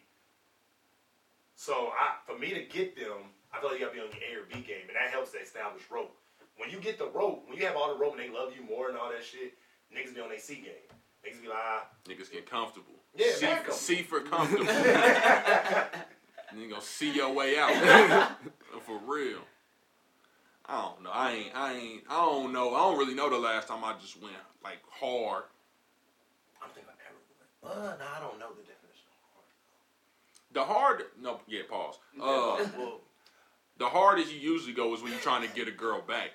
So 1.55 1.91
I, 1.91 2.23
for 2.25 2.39
me 2.39 2.55
to 2.55 2.63
get 2.63 2.95
them, 2.95 3.35
I 3.51 3.59
feel 3.59 3.69
like 3.69 3.79
you 3.79 3.85
gotta 3.85 3.99
be 3.99 4.03
on 4.03 4.11
your 4.15 4.23
A 4.23 4.31
or 4.39 4.47
B 4.47 4.63
game, 4.63 4.87
and 4.87 4.95
that 4.95 5.11
helps 5.11 5.35
to 5.35 5.39
establish 5.43 5.83
rope. 5.91 6.15
When 6.55 6.71
you 6.71 6.79
get 6.79 6.97
the 6.97 7.11
rope, 7.11 7.43
when 7.47 7.59
you 7.59 7.67
have 7.67 7.75
all 7.75 7.91
the 7.91 7.99
rope 7.99 8.15
and 8.15 8.23
they 8.23 8.31
love 8.31 8.55
you 8.55 8.63
more 8.63 8.87
and 8.87 8.97
all 8.97 9.11
that 9.11 9.23
shit, 9.23 9.59
niggas 9.91 10.15
be 10.15 10.21
on 10.23 10.29
their 10.29 10.39
C 10.39 10.55
game. 10.55 10.87
Niggas 11.27 11.41
be 11.41 11.47
like, 11.49 11.59
ah, 11.59 11.87
Niggas 12.07 12.31
get 12.31 12.49
comfortable. 12.49 12.95
Yeah, 13.15 13.31
C. 13.35 13.47
C 13.71 14.01
for 14.03 14.21
comfortable. 14.21 14.67
and 16.49 16.59
you 16.61 16.69
gonna 16.69 16.81
see 16.81 17.11
your 17.13 17.31
way 17.33 17.57
out. 17.57 17.71
for 18.85 18.99
real. 19.05 19.39
I 20.67 20.81
don't 20.81 21.03
know. 21.03 21.11
I 21.13 21.31
ain't. 21.31 21.55
I 21.55 21.73
ain't. 21.73 22.03
I 22.09 22.25
don't 22.25 22.51
know. 22.53 22.73
I 22.73 22.79
don't 22.79 22.97
really 22.97 23.13
know 23.13 23.29
the 23.29 23.37
last 23.37 23.67
time 23.67 23.83
I 23.83 23.93
just 24.01 24.21
went 24.21 24.35
like 24.63 24.79
hard. 24.89 25.43
I'm 26.61 26.69
thinking 26.71 26.91
I 26.91 27.09
ever 27.09 27.77
went. 27.77 27.77
Uh, 27.77 27.95
no, 27.97 28.05
I 28.15 28.19
don't 28.19 28.39
know 28.39 28.49
the 28.49 28.63
definition 28.63 29.05
of 29.07 29.15
hard. 29.33 29.45
The 30.53 30.63
hard. 30.65 31.03
No. 31.21 31.39
Yeah. 31.47 31.61
Pause. 31.69 31.95
Uh, 32.19 32.23
of 32.23 32.57
hard. 32.57 32.77
well, 32.77 33.01
the 33.77 33.87
hardest 33.87 34.33
you 34.33 34.39
usually 34.39 34.73
go 34.73 34.93
is 34.95 35.01
when 35.03 35.11
you're 35.11 35.21
trying 35.21 35.47
to 35.47 35.53
get 35.53 35.67
a 35.67 35.71
girl 35.71 36.01
back. 36.01 36.31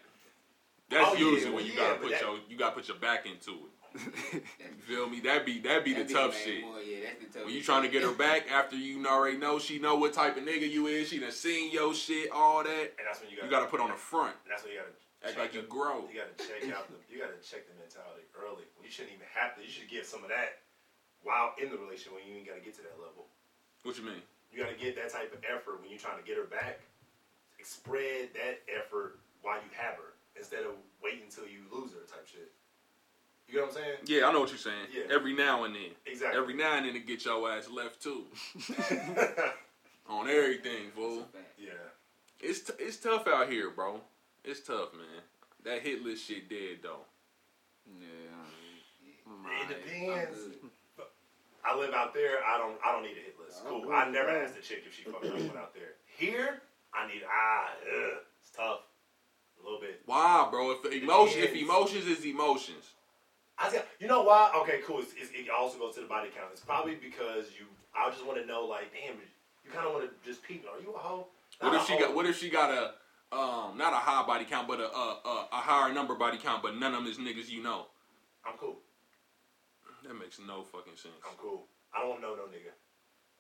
That's 0.90 1.08
Oh, 1.10 1.14
yeah, 1.14 1.20
usually 1.20 1.54
when 1.54 1.64
you 1.66 1.72
yeah, 1.72 1.78
gotta 1.78 2.00
put 2.00 2.10
that- 2.10 2.20
your 2.20 2.38
you 2.48 2.56
gotta 2.58 2.74
put 2.76 2.86
your 2.88 2.98
back 2.98 3.24
into 3.26 3.50
it. 3.52 3.70
You 3.94 4.40
feel 4.86 5.08
me? 5.08 5.20
That 5.20 5.44
be 5.46 5.58
that 5.60 5.84
be 5.84 5.94
the 5.94 6.04
That 6.04 6.12
tough 6.12 6.32
man 6.34 6.42
shit. 6.44 6.62
more, 6.64 6.80
yeah, 6.80 6.98
that's 7.10 7.18
the 7.20 7.26
tough 7.38 7.44
When 7.46 7.54
you 7.54 7.60
shit. 7.60 7.66
trying 7.66 7.82
to 7.82 7.88
get 7.88 8.02
her 8.02 8.12
back 8.12 8.50
after 8.50 8.76
you 8.76 9.04
already 9.06 9.36
know 9.36 9.58
she 9.58 9.78
know 9.78 9.96
what 9.96 10.12
type 10.12 10.36
of 10.36 10.44
nigga 10.44 10.68
you 10.70 10.86
is, 10.86 11.08
she 11.08 11.18
done 11.18 11.32
seen 11.32 11.70
your 11.72 11.94
shit, 11.94 12.30
all 12.30 12.62
that. 12.62 12.70
and 12.98 13.04
that's 13.06 13.20
when 13.20 13.30
you 13.30 13.36
You 13.36 13.42
gotta, 13.50 13.66
gotta 13.66 13.70
put 13.70 13.80
on 13.80 13.90
the 13.90 13.96
front. 13.98 14.34
That's 14.48 14.62
when 14.64 14.72
you 14.72 14.78
gotta 14.78 14.94
Act 15.20 15.36
like 15.38 15.52
you 15.54 15.60
the- 15.62 15.68
grow. 15.68 16.08
You 16.08 16.16
gotta 16.22 16.32
check 16.40 16.64
out 16.72 16.88
the. 16.88 16.96
You 17.12 17.20
gotta 17.20 17.36
check 17.44 17.68
the 17.68 17.74
mentality 17.76 18.24
early. 18.34 18.64
Well, 18.78 18.84
you 18.86 18.90
shouldn't 18.90 19.12
even 19.14 19.26
have 19.36 19.52
to. 19.56 19.60
You 19.62 19.68
should 19.68 19.88
get 19.90 20.06
some 20.06 20.24
of 20.24 20.30
that 20.32 20.62
while 21.22 21.52
in 21.60 21.68
the 21.68 21.76
relationship 21.76 22.14
when 22.16 22.24
you 22.24 22.40
ain't 22.40 22.48
gotta 22.48 22.64
get 22.64 22.72
to 22.80 22.82
that 22.88 22.96
level. 22.96 23.28
What 23.84 23.98
you 24.00 24.04
mean? 24.08 24.22
You 24.48 24.64
gotta 24.64 24.76
get 24.80 24.96
that 24.96 25.12
type 25.12 25.30
of 25.36 25.44
effort 25.44 25.80
when 25.84 25.90
you're 25.92 26.00
trying 26.00 26.16
to 26.16 26.24
get 26.26 26.36
her 26.40 26.48
back. 26.48 26.80
spread 27.62 28.32
that 28.32 28.64
effort 28.72 29.20
while 29.44 29.60
you 29.60 29.68
have 29.76 30.00
her 30.00 30.16
instead 30.36 30.64
of 30.64 30.72
waiting 31.04 31.28
until 31.28 31.44
you 31.44 31.60
lose 31.68 31.92
her 31.92 32.00
type 32.08 32.24
shit. 32.24 32.48
You 33.50 33.58
get 33.58 33.66
what 33.66 33.76
I'm 33.76 33.82
saying? 33.82 33.96
Yeah, 34.06 34.28
I 34.28 34.32
know 34.32 34.40
what 34.40 34.50
you're 34.50 34.58
saying. 34.58 34.86
Yeah. 34.94 35.12
Every 35.14 35.34
now 35.34 35.64
and 35.64 35.74
then. 35.74 35.90
Exactly. 36.06 36.38
Every 36.40 36.54
now 36.54 36.76
and 36.76 36.86
then 36.86 36.92
to 36.94 37.00
get 37.00 37.24
your 37.24 37.50
ass 37.50 37.68
left 37.68 38.00
too. 38.00 38.24
On 40.08 40.28
everything, 40.28 40.90
fool. 40.94 41.26
yeah. 41.58 41.70
It's 42.40 42.60
t- 42.60 42.72
it's 42.78 42.96
tough 42.96 43.26
out 43.26 43.48
here, 43.50 43.70
bro. 43.70 44.00
It's 44.44 44.60
tough, 44.60 44.92
man. 44.92 45.22
That 45.64 45.82
hit 45.82 46.02
list 46.04 46.26
shit 46.26 46.48
dead 46.48 46.78
though. 46.82 47.00
Yeah. 48.00 48.06
It 49.62 49.68
depends. 49.68 50.38
I 51.64 51.76
live 51.76 51.92
out 51.92 52.14
there. 52.14 52.38
I 52.46 52.56
don't. 52.58 52.76
I 52.84 52.92
don't 52.92 53.02
need 53.02 53.16
a 53.18 53.24
hit 53.24 53.36
list. 53.44 53.62
Cool. 53.66 53.90
I 53.92 54.08
never 54.10 54.30
asked 54.30 54.56
a 54.58 54.62
chick 54.62 54.84
if 54.86 54.94
she 54.96 55.02
fucked 55.02 55.24
anyone 55.26 55.56
out 55.56 55.74
there. 55.74 55.94
Here, 56.16 56.62
I 56.94 57.06
need. 57.06 57.22
Ah, 57.28 57.68
ugh, 57.82 58.18
it's 58.40 58.50
tough. 58.56 58.80
A 59.60 59.64
little 59.64 59.80
bit. 59.80 60.00
Why, 60.06 60.48
bro? 60.50 60.70
If 60.72 61.02
emotion, 61.02 61.42
if 61.42 61.54
emotions 61.54 62.06
is 62.06 62.24
emotions, 62.24 62.84
I 63.60 63.70
said, 63.70 63.84
you 63.98 64.08
know 64.08 64.22
why? 64.22 64.50
Okay, 64.62 64.80
cool. 64.86 65.00
It's, 65.00 65.12
it's, 65.20 65.30
it 65.34 65.46
also 65.50 65.78
goes 65.78 65.94
to 65.96 66.00
the 66.00 66.06
body 66.06 66.30
count. 66.34 66.48
It's 66.52 66.62
probably 66.62 66.94
because 66.94 67.52
you. 67.58 67.66
I 67.94 68.08
just 68.10 68.24
want 68.24 68.40
to 68.40 68.46
know, 68.46 68.64
like, 68.64 68.88
damn, 68.92 69.16
you 69.16 69.70
kind 69.70 69.86
of 69.86 69.92
want 69.92 70.08
to 70.08 70.10
just 70.26 70.42
peep. 70.42 70.64
Are 70.64 70.80
you 70.80 70.94
a 70.94 70.98
hoe? 70.98 71.26
what 71.60 71.74
if 71.74 71.86
she 71.86 71.92
hoe. 71.92 71.98
got? 71.98 72.14
What 72.14 72.26
if 72.26 72.38
she 72.38 72.48
got 72.48 72.70
a 72.70 72.94
um 73.36 73.76
not 73.76 73.92
a 73.92 73.96
high 73.96 74.26
body 74.26 74.44
count, 74.44 74.66
but 74.66 74.80
a 74.80 74.88
a, 74.88 75.20
a, 75.24 75.48
a 75.52 75.60
higher 75.60 75.92
number 75.92 76.14
body 76.14 76.38
count, 76.38 76.62
but 76.62 76.76
none 76.76 76.94
of 76.94 77.04
them 77.04 77.10
is 77.10 77.18
niggas 77.18 77.50
you 77.50 77.62
know. 77.62 77.86
I'm 78.46 78.56
cool. 78.58 78.78
That 80.06 80.14
makes 80.14 80.40
no 80.40 80.62
fucking 80.62 80.96
sense. 80.96 81.20
I'm 81.28 81.36
cool. 81.36 81.66
I 81.94 82.00
don't 82.02 82.22
know 82.22 82.34
no 82.34 82.48
nigga. 82.48 82.72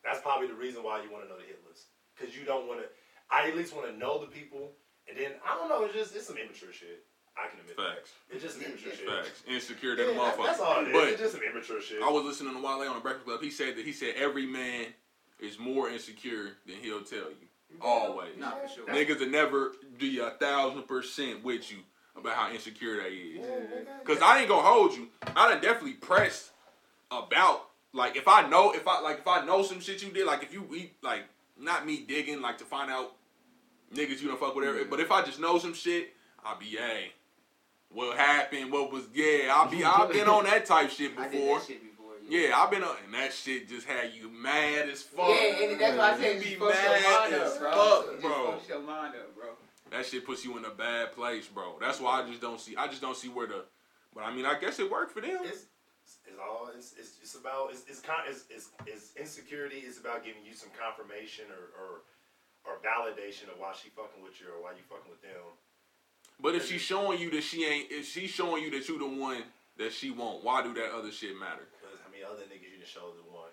That's 0.04 0.20
probably 0.20 0.48
the 0.48 0.54
reason 0.54 0.82
why 0.82 1.02
you 1.02 1.10
want 1.10 1.24
to 1.24 1.28
know 1.28 1.38
the 1.38 1.46
hit 1.46 1.60
list. 1.66 1.86
Because 2.14 2.36
you 2.36 2.44
don't 2.44 2.68
want 2.68 2.80
to. 2.80 2.86
I 3.30 3.48
at 3.48 3.56
least 3.56 3.74
want 3.74 3.88
to 3.88 3.96
know 3.96 4.20
the 4.20 4.26
people, 4.26 4.72
and 5.08 5.16
then 5.16 5.32
I 5.46 5.56
don't 5.56 5.68
know. 5.68 5.84
It's 5.84 5.94
just 5.94 6.14
it's 6.14 6.26
some 6.26 6.36
immature 6.36 6.72
shit. 6.72 7.06
I 7.36 7.48
can 7.48 7.60
admit 7.60 7.76
Facts. 7.76 8.12
that. 8.28 8.34
It's 8.34 8.42
just 8.44 8.56
some 8.56 8.64
immature 8.66 8.92
shit. 8.92 9.08
Facts. 9.08 9.42
Insecure 9.48 9.94
Yeah, 9.96 10.06
than 10.06 10.16
a 10.16 10.18
motherfucker. 10.18 10.44
that's 10.46 10.60
all 10.60 10.80
it 10.80 10.88
is. 10.88 10.92
But 10.92 11.08
it's 11.08 11.20
just 11.20 11.32
some 11.34 11.42
immature 11.42 11.80
shit. 11.80 12.02
I 12.02 12.10
was 12.10 12.24
listening 12.24 12.54
to 12.54 12.60
Wale 12.62 12.88
on 12.88 12.94
the 12.96 13.00
Breakfast 13.00 13.26
Club. 13.26 13.40
He 13.42 13.50
said 13.50 13.76
that 13.76 13.84
he 13.84 13.92
said 13.92 14.14
every 14.16 14.46
man 14.46 14.86
is 15.38 15.58
more 15.58 15.88
insecure 15.88 16.50
than 16.66 16.76
he'll 16.76 17.02
tell 17.02 17.30
you. 17.30 17.48
Always. 17.80 18.36
Nah, 18.36 18.50
for 18.56 18.68
sure. 18.68 18.86
Niggas 18.86 19.20
will 19.20 19.28
never 19.30 19.72
be 19.98 20.18
a 20.18 20.30
thousand 20.30 20.82
percent 20.88 21.44
with 21.44 21.70
you 21.70 21.78
about 22.16 22.34
how 22.34 22.52
insecure 22.52 23.00
they 23.02 23.08
is. 23.10 23.46
Cause 24.04 24.18
I 24.20 24.40
ain't 24.40 24.48
gonna 24.48 24.66
hold 24.66 24.92
you. 24.94 25.08
I 25.36 25.48
done 25.52 25.62
definitely 25.62 25.92
pressed 25.94 26.50
about 27.10 27.68
like 27.92 28.16
if 28.16 28.26
I 28.28 28.48
know 28.48 28.72
if 28.72 28.86
I 28.86 29.00
like 29.00 29.18
if 29.20 29.28
I 29.28 29.44
know 29.46 29.62
some 29.62 29.80
shit 29.80 30.02
you 30.02 30.10
did 30.10 30.26
like 30.26 30.42
if 30.42 30.52
you 30.52 30.62
we 30.62 30.92
like 31.02 31.22
not 31.58 31.86
me 31.86 32.04
digging 32.06 32.40
like 32.42 32.58
to 32.58 32.64
find 32.64 32.90
out 32.90 33.12
niggas 33.94 34.20
you 34.20 34.28
don't 34.28 34.38
fuck 34.40 34.54
with 34.54 34.66
every, 34.68 34.84
but 34.84 35.00
if 35.00 35.10
I 35.10 35.22
just 35.24 35.40
know 35.40 35.58
some 35.58 35.74
shit 35.74 36.12
I'll 36.44 36.58
be 36.58 36.66
hey 36.66 37.12
what 37.92 38.16
happened 38.16 38.70
what 38.72 38.92
was 38.92 39.04
yeah 39.14 39.52
I'll 39.54 39.68
be 39.70 39.84
I've 39.84 40.10
been 40.12 40.28
on 40.28 40.44
that 40.44 40.64
type 40.66 40.90
shit 40.90 41.12
I 41.18 41.24
did 41.28 41.32
before 41.32 41.58
that 41.58 41.66
shit 41.66 41.82
before. 41.82 42.12
yeah 42.28 42.56
I've 42.56 42.70
been 42.70 42.82
on 42.84 42.96
and 43.04 43.14
that 43.14 43.32
shit 43.32 43.68
just 43.68 43.86
had 43.86 44.12
you 44.14 44.28
mad 44.30 44.88
as 44.88 45.02
fuck 45.02 45.28
Yeah, 45.28 45.64
and 45.70 45.80
that's 45.80 45.96
why 45.98 46.12
I 46.12 46.16
said 46.18 46.42
You 46.42 46.50
you 46.50 46.56
be 46.58 46.64
fucked 46.64 46.82
your 46.82 46.92
mad 46.92 47.20
mind 47.20 47.34
as 47.34 47.52
up, 47.52 47.58
bro. 47.60 47.70
fuck, 47.72 48.14
It 48.14 48.20
bro. 48.20 48.30
fucks 48.30 48.68
your 48.68 48.80
mind 48.80 49.14
up, 49.16 49.34
bro. 49.34 49.48
that 49.90 50.06
shit 50.06 50.24
puts 50.24 50.44
you 50.44 50.56
in 50.58 50.64
a 50.64 50.70
bad 50.70 51.12
place 51.12 51.46
bro 51.46 51.76
that's 51.80 52.00
why 52.00 52.22
I 52.22 52.28
just 52.28 52.40
don't 52.40 52.60
see 52.60 52.76
I 52.76 52.86
just 52.86 53.00
don't 53.00 53.16
see 53.16 53.28
where 53.28 53.46
the 53.46 53.64
but 54.14 54.22
I 54.24 54.34
mean 54.34 54.46
I 54.46 54.58
guess 54.58 54.78
it 54.78 54.90
worked 54.90 55.12
for 55.12 55.20
them 55.20 55.40
It's, 55.44 55.66
it's 56.26 56.38
all 56.38 56.70
it's, 56.76 56.94
it's, 56.98 57.18
it's 57.22 57.34
about 57.34 57.70
it's 57.72 57.82
it's, 57.88 58.00
con, 58.00 58.22
it's 58.28 58.44
it's 58.50 58.70
it's 58.86 59.12
insecurity 59.18 59.78
is 59.82 59.98
about 59.98 60.24
giving 60.24 60.42
you 60.46 60.54
some 60.54 60.70
confirmation 60.78 61.46
or, 61.50 61.70
or 61.78 61.90
or 62.68 62.78
validation 62.86 63.48
of 63.50 63.56
why 63.58 63.72
she 63.74 63.88
fucking 63.90 64.22
with 64.22 64.38
you 64.38 64.46
or 64.52 64.62
why 64.62 64.70
you 64.76 64.84
fucking 64.90 65.10
with 65.10 65.22
them. 65.22 65.40
But 66.42 66.54
if 66.54 66.68
she's 66.68 66.80
showing 66.80 67.20
you 67.20 67.30
that 67.30 67.42
she 67.42 67.64
ain't, 67.64 67.88
if 67.90 68.08
she's 68.08 68.30
showing 68.30 68.62
you 68.62 68.70
that 68.72 68.88
you 68.88 68.98
the 68.98 69.06
one 69.06 69.44
that 69.76 69.92
she 69.92 70.10
want, 70.10 70.42
why 70.44 70.62
do 70.62 70.72
that 70.74 70.92
other 70.92 71.12
shit 71.12 71.36
matter? 71.38 71.68
Because 71.76 72.00
I 72.00 72.08
mean, 72.08 72.24
other 72.24 72.48
niggas 72.48 72.72
you 72.72 72.80
done 72.80 72.88
showed 72.88 73.16
the 73.20 73.28
one. 73.28 73.52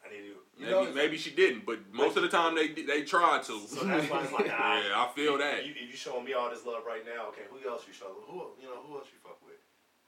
I 0.00 0.08
need 0.08 0.32
to. 0.32 0.38
Maybe, 0.56 0.70
know, 0.70 0.92
maybe 0.92 1.16
she 1.16 1.30
didn't, 1.30 1.66
but 1.66 1.80
most 1.92 2.16
of 2.16 2.22
the 2.22 2.32
time 2.32 2.54
they 2.54 2.70
they 2.72 3.02
tried 3.02 3.42
to. 3.48 3.56
So 3.66 3.84
that's 3.84 4.08
why 4.08 4.22
it's 4.22 4.32
like, 4.32 4.48
ah, 4.52 4.80
yeah, 4.80 4.96
I 4.96 5.08
feel 5.12 5.38
that. 5.38 5.66
You, 5.66 5.74
you 5.74 5.96
showing 5.96 6.24
me 6.24 6.32
all 6.32 6.48
this 6.48 6.64
love 6.64 6.86
right 6.86 7.04
now. 7.04 7.28
Okay, 7.34 7.48
who 7.50 7.58
else 7.68 7.84
you 7.88 7.94
show? 7.94 8.12
Who 8.28 8.54
you 8.60 8.68
know? 8.68 8.80
Who 8.86 8.96
else 8.96 9.10
you 9.10 9.18
fuck 9.20 9.40
with? 9.42 9.60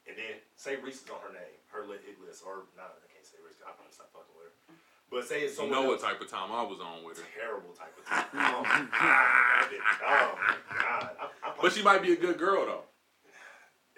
And 0.07 0.19
then 0.19 0.43
say 0.59 0.75
Reese 0.79 1.03
is 1.03 1.09
on 1.09 1.23
her 1.23 1.31
name, 1.31 1.57
her 1.71 1.87
lit 1.87 2.03
hit 2.03 2.19
list, 2.19 2.43
or 2.43 2.67
not? 2.75 2.99
I 2.99 3.07
can't 3.11 3.25
say 3.25 3.39
Reese. 3.39 3.59
I 3.63 3.71
probably 3.71 3.95
stop 3.95 4.11
fucking 4.11 4.35
with 4.35 4.51
her. 4.51 4.75
But 5.13 5.27
say 5.27 5.41
it's 5.41 5.51
You 5.53 5.57
someone 5.69 5.83
know 5.83 5.87
what 5.89 6.01
type 6.01 6.19
of 6.19 6.27
time 6.29 6.51
I 6.51 6.63
was 6.63 6.79
on 6.81 7.03
with 7.05 7.19
her. 7.19 7.25
terrible 7.39 7.69
type 7.73 7.93
of 7.97 8.05
time. 8.05 8.25
Oh 8.33 8.63
my 8.63 8.87
god. 8.89 9.67
Oh 10.05 10.35
my 10.41 10.55
god. 10.81 11.09
I, 11.21 11.25
I 11.49 11.53
But 11.61 11.71
she 11.71 11.83
might 11.83 12.01
be 12.01 12.13
a 12.13 12.15
good 12.15 12.37
girl 12.39 12.65
though. 12.65 12.81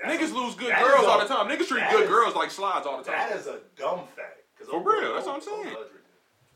that's 0.03 0.13
Niggas 0.13 0.31
a- 0.33 0.35
lose 0.37 0.55
good 0.55 0.75
girls 0.75 1.01
is 1.01 1.07
all 1.07 1.19
the 1.19 1.25
time. 1.25 1.47
Niggas 1.47 1.67
treat 1.67 1.89
good 1.89 2.03
is- 2.03 2.09
girls 2.09 2.35
like 2.35 2.51
slides 2.51 2.85
all 2.85 2.97
the 2.97 3.03
time. 3.09 3.29
That 3.29 3.37
is 3.39 3.47
a 3.47 3.59
dumb 3.77 4.01
fact. 4.15 4.41
'Cause 4.59 4.67
For 4.67 4.75
old- 4.75 4.85
real, 4.85 5.13
that's 5.13 5.25
old- 5.27 5.41
what 5.45 5.47
I'm 5.57 5.63
saying. 5.63 5.75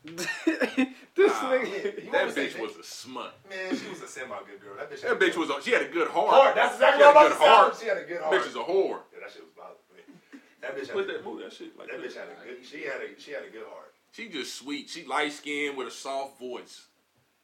this 0.04 1.32
Ah, 1.36 1.52
nigga. 1.52 2.04
Yeah, 2.04 2.10
That 2.12 2.34
bitch 2.34 2.58
was 2.58 2.76
a 2.76 2.82
smut. 2.82 3.34
Man, 3.50 3.76
she 3.76 3.88
was 3.88 4.00
a 4.02 4.08
semi 4.08 4.28
good 4.48 4.60
girl. 4.60 4.76
That 4.78 4.90
bitch. 4.90 5.02
That 5.02 5.18
bitch 5.20 5.36
was. 5.36 5.50
A, 5.50 5.60
she 5.62 5.72
had 5.72 5.82
a 5.82 5.88
good 5.88 6.08
heart. 6.08 6.30
hard. 6.32 6.56
That's 6.56 6.74
exactly 6.74 7.04
what 7.04 7.16
a 7.16 7.18
I'm 7.18 7.28
good 7.28 7.36
about 7.36 7.44
to 7.44 7.50
heart. 7.50 7.76
say. 7.76 7.82
She 7.84 7.88
had 7.88 7.98
a 7.98 8.04
good 8.04 8.20
heart. 8.22 8.32
Bitch 8.40 8.46
is 8.48 8.56
a 8.56 8.58
whore. 8.64 9.00
Yeah, 9.12 9.20
that 9.20 9.30
shit 9.32 9.42
was 9.44 9.52
bothering 9.52 9.76
me. 9.96 10.40
That 10.62 10.76
bitch 10.76 10.86
had. 10.86 10.92
Put 10.96 11.04
a- 11.04 11.12
that 11.12 11.24
move 11.24 11.40
that 11.40 11.52
shit 11.52 11.76
like 11.78 11.88
That 11.90 12.00
that. 12.00 12.08
bitch 12.08 12.16
had 12.16 12.28
a 12.28 12.36
good. 12.44 12.64
She 12.64 12.84
had 12.84 13.00
a. 13.04 13.20
She 13.20 13.32
had 13.32 13.44
a 13.44 13.50
good 13.50 13.66
heart. 13.68 13.92
She 14.12 14.28
just 14.28 14.56
sweet. 14.56 14.88
She 14.90 15.04
light 15.04 15.32
skinned 15.32 15.76
with 15.76 15.88
a 15.88 15.90
soft 15.90 16.38
voice. 16.38 16.86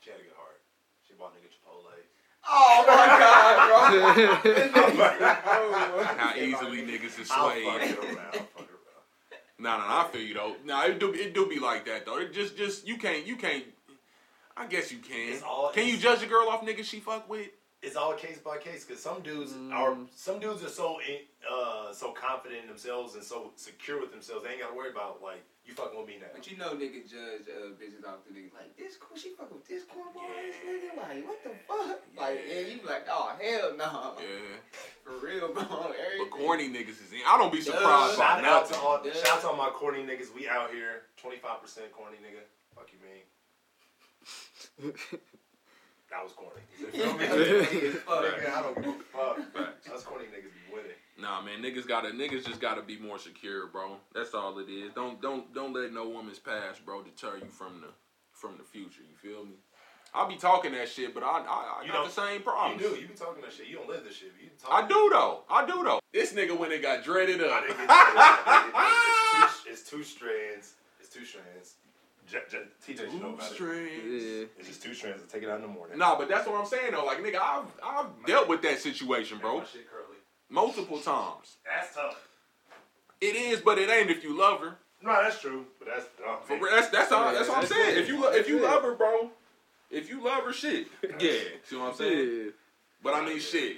She 0.00 0.10
had 0.10 0.20
a 0.20 0.22
good 0.22 0.32
heart. 0.36 0.60
She 1.06 1.14
bought 1.14 1.32
nigga 1.34 1.48
Chipotle. 1.48 1.92
Oh 2.48 2.84
my 2.86 3.06
god, 3.06 3.56
bro. 4.42 6.04
How 6.16 6.34
easily 6.36 6.82
niggas 6.82 7.18
is 7.20 7.28
swayed. 7.28 7.64
fuck 7.64 7.80
her 7.80 8.14
around. 8.14 8.18
I'll 8.18 8.32
fuck 8.32 8.68
her 8.68 8.74
around. 8.74 9.58
Nah, 9.58 9.78
nah, 9.78 10.04
I 10.04 10.08
feel 10.12 10.22
you 10.22 10.34
though. 10.34 10.56
Nah, 10.64 10.84
it 10.84 10.98
do 10.98 11.12
it 11.12 11.34
do 11.34 11.46
be 11.46 11.58
like 11.58 11.86
that 11.86 12.06
though. 12.06 12.18
It 12.18 12.32
just 12.32 12.56
just 12.56 12.86
you 12.86 12.96
can't 12.98 13.26
you 13.26 13.36
can't. 13.36 13.64
I 14.56 14.66
guess 14.66 14.90
you 14.90 14.98
can. 14.98 15.42
All- 15.46 15.70
can 15.70 15.86
you 15.86 15.96
judge 15.98 16.22
a 16.22 16.26
girl 16.26 16.48
off 16.48 16.62
niggas 16.62 16.84
she 16.84 17.00
fuck 17.00 17.28
with? 17.28 17.48
It's 17.82 17.94
all 17.94 18.14
case 18.14 18.38
by 18.38 18.56
case 18.58 18.84
because 18.84 19.02
some 19.02 19.20
dudes 19.22 19.52
Mm. 19.52 19.72
are 19.72 19.96
some 20.14 20.40
dudes 20.40 20.64
are 20.64 20.68
so 20.68 20.98
in, 21.06 21.20
uh 21.48 21.92
so 21.92 22.10
confident 22.12 22.62
in 22.62 22.68
themselves 22.68 23.14
and 23.14 23.22
so 23.22 23.52
secure 23.56 24.00
with 24.00 24.10
themselves 24.10 24.44
they 24.44 24.50
ain't 24.52 24.60
gotta 24.62 24.74
worry 24.74 24.90
about 24.90 25.22
like 25.22 25.44
you 25.64 25.74
fucking 25.74 25.98
with 25.98 26.08
me 26.08 26.16
now. 26.20 26.26
But 26.34 26.50
you 26.50 26.56
know 26.56 26.70
nigga, 26.74 27.02
judge 27.08 27.46
uh, 27.48 27.74
bitches 27.78 28.04
off 28.06 28.24
the 28.26 28.32
niggas 28.34 28.54
like 28.54 28.76
this 28.76 28.96
cool 28.96 29.16
she 29.16 29.30
fucking 29.36 29.56
with 29.56 29.68
this 29.68 29.84
cornball 29.84 30.24
ass 30.24 30.54
nigga 30.66 30.96
like 30.96 31.26
what 31.28 31.44
the 31.44 31.50
fuck 31.68 32.00
like 32.18 32.40
Yeah. 32.48 32.54
yeah 32.60 32.66
you 32.66 32.80
like 32.86 33.06
oh 33.10 33.32
hell 33.40 33.76
no 33.76 34.14
Yeah. 34.18 34.56
for 35.04 35.24
real 35.24 35.52
bro 35.52 35.62
everything. 35.62 36.18
But 36.18 36.30
corny 36.30 36.68
niggas 36.70 36.98
is 37.04 37.12
in. 37.12 37.20
I 37.26 37.36
don't 37.38 37.52
be 37.52 37.60
surprised 37.60 38.18
by 38.18 38.40
Shout 38.40 38.44
out 38.44 38.66
to 38.70 38.76
all 38.80 39.00
Yeah. 39.04 39.12
shout 39.12 39.28
out 39.36 39.40
to 39.42 39.48
all 39.48 39.56
my 39.56 39.68
corny 39.70 40.00
niggas. 40.02 40.34
We 40.34 40.48
out 40.48 40.70
here 40.72 41.02
twenty 41.18 41.36
five 41.38 41.60
percent 41.62 41.92
corny 41.92 42.16
nigga. 42.18 42.42
Fuck 42.74 42.88
you 42.92 42.98
mean. 43.06 44.94
That 46.10 46.22
was 46.22 46.32
corny. 46.32 46.62
You 46.80 46.88
feel 46.90 47.14
me? 47.14 47.90
Fuck. 47.90 48.24
Nigga, 48.24 48.54
I 48.54 48.62
don't 48.62 48.76
give 48.76 48.86
a 48.86 49.16
fuck. 49.16 49.52
Facts. 49.52 49.90
Us 49.90 50.02
corny 50.04 50.26
niggas 50.26 50.52
be 50.54 50.72
winning. 50.72 50.92
Nah, 51.18 51.40
man, 51.42 51.62
niggas 51.62 51.86
gotta 51.86 52.10
niggas 52.10 52.46
just 52.46 52.60
gotta 52.60 52.82
be 52.82 52.98
more 52.98 53.18
secure, 53.18 53.66
bro. 53.66 53.96
That's 54.14 54.34
all 54.34 54.58
it 54.58 54.68
is. 54.68 54.92
Don't 54.94 55.20
don't 55.20 55.52
don't 55.54 55.72
let 55.72 55.92
no 55.92 56.08
woman's 56.08 56.38
past, 56.38 56.84
bro, 56.84 57.02
deter 57.02 57.38
you 57.38 57.50
from 57.50 57.80
the 57.80 57.88
from 58.32 58.56
the 58.58 58.64
future. 58.64 59.02
You 59.02 59.16
feel 59.16 59.44
me? 59.44 59.54
I'll 60.14 60.28
be 60.28 60.36
talking 60.36 60.72
that 60.72 60.88
shit, 60.88 61.12
but 61.12 61.22
I 61.22 61.40
I, 61.40 61.80
I 61.80 61.84
You 61.84 61.92
got 61.92 62.06
the 62.06 62.12
same 62.12 62.42
problem. 62.42 62.80
You 62.80 62.88
do. 62.88 63.00
You 63.00 63.08
be 63.08 63.14
talking 63.14 63.42
that 63.42 63.52
shit. 63.52 63.66
You 63.66 63.76
don't 63.76 63.88
live 63.88 64.04
this 64.04 64.16
shit. 64.16 64.32
You 64.40 64.50
talk. 64.62 64.84
I 64.84 64.86
do 64.86 65.08
though. 65.12 65.40
I 65.50 65.66
do 65.66 65.82
though. 65.82 66.00
This 66.12 66.32
nigga 66.32 66.56
when 66.56 66.70
it 66.70 66.82
got 66.82 67.02
dreaded 67.02 67.42
up. 67.42 67.62
didn't 67.66 67.78
get 67.78 67.88
that. 67.88 69.52
it's, 69.52 69.62
two, 69.64 69.70
it's 69.70 69.90
two 69.90 70.04
strands. 70.04 70.74
It's 71.00 71.08
two 71.08 71.24
strands. 71.24 71.74
J- 72.30 72.38
J- 72.50 72.58
TJ 72.94 72.96
should 72.98 73.12
know 73.14 73.18
Two 73.20 73.34
about 73.34 73.50
it. 73.50 73.54
strings. 73.54 73.90
Yeah. 74.24 74.44
It's 74.58 74.68
just 74.68 74.82
two 74.82 74.94
strands. 74.94 75.22
I 75.22 75.32
take 75.32 75.42
it 75.44 75.48
out 75.48 75.56
in 75.56 75.62
the 75.62 75.68
morning. 75.68 75.98
Nah, 75.98 76.16
but 76.18 76.28
that's 76.28 76.46
what 76.46 76.58
I'm 76.60 76.66
saying 76.66 76.92
though. 76.92 77.04
Like 77.04 77.18
nigga, 77.22 77.36
I've 77.40 77.64
I've 77.82 78.06
dealt 78.26 78.48
with 78.48 78.62
that 78.62 78.78
situation, 78.80 79.36
Make 79.38 79.42
bro, 79.42 79.58
my 79.58 79.64
shit 79.64 79.86
curly. 79.90 80.18
multiple 80.50 80.98
times. 80.98 81.56
That's 81.64 81.94
tough. 81.94 82.28
It 83.20 83.34
is, 83.36 83.60
but 83.60 83.78
it 83.78 83.88
ain't 83.88 84.10
if 84.10 84.22
you 84.24 84.36
love 84.38 84.60
her. 84.60 84.76
No, 85.02 85.12
that's 85.22 85.40
true. 85.40 85.66
But 85.78 85.88
that's 85.88 86.06
oh, 86.26 86.38
For 86.44 86.54
man. 86.54 86.62
real, 86.62 86.72
that's 86.74 86.88
that's 86.88 87.12
all. 87.12 87.26
Yeah, 87.32 87.38
That's 87.38 87.48
what 87.48 87.58
I'm 87.58 87.66
saying. 87.66 87.96
it. 87.96 87.98
If 87.98 88.08
you 88.08 88.20
lo- 88.20 88.32
if 88.32 88.48
you 88.48 88.60
love 88.60 88.82
her, 88.82 88.94
bro, 88.94 89.30
if 89.90 90.10
you 90.10 90.22
love 90.24 90.42
her, 90.44 90.52
shit. 90.52 90.88
Yeah, 91.20 91.30
see 91.64 91.76
what 91.76 91.90
I'm 91.90 91.94
saying? 91.94 92.18
Yeah. 92.46 92.50
But 93.02 93.14
I 93.14 93.24
mean, 93.24 93.38
shit. 93.38 93.76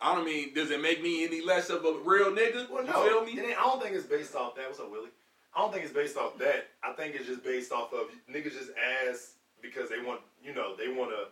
I 0.00 0.14
don't 0.14 0.24
mean, 0.24 0.54
does 0.54 0.70
it 0.70 0.80
make 0.80 1.02
me 1.02 1.24
any 1.26 1.42
less 1.44 1.68
of 1.68 1.84
a 1.84 1.92
real 2.02 2.30
nigga? 2.32 2.70
Well, 2.70 2.82
you 2.84 2.90
no. 2.90 3.06
feel 3.06 3.24
me? 3.26 3.38
And 3.38 3.48
I 3.52 3.62
don't 3.64 3.82
think 3.82 3.94
it's 3.94 4.06
based 4.06 4.34
off 4.34 4.54
that. 4.56 4.66
What's 4.68 4.80
up, 4.80 4.90
Willie? 4.90 5.10
I 5.54 5.60
don't 5.60 5.72
think 5.72 5.84
it's 5.84 5.92
based 5.92 6.16
off 6.16 6.38
that. 6.38 6.68
I 6.82 6.92
think 6.92 7.14
it's 7.14 7.26
just 7.26 7.42
based 7.42 7.72
off 7.72 7.92
of 7.92 8.06
niggas 8.32 8.52
just 8.52 8.70
ask 9.08 9.30
because 9.62 9.88
they 9.90 10.00
want, 10.00 10.20
you 10.44 10.54
know, 10.54 10.76
they 10.76 10.88
want 10.88 11.10
to, 11.10 11.26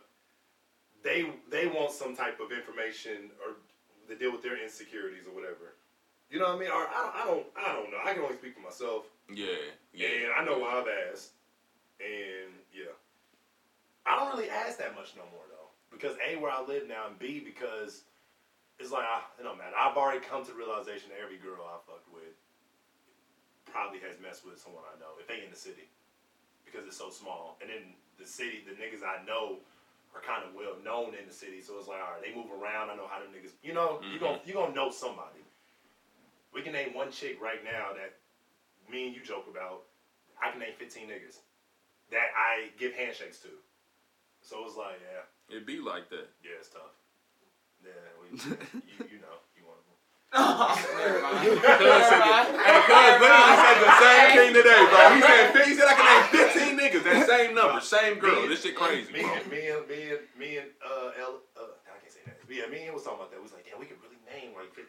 they 1.03 1.29
they 1.49 1.67
want 1.67 1.91
some 1.91 2.15
type 2.15 2.39
of 2.39 2.51
information 2.51 3.31
or 3.45 3.55
to 4.09 4.15
deal 4.15 4.31
with 4.31 4.43
their 4.43 4.61
insecurities 4.61 5.23
or 5.27 5.33
whatever. 5.33 5.75
You 6.29 6.39
know 6.39 6.45
what 6.51 6.57
I 6.57 6.59
mean? 6.59 6.69
Or 6.69 6.85
I 6.85 7.01
don't, 7.01 7.15
I 7.15 7.25
don't, 7.25 7.45
I 7.57 7.73
don't 7.73 7.91
know. 7.91 7.97
I 8.05 8.13
can 8.13 8.21
only 8.23 8.35
speak 8.37 8.53
for 8.53 8.61
myself, 8.61 9.05
Yeah, 9.33 9.55
yeah. 9.93 10.29
and 10.29 10.31
I 10.37 10.45
know 10.45 10.59
why 10.59 10.77
I've 10.77 10.91
asked, 11.09 11.31
and 12.03 12.53
yeah, 12.75 12.93
I 14.05 14.15
don't 14.19 14.35
really 14.37 14.49
ask 14.49 14.77
that 14.77 14.93
much 14.95 15.15
no 15.15 15.23
more 15.31 15.47
though. 15.49 15.69
because 15.89 16.17
a 16.21 16.35
where 16.37 16.51
I 16.51 16.61
live 16.61 16.87
now, 16.87 17.07
and 17.07 17.17
b 17.17 17.39
because 17.39 18.03
it's 18.77 18.91
like 18.91 19.05
I, 19.07 19.21
it 19.39 19.43
don't 19.43 19.57
matter. 19.57 19.73
I've 19.79 19.97
already 19.97 20.19
come 20.21 20.45
to 20.45 20.51
the 20.51 20.57
realization 20.57 21.09
that 21.09 21.23
every 21.23 21.37
girl 21.37 21.63
I 21.65 21.79
with 21.87 22.05
probably 23.71 23.99
has 24.05 24.17
messed 24.21 24.45
with 24.45 24.57
someone 24.61 24.83
I 24.89 24.97
know 24.99 25.15
if 25.21 25.25
they 25.29 25.41
in 25.45 25.49
the 25.53 25.57
city 25.57 25.87
because 26.65 26.85
it's 26.85 26.97
so 26.97 27.09
small. 27.09 27.57
And 27.61 27.69
then 27.69 27.93
the 28.19 28.27
city, 28.27 28.61
the 28.67 28.75
niggas 28.77 29.01
I 29.05 29.23
know 29.25 29.61
are 30.13 30.21
kind 30.21 30.41
of 30.45 30.53
well 30.57 30.75
known 30.81 31.13
in 31.13 31.25
the 31.29 31.33
city, 31.33 31.61
so 31.61 31.77
it's 31.77 31.87
like 31.87 32.01
all 32.01 32.17
right, 32.17 32.23
they 32.25 32.33
move 32.33 32.49
around. 32.49 32.89
I 32.89 32.95
know 32.97 33.05
how 33.09 33.21
them 33.21 33.29
niggas. 33.33 33.53
You 33.61 33.73
know, 33.73 34.01
you 34.01 34.17
Mhm. 34.17 34.21
gonna 34.21 34.41
you 34.45 34.53
gonna 34.53 34.73
know 34.73 34.89
somebody. 34.89 35.41
We 36.53 36.61
can 36.61 36.73
name 36.73 36.93
one 36.93 37.11
chick 37.11 37.37
right 37.41 37.63
now 37.63 37.93
that 37.93 38.17
me 38.89 39.07
and 39.07 39.15
you 39.15 39.21
joke 39.21 39.45
about. 39.47 39.85
I 40.41 40.49
can 40.51 40.59
name 40.59 40.73
15 40.79 41.07
niggas 41.07 41.37
that 42.11 42.31
I 42.35 42.71
give 42.79 42.93
handshakes 42.95 43.39
to. 43.45 43.49
So 44.41 44.65
it's 44.65 44.75
like, 44.77 44.97
yeah, 45.03 45.25
it'd 45.49 45.65
be 45.67 45.79
like 45.79 46.09
that. 46.09 46.31
yeah, 46.41 46.57
it's 46.59 46.69
tough. 46.69 46.95
Yeah, 47.83 47.91
we, 48.17 48.33
you, 48.39 48.97
you 49.11 49.19
know, 49.19 49.37
you. 49.48 49.48
Never 50.33 51.21
mind. 51.21 51.41
Literally 51.43 52.05
said 53.57 53.79
the 53.81 53.93
same 53.99 54.29
thing 54.37 54.53
today, 54.53 54.81
bro. 54.89 55.15
He 55.15 55.21
said, 55.21 55.65
he 55.65 55.73
said 55.73 55.87
I 55.87 55.93
can 55.97 56.05
name 56.05 56.77
15 56.77 56.77
niggas. 56.79 57.03
That 57.03 57.27
same 57.27 57.55
number, 57.55 57.81
same 57.81 58.19
girl. 58.19 58.47
This 58.47 58.61
shit 58.63 58.75
crazy, 58.75 59.11
bro. 59.11 59.21
and 59.21 59.49
me 59.49 59.67
and 59.69 59.87
me 59.87 60.09
and 60.11 60.19
me 60.37 60.57
and 60.57 60.67
uh, 60.85 61.11
El, 61.19 61.41
uh, 61.57 61.61
I 61.89 61.97
can't 61.99 62.11
say 62.13 62.19
that. 62.25 62.37
Yeah, 62.49 62.67
me 62.69 62.85
and 62.85 62.93
was 62.93 63.03
talking 63.03 63.19
about 63.19 63.31
that. 63.31 63.37
We 63.37 63.43
was 63.43 63.53
like, 63.53 63.65
damn, 63.69 63.79
we 63.79 63.85
could 63.85 63.97
really 64.03 64.17
name 64.29 64.53
like 64.55 64.73
15, 64.75 64.85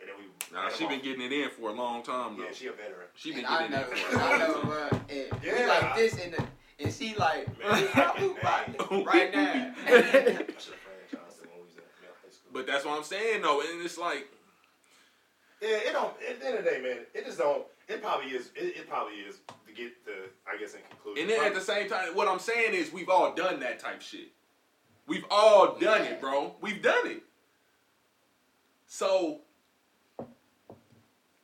and 0.00 0.08
then 0.08 0.16
we. 0.18 0.24
Nah, 0.54 0.68
she 0.68 0.86
been 0.86 1.00
getting 1.02 1.22
it 1.24 1.32
in 1.32 1.50
for 1.50 1.70
a 1.70 1.72
long 1.72 2.02
time 2.02 2.36
though. 2.36 2.44
Yeah, 2.44 2.52
she 2.52 2.66
a 2.66 2.72
veteran. 2.72 3.08
She 3.14 3.30
been 3.32 3.44
And 3.44 3.48
I 3.48 3.68
getting 3.68 3.72
it 3.72 3.80
know, 3.80 3.90
in 3.90 3.96
for 3.96 4.16
a 4.16 4.20
I 4.20 4.28
long 4.30 4.38
know, 4.38 4.54
time. 4.60 4.66
bro. 4.66 4.88
And 5.08 5.42
we 5.42 5.48
Yeah. 5.48 5.66
like 5.66 5.96
this, 5.96 6.12
and 6.20 6.34
the, 6.34 6.44
and 6.84 6.92
she 6.92 7.14
like, 7.16 7.48
Man, 7.58 7.88
"Who 8.18 8.32
about 8.36 8.68
it 8.68 8.90
name. 8.90 9.04
right 9.06 9.32
now. 9.34 9.72
I 9.86 9.90
in. 9.90 10.46
But 12.52 12.66
that's 12.66 12.84
what 12.84 12.96
I'm 12.96 13.04
saying 13.04 13.42
though, 13.42 13.60
and 13.60 13.82
it's 13.84 13.98
like, 13.98 14.28
yeah, 15.62 15.68
it 15.68 15.92
don't. 15.92 16.12
At 16.28 16.40
the 16.40 16.46
end 16.46 16.58
of 16.58 16.64
the 16.64 16.70
day, 16.70 16.80
man, 16.82 16.98
it 17.14 17.24
just 17.24 17.38
don't. 17.38 17.64
It 17.88 18.02
probably 18.02 18.30
is. 18.32 18.50
It, 18.56 18.76
it 18.76 18.88
probably 18.88 19.14
is 19.14 19.36
to 19.66 19.72
get 19.72 20.04
the. 20.04 20.12
I 20.50 20.56
guess 20.58 20.74
in 20.74 20.80
conclusion. 20.90 21.22
and 21.22 21.30
then 21.30 21.44
at 21.46 21.54
the 21.54 21.60
same 21.60 21.88
time, 21.88 22.14
what 22.14 22.28
I'm 22.28 22.38
saying 22.38 22.74
is 22.74 22.92
we've 22.92 23.08
all 23.08 23.34
done 23.34 23.60
that 23.60 23.78
type 23.78 24.00
shit. 24.02 24.28
We've 25.06 25.24
all 25.30 25.76
done 25.78 26.04
Yeah. 26.04 26.10
it, 26.10 26.20
bro. 26.20 26.54
We've 26.60 26.82
done 26.82 27.06
it. 27.06 27.22
So 28.86 29.40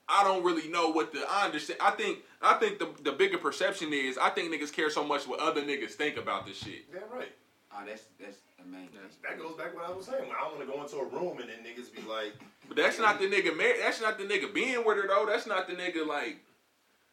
I 0.08 0.24
don't 0.24 0.44
really 0.44 0.68
know 0.68 0.90
what 0.90 1.12
the 1.12 1.24
I 1.28 1.44
understand. 1.46 1.80
I 1.80 1.92
think 1.92 2.18
I 2.40 2.54
think 2.54 2.78
the 2.78 2.90
the 3.02 3.12
bigger 3.12 3.38
perception 3.38 3.92
is 3.92 4.18
I 4.18 4.30
think 4.30 4.52
niggas 4.52 4.72
care 4.72 4.90
so 4.90 5.04
much 5.04 5.26
what 5.26 5.40
other 5.40 5.62
niggas 5.62 5.92
think 5.92 6.16
about 6.16 6.46
this 6.46 6.56
shit. 6.58 6.84
yeah, 6.92 7.00
right. 7.12 7.32
Oh, 7.74 7.82
that's 7.86 8.02
that's 8.20 8.36
the 8.58 8.64
main 8.70 8.88
thing. 8.88 9.00
That 9.22 9.38
goes 9.38 9.56
back 9.56 9.70
to 9.72 9.76
what 9.78 9.88
I 9.88 9.92
was 9.92 10.04
saying. 10.06 10.30
I 10.30 10.44
don't 10.48 10.58
want 10.58 10.68
to 10.68 10.72
go 10.74 10.82
into 10.82 10.96
a 10.96 11.06
room 11.20 11.38
and 11.40 11.48
then 11.48 11.58
niggas 11.64 11.94
be 11.94 12.02
like, 12.08 12.34
But 12.68 12.76
that's 12.76 12.98
not 12.98 13.18
the 13.18 13.26
nigga. 13.26 13.56
Mar- 13.56 13.78
that's 13.80 14.00
not 14.00 14.18
the 14.18 14.24
nigga 14.24 14.52
being 14.52 14.84
with 14.84 14.96
her 14.98 15.08
though. 15.08 15.26
That's 15.28 15.46
not 15.46 15.66
the 15.68 15.74
nigga 15.74 16.06
like. 16.06 16.36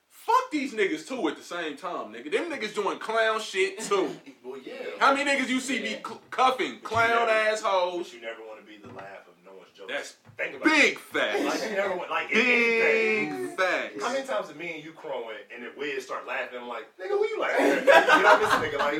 Fuck 0.10 0.52
these 0.52 0.74
niggas 0.74 1.08
too 1.08 1.28
at 1.30 1.38
the 1.38 1.44
same 1.44 1.78
time, 1.78 2.12
nigga. 2.14 2.30
Them 2.32 2.52
niggas 2.52 2.76
doing 2.76 3.00
clown 3.00 3.40
shit 3.40 3.80
too. 3.90 4.10
well, 4.44 4.60
yeah. 4.60 4.74
How 5.00 5.14
many 5.16 5.30
niggas 5.30 5.48
you 5.48 5.60
see 5.62 5.82
be 5.82 5.90
Yeah. 5.92 5.98
cl- 6.06 6.22
cuffing 6.30 6.80
clown 6.82 7.08
never- 7.28 7.32
assholes? 7.32 8.10
But 8.10 8.14
you 8.16 8.22
never 8.22 8.42
want 8.42 8.60
to 8.60 8.66
be 8.66 8.78
the 8.86 8.94
laugh 8.94 9.28
of 9.28 9.34
no 9.46 9.52
one's 9.54 9.70
jokes. 9.74 9.79
That's 9.90 10.16
Think 10.38 10.56
about 10.56 10.66
big 10.66 10.94
it. 10.94 11.00
facts. 11.00 11.44
Like 11.44 11.70
you 11.72 11.76
never 11.76 11.96
want 11.98 12.10
like. 12.10 12.30
Big 12.32 13.58
facts. 13.58 14.02
How 14.04 14.14
many 14.14 14.26
times 14.26 14.48
did 14.48 14.58
me 14.58 14.76
and 14.76 14.84
you 14.84 14.92
crowing 14.94 15.36
and 15.54 15.64
then 15.64 15.72
Wiz 15.78 16.06
start 16.06 16.26
laughing? 16.28 16.60
I'm 16.62 16.68
like, 16.70 16.86
nigga, 16.98 17.10
who 17.10 17.26
you 17.28 17.40
laughing 17.42 17.66
at? 17.66 18.18
You 18.18 18.24
know, 18.24 18.40
this 18.40 18.50
nigga 18.64 18.80
like, 18.80 18.96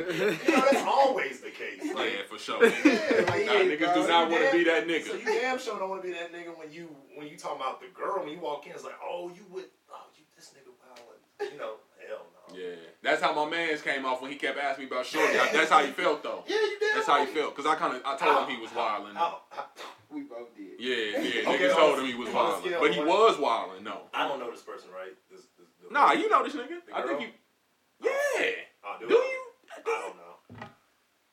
you 0.46 0.54
know, 0.54 0.60
that's 0.70 0.84
always 0.86 1.40
the 1.40 1.50
case. 1.50 1.80
Like, 1.94 2.12
Yeah, 2.12 2.26
for 2.28 2.38
sure. 2.38 2.60
yeah, 2.66 3.24
like, 3.24 3.46
Nah, 3.46 3.52
yeah, 3.54 3.62
niggas 3.70 3.78
bro, 3.78 4.02
do 4.02 4.08
not 4.08 4.30
want 4.30 4.44
to 4.50 4.52
be 4.52 4.64
that 4.64 4.86
nigga. 4.86 5.06
So 5.06 5.14
you 5.14 5.24
damn 5.24 5.58
sure 5.58 5.78
don't 5.78 5.88
want 5.88 6.02
to 6.02 6.08
be 6.08 6.12
that 6.14 6.32
nigga 6.32 6.58
when 6.58 6.70
you 6.72 6.94
when 7.14 7.26
you 7.28 7.36
talking 7.38 7.60
about 7.60 7.80
the 7.80 7.86
girl 7.94 8.20
when 8.24 8.32
you 8.32 8.40
walk 8.40 8.66
in. 8.66 8.72
It's 8.72 8.84
like, 8.84 8.98
oh, 9.02 9.28
you 9.34 9.46
would, 9.50 9.64
oh, 9.92 10.04
you 10.16 10.24
this 10.36 10.50
nigga 10.52 10.72
wild. 10.76 11.52
You 11.52 11.58
know, 11.58 11.74
hell 12.06 12.26
no. 12.50 12.58
Yeah, 12.58 12.74
that's 13.02 13.22
how 13.22 13.32
my 13.32 13.48
man's 13.48 13.80
came 13.80 14.04
off 14.04 14.20
when 14.20 14.30
he 14.30 14.36
kept 14.36 14.58
asking 14.58 14.84
me 14.86 14.90
about 14.90 15.06
Shorty. 15.06 15.32
That's 15.32 15.70
how 15.70 15.82
he 15.84 15.92
felt 15.92 16.22
though. 16.22 16.44
Yeah, 16.46 16.56
you 16.56 16.76
damn 16.80 16.96
That's 16.96 17.06
how 17.06 17.24
he 17.24 17.32
felt. 17.32 17.56
Cause 17.56 17.64
I 17.64 17.76
kind 17.76 17.96
of 17.96 18.02
I 18.04 18.16
told 18.18 18.46
him 18.46 18.54
he 18.56 18.60
was 18.60 18.74
wilding. 18.74 19.16
How- 20.10 20.16
how- 20.16 20.16
We 20.16 20.22
both 20.22 20.56
did. 20.56 20.80
Yeah, 20.80 21.18
yeah. 21.20 21.48
Okay, 21.54 21.68
Niggas 21.68 21.74
told 21.74 21.98
oh, 21.98 22.00
him 22.00 22.06
he 22.06 22.14
was 22.14 22.28
on 22.28 22.34
wilding, 22.34 22.72
but 22.80 22.94
he 22.94 23.00
was 23.00 23.38
wilding. 23.38 23.84
No. 23.84 24.02
I 24.12 24.26
don't 24.28 24.38
know 24.40 24.50
this 24.50 24.62
person, 24.62 24.90
right? 24.90 25.14
This, 25.30 25.42
this, 25.58 25.68
the- 25.86 25.92
Nah, 25.92 26.12
you 26.12 26.28
know 26.28 26.42
this 26.44 26.54
nigga. 26.54 26.84
The 26.86 26.96
I 26.96 27.02
think 27.02 27.18
girl? 27.18 27.20
you. 27.20 27.28
Yeah. 28.02 28.50
Oh, 28.84 28.96
Do 29.00 29.06
I? 29.06 29.10
you? 29.10 29.82
I 29.86 30.00
don't 30.00 30.16
know. 30.16 30.66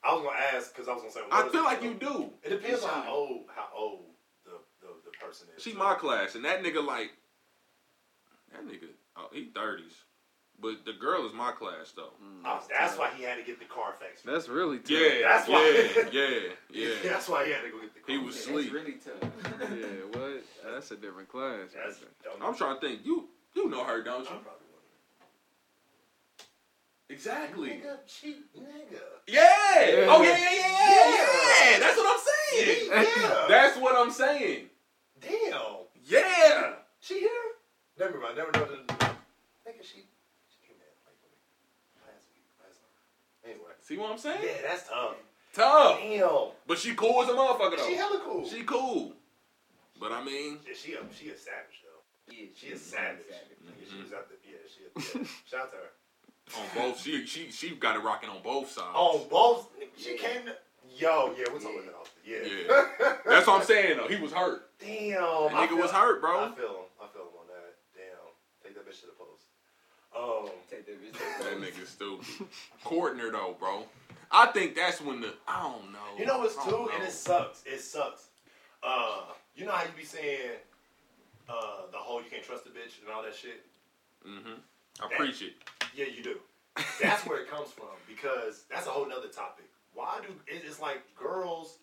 I 0.04 0.14
was 0.14 0.24
gonna 0.24 0.38
ask 0.56 0.74
because 0.74 0.88
I 0.88 0.94
was 0.94 1.02
gonna 1.02 1.14
say. 1.14 1.20
I 1.32 1.50
feel 1.50 1.62
it? 1.62 1.64
like 1.66 1.84
you 1.84 1.94
do. 1.96 2.30
It 2.44 2.50
depends 2.50 2.84
on 2.84 2.90
how 3.04 3.12
old 3.12 3.42
how 3.54 3.68
old 3.76 4.06
the 4.46 4.52
the, 4.82 4.88
the 5.06 5.12
person 5.26 5.48
is. 5.56 5.64
She 5.64 5.74
my 5.74 5.96
class, 5.96 6.36
and 6.36 6.46
that 6.46 6.64
nigga 6.64 6.86
like 6.86 7.12
that 8.54 8.66
nigga. 8.66 8.88
Oh, 9.18 9.28
he 9.34 9.50
thirties, 9.54 10.04
but 10.60 10.86
the 10.86 10.94
girl 10.94 11.26
is 11.26 11.34
my 11.34 11.52
class 11.52 11.92
though. 11.96 12.14
Oh, 12.46 12.62
that's 12.70 12.98
why 12.98 13.10
he 13.16 13.24
had 13.24 13.38
to 13.38 13.44
get 13.44 13.60
the 13.60 13.66
Carfax. 13.66 14.22
That's 14.24 14.48
really 14.50 14.80
tough. 14.80 14.92
Yeah, 14.92 15.28
That's 15.28 15.48
why- 15.48 15.90
yeah, 16.12 16.22
yeah, 16.22 16.50
yeah. 16.72 16.90
That's 17.04 17.28
why 17.30 17.46
he 17.46 17.52
had 17.52 17.62
to 17.64 17.70
go 17.70 17.80
get 17.82 17.94
the. 17.94 18.12
He 18.12 18.18
Carfax. 18.20 18.26
was 18.26 18.48
Yeah, 18.48 18.54
sleep. 18.54 18.74
Really 18.74 18.94
tough. 18.94 19.32
Yeah, 19.62 20.20
what? 20.20 20.44
That's 20.74 20.92
a 20.92 20.96
different 20.98 21.30
class. 21.30 21.60
right 21.76 21.84
That's. 21.86 22.00
there. 22.00 22.10
Don't 22.24 22.42
I'm 22.44 22.56
trying 22.56 22.80
to 22.80 22.88
think. 22.88 23.06
You 23.06 23.28
you 23.56 23.70
know 23.70 23.84
her, 23.84 24.04
don't 24.04 24.18
I'm 24.28 24.36
you? 24.36 24.42
probably 24.42 24.64
Exactly. 27.10 27.70
Nigga, 27.70 27.98
cheap 28.06 28.46
nigga. 28.58 29.00
Yeah. 29.28 29.46
Oh 30.10 30.22
yeah, 30.24 30.38
yeah, 30.38 30.52
yeah, 30.52 30.52
yeah, 30.52 31.16
yeah. 31.16 31.72
Yeah. 31.72 31.80
That's 31.80 31.98
what 31.98 32.20
I'm 32.20 32.26
saying. 32.60 32.90
Yeah. 32.92 33.46
That's 33.48 33.78
what 33.78 33.96
I'm 33.96 34.12
saying. 34.12 34.66
Damn. 35.22 35.62
Yeah. 36.06 36.74
She 37.00 37.20
here? 37.22 37.30
Never 37.98 38.20
mind. 38.20 38.36
Never 38.36 38.52
know. 38.52 38.66
Nigga, 38.66 39.82
she. 39.84 40.04
She 40.52 40.60
came 40.68 40.76
in 40.76 40.92
like 41.08 41.16
last 42.04 42.28
week, 42.36 42.44
last 42.60 42.80
night. 42.84 43.52
Anyway. 43.52 43.72
See 43.88 43.98
what 43.98 44.12
I'm 44.12 44.18
saying? 44.18 44.42
Yeah, 44.44 44.68
that's 44.68 44.90
tough. 44.90 45.16
Tough. 45.54 46.00
Damn. 46.00 46.30
But 46.68 46.78
she 46.78 46.94
cool 46.94 47.24
as 47.24 47.30
a 47.30 47.32
motherfucker 47.32 47.78
though. 47.78 47.88
She 47.88 47.96
hella 47.96 48.20
cool. 48.24 48.46
She 48.46 48.64
cool. 48.64 49.14
But 50.00 50.12
I 50.12 50.22
mean, 50.24 50.60
Yeah, 50.68 50.74
she 50.76 50.94
a 50.94 50.98
she 51.18 51.30
a 51.30 51.38
savage 51.38 51.80
though. 51.84 52.34
Yeah, 52.34 52.48
She 52.54 52.68
is 52.68 52.82
savage. 52.82 53.24
Mm-hmm. 53.32 53.70
Yeah, 53.80 53.86
she 53.90 54.04
was 54.04 54.12
out 54.12 54.28
there. 54.28 54.38
Yeah, 54.44 54.60
she. 54.68 55.20
Yeah. 55.20 55.26
Shout 55.50 55.62
out 55.62 55.72
to 55.72 55.78
her. 55.78 56.62
on 56.62 56.68
both, 56.92 57.02
she 57.02 57.26
she 57.26 57.50
she 57.50 57.76
got 57.76 57.96
it 57.96 58.00
rocking 58.04 58.30
on 58.30 58.42
both 58.44 58.70
sides. 58.70 58.94
On 58.94 59.28
both, 59.30 59.70
she 59.98 60.18
came 60.18 60.44
to. 60.46 60.56
Yo, 60.98 61.34
yeah, 61.38 61.46
we're 61.54 61.60
talking 61.60 61.80
about 61.88 62.06
that. 62.06 62.12
Yeah. 62.26 62.40
Yeah. 62.44 63.16
That's 63.26 63.48
what 63.48 63.62
I'm 63.62 63.66
saying 63.66 63.98
though. 63.98 64.08
He 64.08 64.22
was 64.22 64.34
hurt. 64.34 64.70
Damn. 64.80 65.12
That 65.22 65.52
nigga 65.54 65.68
feel- 65.70 65.78
was 65.78 65.92
hurt, 65.92 66.20
bro. 66.22 66.40
I 66.46 66.56
feel 66.56 66.66
him. 66.68 66.88
I 67.02 67.08
feel 67.14 67.22
him 67.24 67.40
on 67.40 67.48
that. 67.48 67.76
Damn. 67.96 68.28
Take 68.64 68.76
that 68.76 68.84
bitch 68.90 69.00
to 69.02 69.08
the 69.08 69.14
post. 69.18 69.48
Um. 70.16 70.47
Take 70.70 70.86
that 70.86 71.02
bitch. 71.02 71.18
That 71.40 71.60
nigga 71.62 71.88
stupid. 71.88 72.48
Courtner 72.86 73.32
though, 73.32 73.56
bro. 73.60 73.86
I 74.30 74.48
think 74.48 74.76
that's 74.76 75.00
when 75.02 75.22
the 75.22 75.34
I 75.48 75.64
don't 75.64 75.92
know. 75.94 76.00
You 76.20 76.26
know 76.26 76.40
what's 76.40 76.58
I 76.58 76.66
too, 76.66 76.72
don't 76.72 76.94
and 76.94 77.04
it 77.04 77.12
sucks. 77.12 77.64
It 77.66 77.80
sucks. 77.80 78.28
Uh, 78.84 79.22
you 79.56 79.66
know 79.66 79.72
how 79.72 79.84
you 79.84 79.90
be 79.98 80.04
saying, 80.04 80.52
uh, 81.50 81.90
the 81.92 81.98
whole 81.98 82.22
you 82.22 82.30
can't 82.30 82.44
trust 82.44 82.66
a 82.66 82.70
bitch 82.70 83.02
and 83.02 83.14
all 83.14 83.24
that 83.24 83.36
shit. 83.36 83.66
Mm-hmm. 84.28 84.60
I 85.02 85.16
preach 85.16 85.42
it. 85.42 85.54
Yeah, 85.96 86.06
you 86.06 86.24
do. 86.24 86.38
That's 87.02 87.26
where 87.26 87.40
it 87.42 87.50
comes 87.50 87.72
from 87.72 87.88
because 88.08 88.66
that's 88.70 88.86
a 88.86 88.90
whole 88.90 89.08
nother 89.08 89.30
topic. 89.30 89.66
Why 89.94 90.20
do 90.22 90.34
it's 90.48 90.80
like 90.80 91.02
girls 91.16 91.80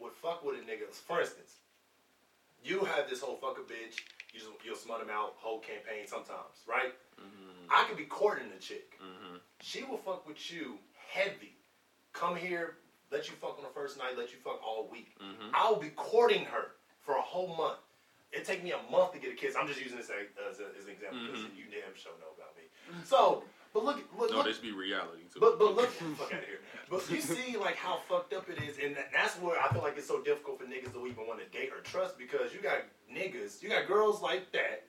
would 0.00 0.12
fuck 0.12 0.44
with 0.44 0.56
a 0.56 0.60
nigga? 0.60 0.92
For 0.92 1.20
instance, 1.20 1.56
you 2.62 2.84
have 2.84 3.08
this 3.08 3.20
whole 3.20 3.36
fuck 3.36 3.58
a 3.58 3.62
bitch. 3.62 3.96
You 4.32 4.40
just 4.40 4.52
you'll 4.64 4.76
smut 4.76 5.00
him 5.00 5.10
out 5.10 5.34
whole 5.38 5.60
campaign 5.60 6.06
sometimes, 6.06 6.62
right? 6.66 6.92
Mhm. 7.18 7.66
I 7.70 7.84
could 7.84 7.96
be 7.96 8.04
courting 8.04 8.50
a 8.56 8.58
chick. 8.60 8.98
Mhm. 9.00 9.40
She 9.62 9.84
will 9.84 9.98
fuck 9.98 10.26
with 10.26 10.50
you 10.50 10.78
heavy. 10.94 11.56
Come 12.12 12.36
here, 12.36 12.78
let 13.10 13.28
you 13.28 13.34
fuck 13.36 13.56
on 13.58 13.64
the 13.64 13.70
first 13.70 13.98
night, 13.98 14.16
let 14.16 14.32
you 14.32 14.38
fuck 14.38 14.60
all 14.62 14.88
week. 14.88 15.16
Mhm. 15.18 15.50
I'll 15.54 15.76
be 15.76 15.90
courting 15.90 16.44
her 16.46 16.72
for 17.00 17.16
a 17.16 17.22
whole 17.22 17.48
month. 17.56 17.78
It 18.32 18.44
take 18.44 18.62
me 18.62 18.72
a 18.72 18.82
month 18.90 19.12
to 19.12 19.18
get 19.18 19.32
a 19.32 19.36
kiss. 19.36 19.54
I'm 19.56 19.66
just 19.66 19.80
using 19.80 19.96
this 19.96 20.10
as, 20.10 20.26
as, 20.50 20.60
a- 20.60 20.74
as 20.78 20.84
an 20.86 20.90
example 20.92 21.20
because 21.26 21.44
Mhm. 21.44 21.56
you 21.56 21.64
damn 21.66 21.94
sure 21.94 22.12
know 22.18 22.32
about 22.36 22.54
me. 22.56 22.64
So, 23.04 23.44
but 23.76 23.84
look, 23.84 24.04
look, 24.18 24.30
No, 24.30 24.42
this 24.42 24.56
be 24.56 24.72
reality 24.72 25.24
too. 25.32 25.38
but 25.38 25.58
but 25.58 25.76
look, 25.76 25.90
fuck 26.16 26.32
out 26.32 26.40
of 26.40 26.46
here. 26.48 26.60
But 26.88 27.10
you 27.10 27.20
see 27.20 27.58
like 27.58 27.76
how 27.76 28.00
fucked 28.08 28.32
up 28.32 28.48
it 28.48 28.62
is, 28.62 28.78
and 28.82 28.96
that's 29.12 29.34
where 29.34 29.60
I 29.60 29.68
feel 29.68 29.82
like 29.82 29.98
it's 29.98 30.08
so 30.08 30.22
difficult 30.22 30.58
for 30.58 30.64
niggas 30.64 30.94
to 30.94 31.06
even 31.06 31.26
want 31.26 31.40
to 31.40 31.58
date 31.58 31.70
or 31.76 31.82
trust 31.82 32.16
because 32.16 32.54
you 32.54 32.60
got 32.62 32.78
niggas, 33.12 33.62
you 33.62 33.68
got 33.68 33.86
girls 33.86 34.22
like 34.22 34.50
that 34.52 34.84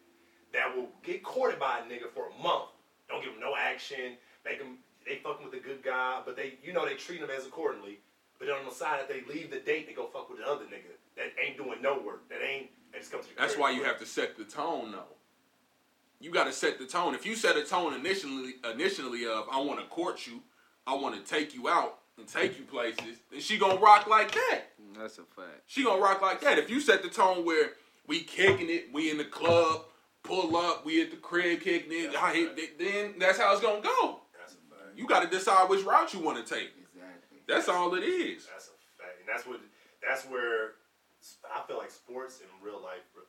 that 0.54 0.74
will 0.74 0.88
get 1.04 1.22
courted 1.22 1.60
by 1.60 1.80
a 1.80 1.82
nigga 1.82 2.10
for 2.14 2.30
a 2.30 2.42
month, 2.42 2.70
don't 3.10 3.22
give 3.22 3.34
him 3.34 3.42
no 3.42 3.56
action, 3.60 4.16
make 4.46 4.60
him 4.60 4.78
they 5.06 5.18
fucking 5.18 5.46
with 5.46 5.54
a 5.54 5.64
good 5.64 5.84
guy, 5.84 6.22
but 6.26 6.38
they 6.38 6.54
you 6.64 6.72
know 6.72 6.86
they 6.86 6.96
treat 6.96 7.20
them 7.20 7.30
as 7.30 7.46
accordingly. 7.46 8.00
But 8.40 8.48
then 8.48 8.56
on 8.56 8.66
the 8.66 8.72
side, 8.72 9.02
if 9.02 9.10
they 9.10 9.34
leave 9.34 9.52
the 9.52 9.60
date, 9.60 9.88
they 9.88 9.94
go 9.94 10.06
fuck 10.08 10.30
with 10.30 10.40
another 10.40 10.64
nigga 10.66 10.96
that 11.18 11.34
ain't 11.44 11.58
doing 11.58 11.82
no 11.82 12.00
work, 12.00 12.30
that 12.30 12.40
ain't 12.42 12.70
that 12.94 13.00
just 13.02 13.12
comes 13.12 13.26
to 13.28 13.36
That's 13.38 13.58
why 13.58 13.72
you 13.72 13.84
have 13.84 14.00
to 14.00 14.06
set 14.06 14.38
the 14.38 14.46
tone 14.46 14.94
though. 14.94 15.17
You 16.20 16.32
got 16.32 16.46
to 16.46 16.54
set 16.54 16.80
the 16.80 16.86
tone. 16.86 17.14
If 17.16 17.26
you 17.26 17.36
set 17.36 17.58
a 17.58 17.64
tone 17.64 17.94
initially, 17.94 18.56
initially 18.72 19.26
of 19.26 19.46
I 19.52 19.60
want 19.62 19.80
to 19.80 19.86
court 19.86 20.26
you, 20.26 20.42
I 20.86 20.96
want 20.96 21.16
to 21.16 21.32
take 21.32 21.54
you 21.54 21.70
out, 21.70 22.00
and 22.18 22.28
take 22.28 22.58
you 22.58 22.66
places, 22.66 23.20
then 23.32 23.40
she 23.40 23.58
gonna 23.58 23.80
rock 23.80 24.08
like 24.08 24.32
that. 24.32 24.62
That's 24.98 25.20
a 25.20 25.24
fact. 25.24 25.62
She 25.68 25.84
gonna 25.84 26.02
rock 26.02 26.22
like 26.22 26.42
that. 26.42 26.58
If 26.58 26.70
you 26.70 26.80
set 26.80 27.04
the 27.04 27.10
tone 27.10 27.46
where 27.46 27.72
we 28.08 28.22
kicking 28.22 28.70
it, 28.70 28.92
we 28.92 29.12
in 29.12 29.18
the 29.18 29.26
club, 29.26 29.82
pull 30.24 30.56
up, 30.58 30.86
we 30.86 31.02
at 31.02 31.12
the 31.12 31.18
crib 31.18 31.62
kicking 31.62 31.92
it, 31.92 32.16
I 32.16 32.34
hit, 32.34 32.80
then 32.80 33.16
that's 33.20 33.38
how 33.38 33.52
it's 33.54 33.62
gonna 33.62 33.82
go. 33.82 34.22
That's 34.38 34.54
a 34.54 34.56
fact. 34.56 34.98
You 34.98 35.08
got 35.08 35.22
to 35.24 35.30
decide 35.30 35.70
which 35.70 35.86
route 35.86 36.14
you 36.14 36.20
want 36.20 36.44
to 36.44 36.54
take. 36.56 36.72
Exactly. 36.96 37.38
That's 37.48 37.70
all 37.70 37.94
it 37.94 38.04
is. 38.04 38.48
That's 38.52 38.70
a 38.70 39.02
fact, 39.02 39.20
and 39.20 39.30
that's 39.30 39.46
what 39.46 39.60
that's 40.02 40.24
where 40.26 40.72
I 41.54 41.62
feel 41.68 41.78
like 41.78 41.92
sports 41.92 42.42
in 42.42 42.48
real 42.66 42.82
life 42.82 43.06
re- 43.14 43.22
re- 43.22 43.28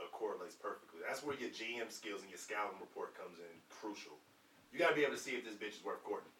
uh, 0.00 0.08
correlates 0.12 0.54
perfectly. 0.54 1.00
That's 1.06 1.22
where 1.22 1.36
your 1.36 1.50
GM 1.50 1.90
skills 1.90 2.22
and 2.22 2.30
your 2.30 2.38
scouting 2.38 2.78
report 2.80 3.14
comes 3.18 3.38
in 3.38 3.52
crucial. 3.70 4.16
You 4.72 4.78
gotta 4.78 4.94
be 4.94 5.02
able 5.02 5.14
to 5.14 5.20
see 5.20 5.32
if 5.32 5.44
this 5.44 5.54
bitch 5.54 5.78
is 5.80 5.84
worth 5.84 6.02
courting. 6.04 6.30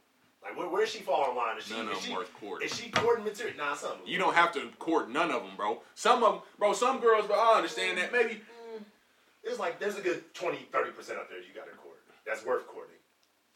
Like 0.43 0.57
where 0.57 0.69
where's 0.69 0.91
she 0.91 1.01
fall 1.01 1.31
in 1.31 1.37
line? 1.37 1.59
Is 1.59 1.67
she 1.67 1.75
None 1.75 1.89
is 1.89 1.99
of 1.99 2.03
she, 2.03 2.09
them 2.09 2.17
worth 2.19 2.35
courting. 2.39 2.69
Is 2.69 2.77
she 2.77 2.91
courting 2.91 3.25
material? 3.25 3.57
Nah, 3.57 3.75
some. 3.75 3.99
You 4.07 4.19
don't 4.19 4.35
have 4.35 4.53
to 4.53 4.69
court 4.79 5.11
none 5.11 5.31
of 5.31 5.43
them, 5.43 5.53
bro. 5.57 5.83
Some 5.95 6.23
of 6.23 6.35
them, 6.35 6.43
bro. 6.59 6.73
Some 6.73 7.01
girls, 7.01 7.25
but 7.27 7.39
I 7.39 7.57
understand 7.57 7.99
that 7.99 8.13
maybe. 8.13 8.41
it's 9.43 9.59
like 9.59 9.81
there's 9.81 9.97
a 9.97 10.01
good 10.01 10.23
20, 10.35 10.69
30 10.71 10.91
percent 10.93 11.19
out 11.19 11.29
there 11.29 11.39
you 11.39 11.55
got 11.55 11.67
to 11.67 11.77
court. 11.77 11.99
That's 12.27 12.45
worth 12.45 12.67
courting. 12.69 12.95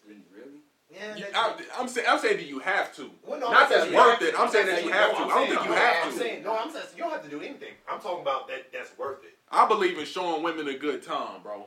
Really? 0.07 0.62
Yeah, 0.93 1.17
You, 1.17 1.25
I, 1.35 1.55
I'm 1.79 1.89
saying, 1.89 2.07
I'm 2.11 2.19
saying 2.19 2.37
that 2.37 2.47
you 2.47 2.59
have 2.59 2.95
to. 2.97 3.11
Well, 3.27 3.41
no, 3.41 3.51
Not 3.51 3.63
I'm 3.65 3.71
that's 3.71 3.93
worth 3.93 4.23
it. 4.23 4.35
I'm 4.39 4.51
saying 4.51 4.67
that 4.67 4.85
you 4.85 4.91
have 4.93 5.11
to. 5.13 5.17
I'm 5.23 5.29
don't 5.29 5.49
think 5.49 5.63
you 5.65 5.71
no, 5.71 5.75
have 5.77 6.05
I'm 6.07 6.13
to. 6.13 6.19
saying 6.19 6.43
no. 6.45 6.57
I'm 6.57 6.71
saying 6.71 6.85
you 6.97 7.03
don't 7.03 7.13
have 7.13 7.23
to 7.25 7.31
do 7.31 7.41
anything. 7.41 7.73
I'm 7.91 8.01
talking 8.01 8.21
about 8.23 8.49
that. 8.49 8.73
That's 8.73 8.97
worth 8.99 9.25
it. 9.25 9.37
I 9.51 9.67
believe 9.67 9.99
in 9.99 10.05
showing 10.05 10.43
women 10.43 10.69
a 10.69 10.77
good 10.77 11.03
time, 11.03 11.43
bro. 11.43 11.67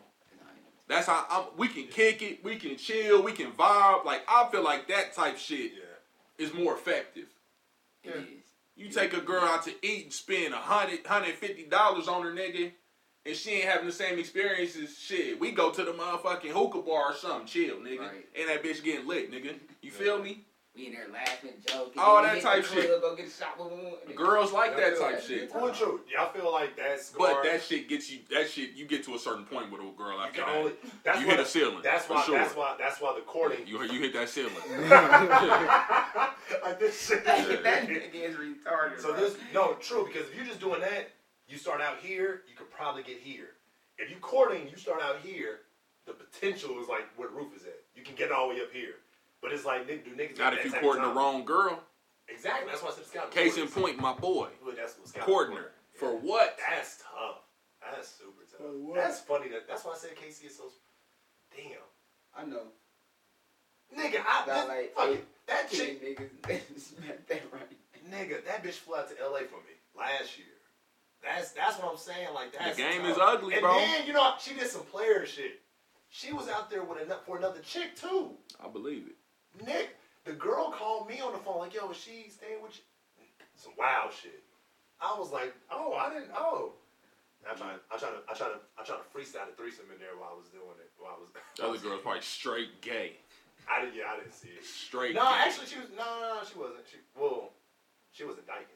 That's 0.87 1.07
how 1.07 1.25
I'm, 1.31 1.45
we 1.57 1.67
can 1.67 1.87
kick 1.87 2.21
it, 2.21 2.43
we 2.43 2.57
can 2.57 2.77
chill, 2.77 3.23
we 3.23 3.31
can 3.31 3.51
vibe. 3.51 4.05
Like 4.05 4.21
I 4.27 4.47
feel 4.51 4.63
like 4.63 4.87
that 4.89 5.13
type 5.15 5.37
shit 5.37 5.71
Yeah. 5.73 6.45
is 6.45 6.53
more 6.53 6.75
effective. 6.75 7.25
It 8.03 8.13
Yeah. 8.15 8.21
is. 8.21 8.27
You 8.77 8.89
take 8.89 9.13
a 9.13 9.21
girl 9.21 9.41
out 9.43 9.63
to 9.63 9.71
eat 9.81 10.03
and 10.03 10.13
spend 10.13 10.53
a 10.53 10.57
hundred, 10.57 11.05
hundred 11.07 11.35
fifty 11.35 11.63
dollars 11.63 12.07
on 12.07 12.21
her 12.23 12.31
nigga, 12.33 12.71
and 13.25 13.35
she 13.35 13.51
ain't 13.51 13.65
having 13.65 13.87
the 13.87 13.91
same 13.91 14.19
experiences. 14.19 14.97
Shit, 14.99 15.39
we 15.39 15.51
go 15.51 15.71
to 15.71 15.83
the 15.83 15.91
motherfucking 15.91 16.49
hookah 16.49 16.81
bar 16.81 17.11
or 17.11 17.15
something, 17.15 17.47
chill, 17.47 17.77
nigga, 17.77 17.99
Right. 17.99 18.25
and 18.39 18.49
that 18.49 18.63
bitch 18.63 18.83
getting 18.83 19.07
lit, 19.07 19.31
nigga. 19.31 19.55
You 19.81 19.91
feel 19.91 20.21
me? 20.21 20.45
We 20.75 20.87
in 20.87 20.91
there 20.91 21.07
laughing, 21.09 21.51
joking. 21.65 21.93
All 21.97 22.21
that 22.21 22.41
type 22.41 22.65
shit. 22.65 22.89
Go 22.99 23.15
get 23.15 23.27
a 23.27 23.29
shot. 23.29 23.57
boom, 23.57 23.69
boom, 23.69 23.79
boom. 24.07 24.15
Girls 24.17 24.51
like 24.51 24.71
Y'all 24.71 24.79
that 24.81 24.99
type 24.99 25.15
that? 25.15 25.23
shit. 25.23 25.55
Well, 25.55 25.71
true. 25.73 26.01
Y'all 26.13 26.33
feel 26.33 26.51
like 26.51 26.75
that's 26.75 27.11
But 27.11 27.43
that 27.43 27.63
shit 27.63 27.87
gets 27.87 28.11
you. 28.11 28.19
That 28.29 28.49
shit 28.49 28.71
you 28.75 28.85
get 28.85 29.05
to 29.05 29.15
a 29.15 29.17
certain 29.19 29.45
point 29.45 29.71
with 29.71 29.79
a 29.79 29.85
girl 29.97 30.17
You 30.17 30.23
after 30.23 30.41
can 30.41 30.49
that. 30.51 30.57
only. 30.59 30.71
That's 31.05 31.21
you 31.21 31.27
why 31.27 31.31
hit 31.31 31.39
a 31.39 31.43
the- 31.43 31.49
ceiling. 31.49 31.79
That's 31.81 32.05
for 32.05 32.15
why. 32.15 32.23
sure. 32.25 32.37
That's 32.39 32.55
why. 32.57 32.75
That's 32.77 32.99
why 32.99 33.15
the 33.15 33.21
courting. 33.21 33.65
You 33.65 33.81
you 33.83 34.01
hit 34.01 34.11
that 34.15 34.27
ceiling. 34.27 34.51
like 36.61 36.79
this 36.79 37.07
shit. 37.07 37.23
that 37.25 37.47
nigga 37.87 38.13
is 38.13 38.35
retarded. 38.35 38.99
So 38.99 39.13
bro. 39.13 39.21
this 39.21 39.37
no 39.53 39.73
true 39.75 40.05
because 40.11 40.27
if 40.27 40.35
you're 40.35 40.45
just 40.45 40.59
doing 40.59 40.81
that, 40.81 41.09
you 41.47 41.57
start 41.57 41.81
out 41.81 41.97
here, 42.01 42.41
you 42.49 42.55
could 42.55 42.69
probably 42.71 43.03
get 43.03 43.17
here. 43.19 43.49
If 43.97 44.09
you 44.09 44.17
courting, 44.17 44.67
you 44.69 44.77
start 44.77 45.01
out 45.01 45.17
here. 45.23 45.59
The 46.05 46.13
potential 46.13 46.79
is 46.81 46.87
like 46.87 47.07
where 47.15 47.29
the 47.29 47.35
roof 47.35 47.55
is 47.55 47.63
at. 47.63 47.79
You 47.95 48.03
can 48.03 48.15
get 48.15 48.31
all 48.31 48.49
the 48.49 48.55
way 48.55 48.61
up 48.61 48.71
here, 48.71 48.95
but 49.41 49.51
it's 49.51 49.65
like 49.65 49.87
nigga, 49.87 50.05
do 50.05 50.11
niggas 50.11 50.37
Not 50.37 50.53
if 50.53 50.65
you 50.65 50.71
that 50.71 50.81
courting 50.81 51.03
of 51.03 51.09
the 51.13 51.15
wrong 51.19 51.45
girl. 51.45 51.79
Exactly. 52.27 52.69
That's 52.69 52.83
why 52.83 52.89
I 52.89 52.93
said 52.93 53.05
scout. 53.05 53.31
Case 53.31 53.57
in 53.57 53.67
point, 53.67 53.99
my 53.99 54.13
boy, 54.13 54.49
Well, 54.63 54.75
that's 54.75 54.97
what 54.97 55.07
scout 55.07 55.25
courting 55.25 55.57
her 55.57 55.71
for 55.93 56.09
what? 56.17 56.57
That's 56.69 56.97
tough. 56.97 57.37
That's 57.81 58.09
super 58.09 58.43
tough. 58.51 58.67
For? 58.67 58.95
That's 58.95 59.19
funny. 59.21 59.49
That 59.49 59.67
that's 59.67 59.85
why 59.85 59.93
I 59.93 59.97
said 59.97 60.15
Casey 60.15 60.47
is 60.47 60.57
so. 60.57 60.63
Damn, 61.55 61.79
I 62.37 62.45
know. 62.45 62.67
nigga, 63.97 64.21
I 64.27 64.43
Got 64.45 64.67
like 64.67 64.93
fuck 64.95 65.09
eight 65.09 65.13
it. 65.13 65.27
that 65.47 65.71
chick, 65.71 66.03
niggas 66.03 66.95
that 67.27 67.41
right. 67.53 68.11
nigga, 68.11 68.43
that 68.45 68.63
bitch 68.63 68.73
flew 68.73 68.95
out 68.95 69.09
to 69.09 69.19
L.A. 69.21 69.41
for 69.41 69.57
me 69.57 69.73
last 69.97 70.37
year. 70.37 70.47
That's 71.25 71.51
that's 71.51 71.77
what 71.79 71.91
I'm 71.91 71.97
saying. 71.97 72.27
Like 72.33 72.53
that's 72.57 72.77
the 72.77 72.83
game 72.83 73.01
tough. 73.01 73.11
is 73.11 73.17
ugly, 73.19 73.53
and 73.55 73.61
bro. 73.63 73.73
then 73.75 74.05
you 74.07 74.13
know 74.13 74.33
she 74.39 74.53
did 74.53 74.69
some 74.69 74.83
player 74.83 75.25
shit. 75.25 75.59
She 76.09 76.31
was 76.31 76.47
out 76.47 76.69
there 76.69 76.83
with 76.83 77.01
another 77.01 77.19
for 77.25 77.37
another 77.37 77.59
chick 77.59 77.95
too. 77.95 78.31
I 78.63 78.67
believe 78.69 79.03
it. 79.07 79.65
Nick, 79.65 79.95
the 80.23 80.33
girl 80.33 80.71
called 80.71 81.09
me 81.09 81.19
on 81.21 81.33
the 81.33 81.39
phone 81.39 81.57
like, 81.59 81.73
"Yo, 81.73 81.89
is 81.89 81.97
she 81.97 82.29
staying 82.29 82.61
with 82.61 82.75
you?" 82.77 83.25
Some 83.55 83.73
wild 83.77 84.13
shit. 84.13 84.43
I 85.01 85.17
was 85.17 85.31
like, 85.31 85.53
"Oh, 85.71 85.93
I 85.93 86.13
didn't 86.13 86.29
know." 86.29 86.73
I 87.45 87.53
try, 87.53 87.73
I 87.93 87.97
try 88.01 88.09
to, 88.09 88.17
I 88.25 88.33
try 88.33 88.47
to, 88.49 88.57
I 88.73 88.81
try 88.83 88.97
to 88.97 89.05
freestyle 89.13 89.45
a 89.45 89.53
threesome 89.55 89.85
in 89.93 89.99
there 90.01 90.17
while 90.17 90.33
I 90.33 90.37
was 90.37 90.49
doing 90.49 90.73
it. 90.81 90.89
While 90.97 91.13
I 91.13 91.19
was, 91.21 91.29
The 91.29 91.61
other 91.61 91.77
girl's 91.77 92.01
probably 92.01 92.21
straight 92.25 92.81
gay. 92.81 93.21
I 93.69 93.85
didn't, 93.85 93.93
yeah, 93.93 94.09
I 94.09 94.17
didn't 94.17 94.33
see 94.33 94.49
it. 94.49 94.65
Straight 94.65 95.13
No, 95.13 95.21
gay. 95.21 95.45
actually, 95.45 95.67
she 95.69 95.77
was. 95.77 95.89
No, 95.93 96.01
no, 96.05 96.41
no, 96.41 96.41
she 96.41 96.57
wasn't. 96.57 96.81
She, 96.89 96.97
well, 97.13 97.53
she 98.11 98.25
wasn't 98.25 98.47
dyking. 98.49 98.74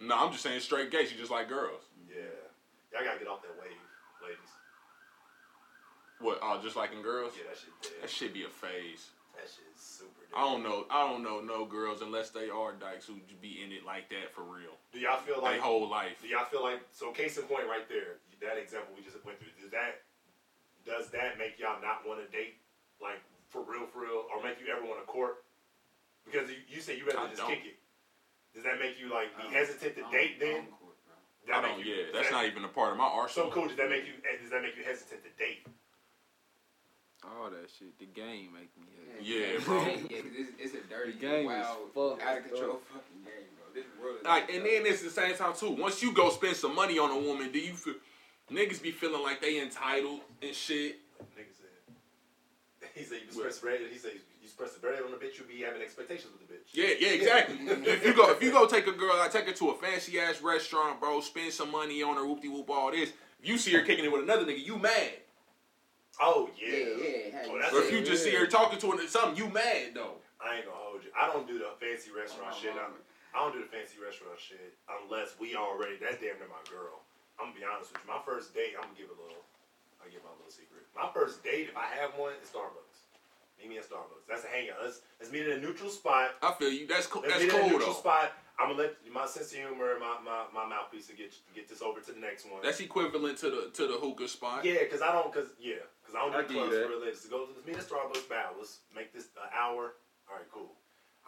No, 0.00 0.16
I'm 0.16 0.32
just 0.32 0.42
saying 0.42 0.60
straight 0.60 0.90
gay. 0.90 1.04
She 1.04 1.16
just 1.16 1.30
like 1.30 1.48
girls. 1.48 1.82
Yeah, 2.08 2.24
y'all 2.92 3.04
gotta 3.04 3.18
get 3.18 3.28
off 3.28 3.42
that 3.42 3.52
wave, 3.60 3.76
ladies. 4.22 4.50
What? 6.20 6.38
Oh, 6.42 6.60
just 6.62 6.76
like 6.76 6.92
in 6.92 7.02
girls? 7.02 7.32
Yeah, 7.36 7.48
that 7.48 7.56
shit 7.56 7.72
dead. 7.82 8.02
That 8.02 8.10
should 8.10 8.32
be 8.32 8.44
a 8.44 8.48
phase. 8.52 9.08
That 9.36 9.48
shit 9.48 9.64
is 9.72 9.80
super 9.80 10.20
dead. 10.28 10.36
I 10.36 10.44
don't 10.44 10.62
know. 10.62 10.84
I 10.90 11.08
don't 11.08 11.22
know 11.22 11.40
no 11.40 11.64
girls 11.64 12.02
unless 12.02 12.28
they 12.30 12.48
are 12.50 12.72
dykes 12.72 13.06
who 13.06 13.16
be 13.40 13.64
in 13.64 13.72
it 13.72 13.84
like 13.84 14.08
that 14.10 14.32
for 14.32 14.42
real. 14.42 14.76
Do 14.92 15.00
y'all 15.00 15.20
feel 15.20 15.40
Their 15.40 15.56
like? 15.56 15.60
whole 15.60 15.88
life. 15.88 16.20
Do 16.20 16.28
y'all 16.28 16.44
feel 16.44 16.62
like? 16.62 16.80
So, 16.92 17.12
case 17.12 17.36
in 17.36 17.44
point, 17.44 17.64
right 17.68 17.88
there. 17.88 18.20
That 18.40 18.56
example 18.56 18.92
we 18.96 19.04
just 19.04 19.16
went 19.24 19.38
through. 19.40 19.52
Does 19.60 19.70
that? 19.72 20.00
Does 20.84 21.12
that 21.12 21.36
make 21.36 21.60
y'all 21.60 21.80
not 21.80 22.08
want 22.08 22.24
to 22.24 22.28
date, 22.32 22.56
like 23.00 23.20
for 23.52 23.60
real, 23.60 23.84
for 23.84 24.00
real, 24.00 24.24
or 24.32 24.40
make 24.42 24.56
you 24.60 24.72
ever 24.72 24.80
want 24.84 24.96
to 25.00 25.04
court? 25.04 25.44
Because 26.24 26.48
you, 26.48 26.56
you 26.68 26.80
say 26.80 26.96
you 26.96 27.04
rather 27.04 27.20
I 27.20 27.28
just 27.28 27.40
don't. 27.44 27.52
kick 27.52 27.64
it. 27.64 27.76
Does 28.54 28.64
that 28.64 28.78
make 28.78 28.98
you 28.98 29.08
like 29.12 29.30
be 29.36 29.52
hesitant 29.54 29.94
to 29.96 30.02
date 30.10 30.36
I 30.36 30.44
then? 30.44 30.54
don't 30.66 30.80
court, 30.80 30.96
bro. 31.06 31.14
Does 31.40 31.48
that 31.48 31.64
I 31.64 31.68
don't. 31.68 31.84
you- 31.86 31.94
Yeah, 31.94 32.02
that's 32.12 32.28
that- 32.28 32.34
not 32.34 32.46
even 32.46 32.64
a 32.64 32.68
part 32.68 32.92
of 32.92 32.98
my 32.98 33.04
arsenal. 33.04 33.48
So 33.48 33.54
cool. 33.54 33.68
Does 33.68 33.76
that 33.76 33.88
make 33.88 34.04
you? 34.06 34.14
eh, 34.26 34.40
Does 34.42 34.50
that 34.50 34.62
make 34.62 34.76
you 34.76 34.84
hesitant 34.84 35.22
to 35.24 35.30
date? 35.38 35.66
All 37.24 37.50
that 37.50 37.68
shit. 37.78 37.98
The 37.98 38.06
game 38.06 38.52
make 38.54 38.70
me 38.80 38.86
hate. 39.18 39.22
Yeah, 39.22 39.46
it's- 39.54 39.64
bro. 39.64 39.84
Yeah, 39.84 39.96
because 40.22 40.32
it's, 40.36 40.52
it's 40.58 40.74
a 40.74 40.88
dirty, 40.88 41.12
The 41.12 41.18
game 41.18 41.50
is 41.50 41.66
wild, 41.66 41.92
fucked 41.94 42.22
out 42.22 42.38
of 42.38 42.44
control 42.44 42.70
up. 42.72 42.82
fucking 42.88 43.22
game, 43.24 43.46
bro. 43.56 43.74
This 43.74 43.84
world 44.00 44.16
is 44.20 44.24
Like, 44.24 44.50
and 44.50 44.64
then 44.64 44.86
it's 44.86 45.02
the 45.02 45.10
same 45.10 45.36
time 45.36 45.54
too. 45.54 45.70
Once 45.70 46.02
you 46.02 46.12
go 46.12 46.30
spend 46.30 46.56
some 46.56 46.74
money 46.74 46.98
on 46.98 47.10
a 47.10 47.18
woman, 47.18 47.52
do 47.52 47.58
you 47.58 47.74
feel 47.74 47.94
niggas 48.50 48.82
be 48.82 48.90
feeling 48.90 49.22
like 49.22 49.40
they 49.42 49.60
entitled 49.60 50.20
and 50.42 50.54
shit? 50.54 50.98
Nigga 51.36 51.52
said. 51.54 52.88
He 52.94 53.04
said 53.04 53.20
you 53.20 53.26
just 53.26 53.40
press 53.40 53.62
red. 53.62 53.80
He 53.92 53.98
said 53.98 54.12
you 54.60 54.66
press 54.66 54.76
the 54.76 54.86
red 54.86 55.00
on 55.02 55.10
the 55.10 55.16
bitch. 55.16 55.38
You 55.38 55.44
be 55.48 55.62
having 55.64 55.80
expectations 55.82 56.32
with 56.36 56.44
the 56.46 56.52
bitch. 56.52 56.68
Yeah, 56.72 56.92
yeah, 57.00 57.14
exactly. 57.14 57.56
if 57.90 58.04
you 58.04 58.14
go, 58.14 58.30
if 58.30 58.42
you 58.42 58.52
go 58.52 58.66
take 58.66 58.86
a 58.86 58.92
girl, 58.92 59.16
I 59.20 59.28
take 59.28 59.46
her 59.46 59.52
to 59.52 59.70
a 59.70 59.74
fancy 59.76 60.20
ass 60.20 60.42
restaurant, 60.42 61.00
bro. 61.00 61.20
Spend 61.20 61.52
some 61.52 61.70
money 61.72 62.02
on 62.02 62.16
her, 62.16 62.26
whoop 62.26 62.42
de 62.42 62.48
whoop, 62.48 62.68
all 62.68 62.90
this. 62.90 63.10
If 63.42 63.48
you 63.48 63.56
see 63.56 63.72
her 63.72 63.82
kicking 63.82 64.04
it 64.04 64.12
with 64.12 64.22
another 64.22 64.44
nigga, 64.44 64.64
you 64.64 64.76
mad. 64.76 65.12
Oh 66.20 66.50
Yeah, 66.60 66.68
yeah. 66.68 66.84
yeah. 67.32 67.48
Oh, 67.48 67.56
that's 67.56 67.72
Or 67.72 67.80
if 67.80 67.92
you 67.92 68.04
it. 68.04 68.06
just 68.06 68.24
see 68.24 68.34
her 68.36 68.44
talking 68.46 68.78
to 68.78 68.90
her 68.92 69.00
something, 69.08 69.40
you 69.40 69.48
mad 69.48 69.96
though. 69.96 70.20
I 70.36 70.60
ain't 70.60 70.66
gonna 70.68 70.76
hold 70.76 71.00
you. 71.00 71.08
I 71.16 71.32
don't 71.32 71.48
do 71.48 71.56
the 71.56 71.72
fancy 71.80 72.12
restaurant 72.12 72.52
Oh, 72.52 72.60
shit. 72.60 72.76
I, 72.76 72.84
mama. 72.92 73.00
I 73.32 73.40
don't 73.40 73.56
do 73.56 73.64
the 73.64 73.72
fancy 73.72 73.96
restaurant 73.96 74.36
shit 74.36 74.76
unless 75.00 75.32
we 75.40 75.56
already. 75.56 75.96
That's 75.96 76.20
damn 76.20 76.36
near 76.36 76.50
my 76.52 76.60
girl. 76.68 77.00
I'm 77.40 77.56
gonna 77.56 77.60
be 77.60 77.64
honest 77.64 77.96
with 77.96 78.04
you. 78.04 78.08
My 78.12 78.20
first 78.20 78.52
date, 78.52 78.76
I'm 78.76 78.92
gonna 78.92 79.00
give 79.00 79.08
a 79.08 79.16
little. 79.16 79.40
I'll 80.04 80.12
give 80.12 80.20
my 80.20 80.32
little 80.36 80.52
secret. 80.52 80.84
My 80.92 81.08
first 81.16 81.40
date, 81.40 81.72
if 81.72 81.76
I 81.76 81.88
have 81.96 82.12
one, 82.20 82.36
is 82.42 82.48
Starbucks. 82.52 82.89
Meet 83.60 83.68
me 83.70 83.78
at 83.78 83.84
Starbucks. 83.84 84.24
That's 84.28 84.44
a 84.44 84.48
hangout. 84.48 84.78
Let's 84.82 85.00
let's 85.20 85.32
meet 85.32 85.46
in 85.46 85.58
a 85.58 85.60
neutral 85.60 85.90
spot. 85.90 86.30
I 86.42 86.52
feel 86.52 86.70
you. 86.70 86.86
That's 86.86 87.06
cool. 87.06 87.22
Let's 87.22 87.34
That's 87.34 87.44
meet 87.44 87.52
in 87.52 87.56
a 87.56 87.60
cool 87.60 87.70
neutral 87.70 87.92
though. 87.92 88.00
spot. 88.00 88.32
I'm 88.58 88.70
gonna 88.76 88.82
let 88.82 88.96
my 89.12 89.26
sense 89.26 89.52
of 89.52 89.58
humor 89.58 89.92
and 89.92 90.00
my, 90.00 90.16
my, 90.24 90.44
my 90.52 90.68
mouthpiece 90.68 91.06
to 91.08 91.14
get 91.16 91.32
get 91.54 91.68
this 91.68 91.80
over 91.82 92.00
to 92.00 92.12
the 92.12 92.20
next 92.20 92.44
one. 92.44 92.60
That's 92.62 92.80
equivalent 92.80 93.38
to 93.38 93.50
the 93.50 93.70
to 93.74 93.86
the 93.86 93.94
hookah 93.94 94.28
spot. 94.28 94.64
Yeah, 94.64 94.84
cause 94.90 95.00
I 95.00 95.12
don't, 95.12 95.32
cause 95.32 95.48
yeah, 95.60 95.84
cause 96.04 96.14
I 96.14 96.20
don't 96.24 96.34
I 96.34 96.46
do 96.46 96.54
you 96.54 96.60
clubs 96.60 96.76
for 96.76 96.88
religious. 96.88 97.24
Go 97.26 97.48
let's 97.52 97.66
meet 97.66 97.76
at 97.76 97.88
Starbucks. 97.88 98.28
Bow. 98.28 98.52
Let's 98.58 98.80
make 98.94 99.12
this 99.12 99.28
an 99.36 99.48
hour. 99.56 99.96
All 100.28 100.36
right, 100.36 100.48
cool. 100.52 100.72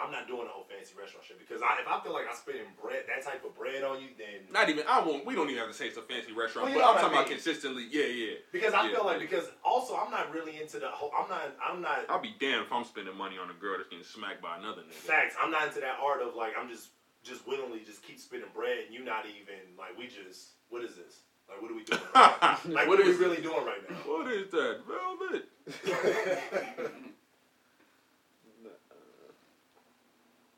I'm 0.00 0.10
not 0.10 0.26
doing 0.26 0.44
the 0.48 0.50
whole 0.50 0.64
fancy 0.64 0.94
restaurant 0.98 1.24
shit 1.28 1.38
because 1.38 1.60
I, 1.62 1.78
if 1.78 1.86
I 1.86 2.00
feel 2.02 2.12
like 2.12 2.24
I'm 2.26 2.34
spending 2.34 2.66
bread, 2.80 3.04
that 3.06 3.22
type 3.22 3.44
of 3.44 3.54
bread 3.54 3.84
on 3.84 4.00
you, 4.00 4.08
then 4.18 4.48
Not 4.50 4.68
even. 4.72 4.84
I 4.88 4.98
won't. 5.04 5.24
We 5.26 5.34
don't 5.36 5.46
even 5.52 5.60
have 5.60 5.68
to 5.70 5.76
say 5.76 5.86
it's 5.86 6.00
a 6.00 6.02
fancy 6.02 6.32
restaurant. 6.32 6.72
Well, 6.72 6.80
but 6.80 6.84
I'm 6.84 6.96
talking 6.98 7.18
I 7.18 7.20
about 7.22 7.30
consistently. 7.30 7.86
Yeah, 7.92 8.08
yeah. 8.08 8.34
because 8.50 8.72
I 8.74 8.88
Yeah, 8.88 8.96
feel 8.96 9.04
like 9.04 9.20
yeah. 9.20 9.28
because 9.30 9.46
also 9.62 9.94
I'm 9.94 10.10
not 10.10 10.32
really 10.32 10.58
into 10.60 10.80
the 10.80 10.88
whole. 10.88 11.12
I'm 11.14 11.28
not. 11.28 11.54
I'm 11.60 11.80
not. 11.84 12.06
I'll 12.08 12.24
be 12.24 12.34
damned 12.40 12.66
if 12.66 12.72
I'm 12.72 12.84
spending 12.84 13.14
money 13.16 13.36
on 13.38 13.50
a 13.52 13.54
girl 13.54 13.76
that's 13.78 13.88
getting 13.92 14.04
smacked 14.04 14.40
by 14.42 14.56
another 14.58 14.82
nigga. 14.82 14.96
Facts. 15.06 15.36
I'm 15.40 15.50
not 15.52 15.68
into 15.68 15.80
that 15.80 15.98
art 16.02 16.22
of 16.22 16.34
like 16.34 16.54
I'm 16.58 16.68
just 16.68 16.88
just 17.22 17.46
willingly 17.46 17.84
just 17.86 18.02
keep 18.02 18.18
spending 18.18 18.48
bread 18.56 18.78
and 18.86 18.94
you 18.94 19.04
not 19.04 19.26
even 19.28 19.76
like 19.78 19.96
we 19.96 20.08
just 20.08 20.56
what 20.70 20.82
is 20.82 20.96
this? 20.96 21.20
Like 21.48 21.60
what 21.62 21.70
are 21.70 21.76
we 21.76 21.84
doing? 21.84 22.00
Right 22.16 22.34
now? 22.42 22.58
Like 22.74 22.88
What 22.88 22.98
what, 22.98 23.00
are 23.00 23.04
we 23.04 23.10
is 23.12 23.18
really 23.20 23.42
doing 23.44 23.62
right 23.64 23.84
now? 23.88 23.96
What 24.08 24.26
is 24.32 24.50
that? 24.50 24.80
Velvet. 24.88 25.44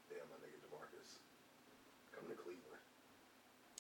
Damn, 0.08 0.26
my 0.30 0.36
nigga 0.42 0.58
Demarcus. 0.62 1.18
Come 2.14 2.24
to 2.28 2.36
Cleveland. 2.36 2.82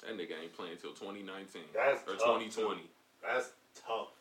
That 0.04 0.20
nigga 0.20 0.36
ain't 0.36 0.52
playing 0.52 0.76
till 0.76 0.92
2019 0.92 1.72
That's 1.72 2.04
or 2.04 2.20
tough, 2.20 2.36
2020. 2.44 2.84
That's 3.24 3.56
tough. 3.72 4.12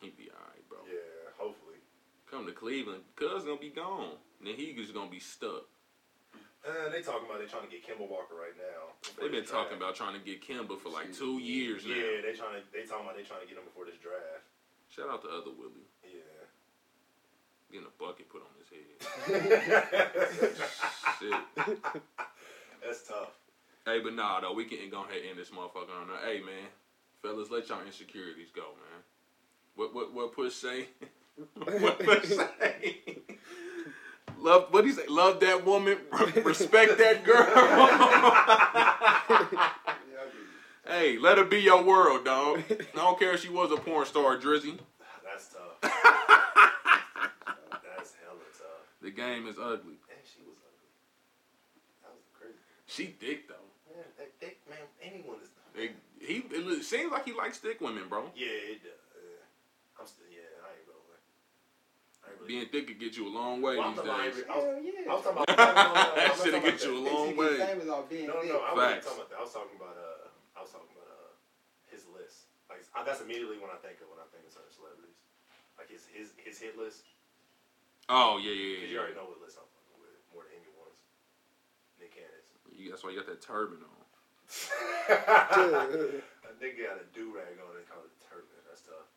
He'd 0.00 0.16
be 0.16 0.30
alright, 0.30 0.62
bro. 0.70 0.78
Yeah, 0.86 1.34
hopefully. 1.36 1.82
Come 2.30 2.46
to 2.46 2.52
Cleveland, 2.52 3.02
cuz 3.16 3.42
gonna 3.42 3.58
be 3.58 3.70
gone. 3.70 4.14
Then 4.40 4.54
he 4.54 4.72
just 4.74 4.94
gonna 4.94 5.10
be 5.10 5.18
stuck. 5.18 5.66
Uh, 6.62 6.88
they 6.90 7.02
talking 7.02 7.26
about 7.26 7.40
they 7.40 7.46
trying 7.46 7.64
to 7.66 7.70
get 7.70 7.82
Kemba 7.82 8.06
Walker 8.06 8.34
right 8.34 8.54
now. 8.54 8.94
before 9.02 9.22
They've 9.22 9.32
been 9.32 9.44
talking 9.44 9.76
about 9.76 9.96
trying 9.96 10.14
to 10.14 10.20
get 10.22 10.40
Kemba 10.42 10.78
for 10.78 10.90
like 10.90 11.12
two 11.14 11.38
years 11.38 11.84
now. 11.86 11.94
Yeah, 11.94 12.20
they 12.22 12.32
trying 12.38 12.60
to. 12.60 12.66
They 12.70 12.84
talking 12.86 13.04
about 13.06 13.16
they 13.16 13.22
trying 13.22 13.40
to 13.42 13.46
get 13.46 13.56
him 13.58 13.64
before 13.64 13.86
this 13.86 13.96
draft. 13.98 14.44
Shout 14.90 15.08
out 15.10 15.22
to 15.22 15.28
other 15.28 15.50
Willie. 15.50 15.86
Yeah. 16.04 16.46
Getting 17.70 17.86
a 17.86 17.90
bucket 17.98 18.28
put 18.28 18.42
on 18.42 18.54
his 18.58 18.68
head. 18.70 18.98
That's 22.84 23.02
tough. 23.06 23.34
Hey, 23.88 24.00
but 24.00 24.14
nah, 24.14 24.40
though, 24.40 24.52
we 24.52 24.66
can 24.66 24.90
go 24.90 25.04
ahead 25.04 25.22
and 25.22 25.30
end 25.30 25.38
this 25.38 25.48
motherfucker 25.48 25.98
on 25.98 26.08
that. 26.08 26.22
Hey, 26.26 26.40
man. 26.40 26.68
Fellas, 27.22 27.50
let 27.50 27.66
y'all 27.70 27.80
insecurities 27.86 28.50
go, 28.54 28.62
man. 28.62 29.02
What 29.76 29.94
what 29.94 30.12
what 30.12 30.34
push 30.34 30.52
say? 30.54 30.88
what 31.54 31.98
push 31.98 32.28
say? 32.28 32.98
Love 34.38 34.66
what 34.70 34.82
do 34.82 34.88
you 34.88 34.94
say? 34.94 35.06
Love 35.08 35.40
that 35.40 35.64
woman, 35.64 35.96
respect 36.44 36.98
that 36.98 37.24
girl. 37.24 37.38
Yeah, 37.38 37.46
I 39.26 39.40
get 39.40 39.52
it. 39.52 39.58
hey, 40.86 41.18
let 41.18 41.38
her 41.38 41.44
be 41.44 41.60
your 41.60 41.82
world, 41.82 42.24
dog. 42.24 42.62
I 42.70 42.86
don't 42.94 43.18
care 43.18 43.32
if 43.32 43.42
she 43.42 43.48
was 43.48 43.72
a 43.72 43.76
porn 43.76 44.06
star, 44.06 44.36
Drizzy. 44.36 44.78
That's 45.24 45.48
tough. 45.48 45.80
That's 45.82 45.94
hella 48.22 48.46
tough. 48.56 48.86
The 49.02 49.10
game 49.10 49.48
is 49.48 49.58
ugly. 49.58 49.98
Man, 50.06 50.22
she 50.24 50.42
was 50.42 50.58
ugly. 50.58 50.90
That 52.02 52.14
was 52.14 52.28
crazy. 52.38 52.58
She 52.86 53.06
thick 53.06 53.48
though. 53.48 53.54
Man, 53.94 54.04
that, 54.18 54.30
that, 54.40 54.56
man, 54.70 54.86
anyone 55.12 55.36
is. 55.42 55.48
They, 55.74 55.90
he 56.20 56.42
it 56.50 56.82
seems 56.84 57.12
like 57.12 57.24
he 57.24 57.32
likes 57.32 57.58
thick 57.58 57.80
women, 57.80 58.08
bro. 58.08 58.30
Yeah, 58.34 58.74
it 58.74 58.82
does. 58.82 58.92
Uh, 59.14 60.00
I'm 60.02 60.06
still. 60.06 60.26
Yeah, 60.30 60.42
I 60.66 60.74
ain't 60.74 60.86
gonna 60.88 61.04
lie. 61.06 61.22
I 62.24 62.26
ain't 62.32 62.38
really. 62.42 62.48
Being 62.48 62.66
thick 62.72 62.84
could 62.90 62.98
get 63.00 63.16
you 63.16 63.28
a 63.28 63.32
long 63.32 63.62
way 63.62 63.76
Well, 63.78 63.88
I'm 63.88 63.94
these 63.94 64.04
talking 64.04 64.18
about- 64.18 64.34
days. 64.34 64.44
I 64.50 64.56
was, 64.58 64.64
Hell 64.64 64.82
yeah. 64.82 65.10
I 65.10 65.14
was 65.14 65.22
talking 65.24 65.42
about. 65.46 65.58
No, 65.58 65.64
no, 65.64 65.72
no, 65.72 65.78
no, 65.78 65.88
I'm 65.88 65.94
not 65.94 66.16
That 66.18 66.26
talking 66.26 66.44
shit'll 66.44 66.60
about 66.60 66.74
get 66.74 66.84
you 66.84 66.92
a 66.92 67.02
long 67.06 67.28
way. 67.38 67.56
get 67.56 67.68
famous 67.70 67.88
off 67.88 68.04
being 68.10 68.26
No, 68.28 68.34
thick. 68.42 68.50
no, 68.50 68.58
I 68.58 68.72
wasn't 68.74 69.02
talking 69.06 69.18
about 69.22 69.30
that. 69.30 69.38
I 69.38 69.42
was 69.46 69.52
talking 69.54 69.76
about. 69.78 69.94
Uh, 69.96 70.58
I 70.58 70.60
was 70.62 70.70
talking 70.74 70.90
about 70.90 71.08
uh, 71.08 71.30
his 71.88 72.02
list. 72.10 72.50
Like 72.66 72.82
I, 72.92 73.06
that's 73.06 73.22
immediately 73.22 73.56
when 73.62 73.70
I 73.70 73.78
think 73.78 74.02
of 74.02 74.10
when 74.10 74.18
I 74.18 74.26
think 74.34 74.42
of 74.44 74.52
certain 74.52 74.74
celebrities. 74.74 75.16
Like 75.78 75.86
his 75.88 76.02
his 76.10 76.34
his 76.42 76.58
hit 76.58 76.74
list. 76.74 77.06
Oh 78.10 78.42
yeah, 78.42 78.50
yeah, 78.50 78.58
yeah. 78.58 78.58
Because 78.58 78.82
yeah. 78.82 78.88
you 78.88 78.94
yeah. 78.98 79.00
already 79.06 79.16
know 79.16 79.28
what 79.30 79.38
list 79.38 79.56
I'm 79.62 79.68
fucking 79.70 79.98
with 80.02 80.18
more 80.34 80.42
than 80.48 80.58
anyone's. 80.58 80.98
Nick 82.02 82.12
Cannon. 82.18 82.42
You, 82.74 82.90
that's 82.90 83.06
why 83.06 83.14
you 83.14 83.18
got 83.22 83.30
that 83.30 83.38
turban 83.44 83.78
on. 83.86 83.97
A 85.08 86.50
nigga 86.58 86.88
got 86.88 86.98
a 87.00 87.06
do 87.14 87.32
rag 87.34 87.60
on 87.60 87.76
and 87.76 87.86
called 87.88 88.04
it 88.04 88.12
a 88.16 88.20
turban. 88.28 88.58
That's 88.68 88.82
tough. 88.82 89.08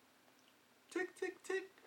Tick 0.91 1.15
tick 1.19 1.41
tick 1.43 1.80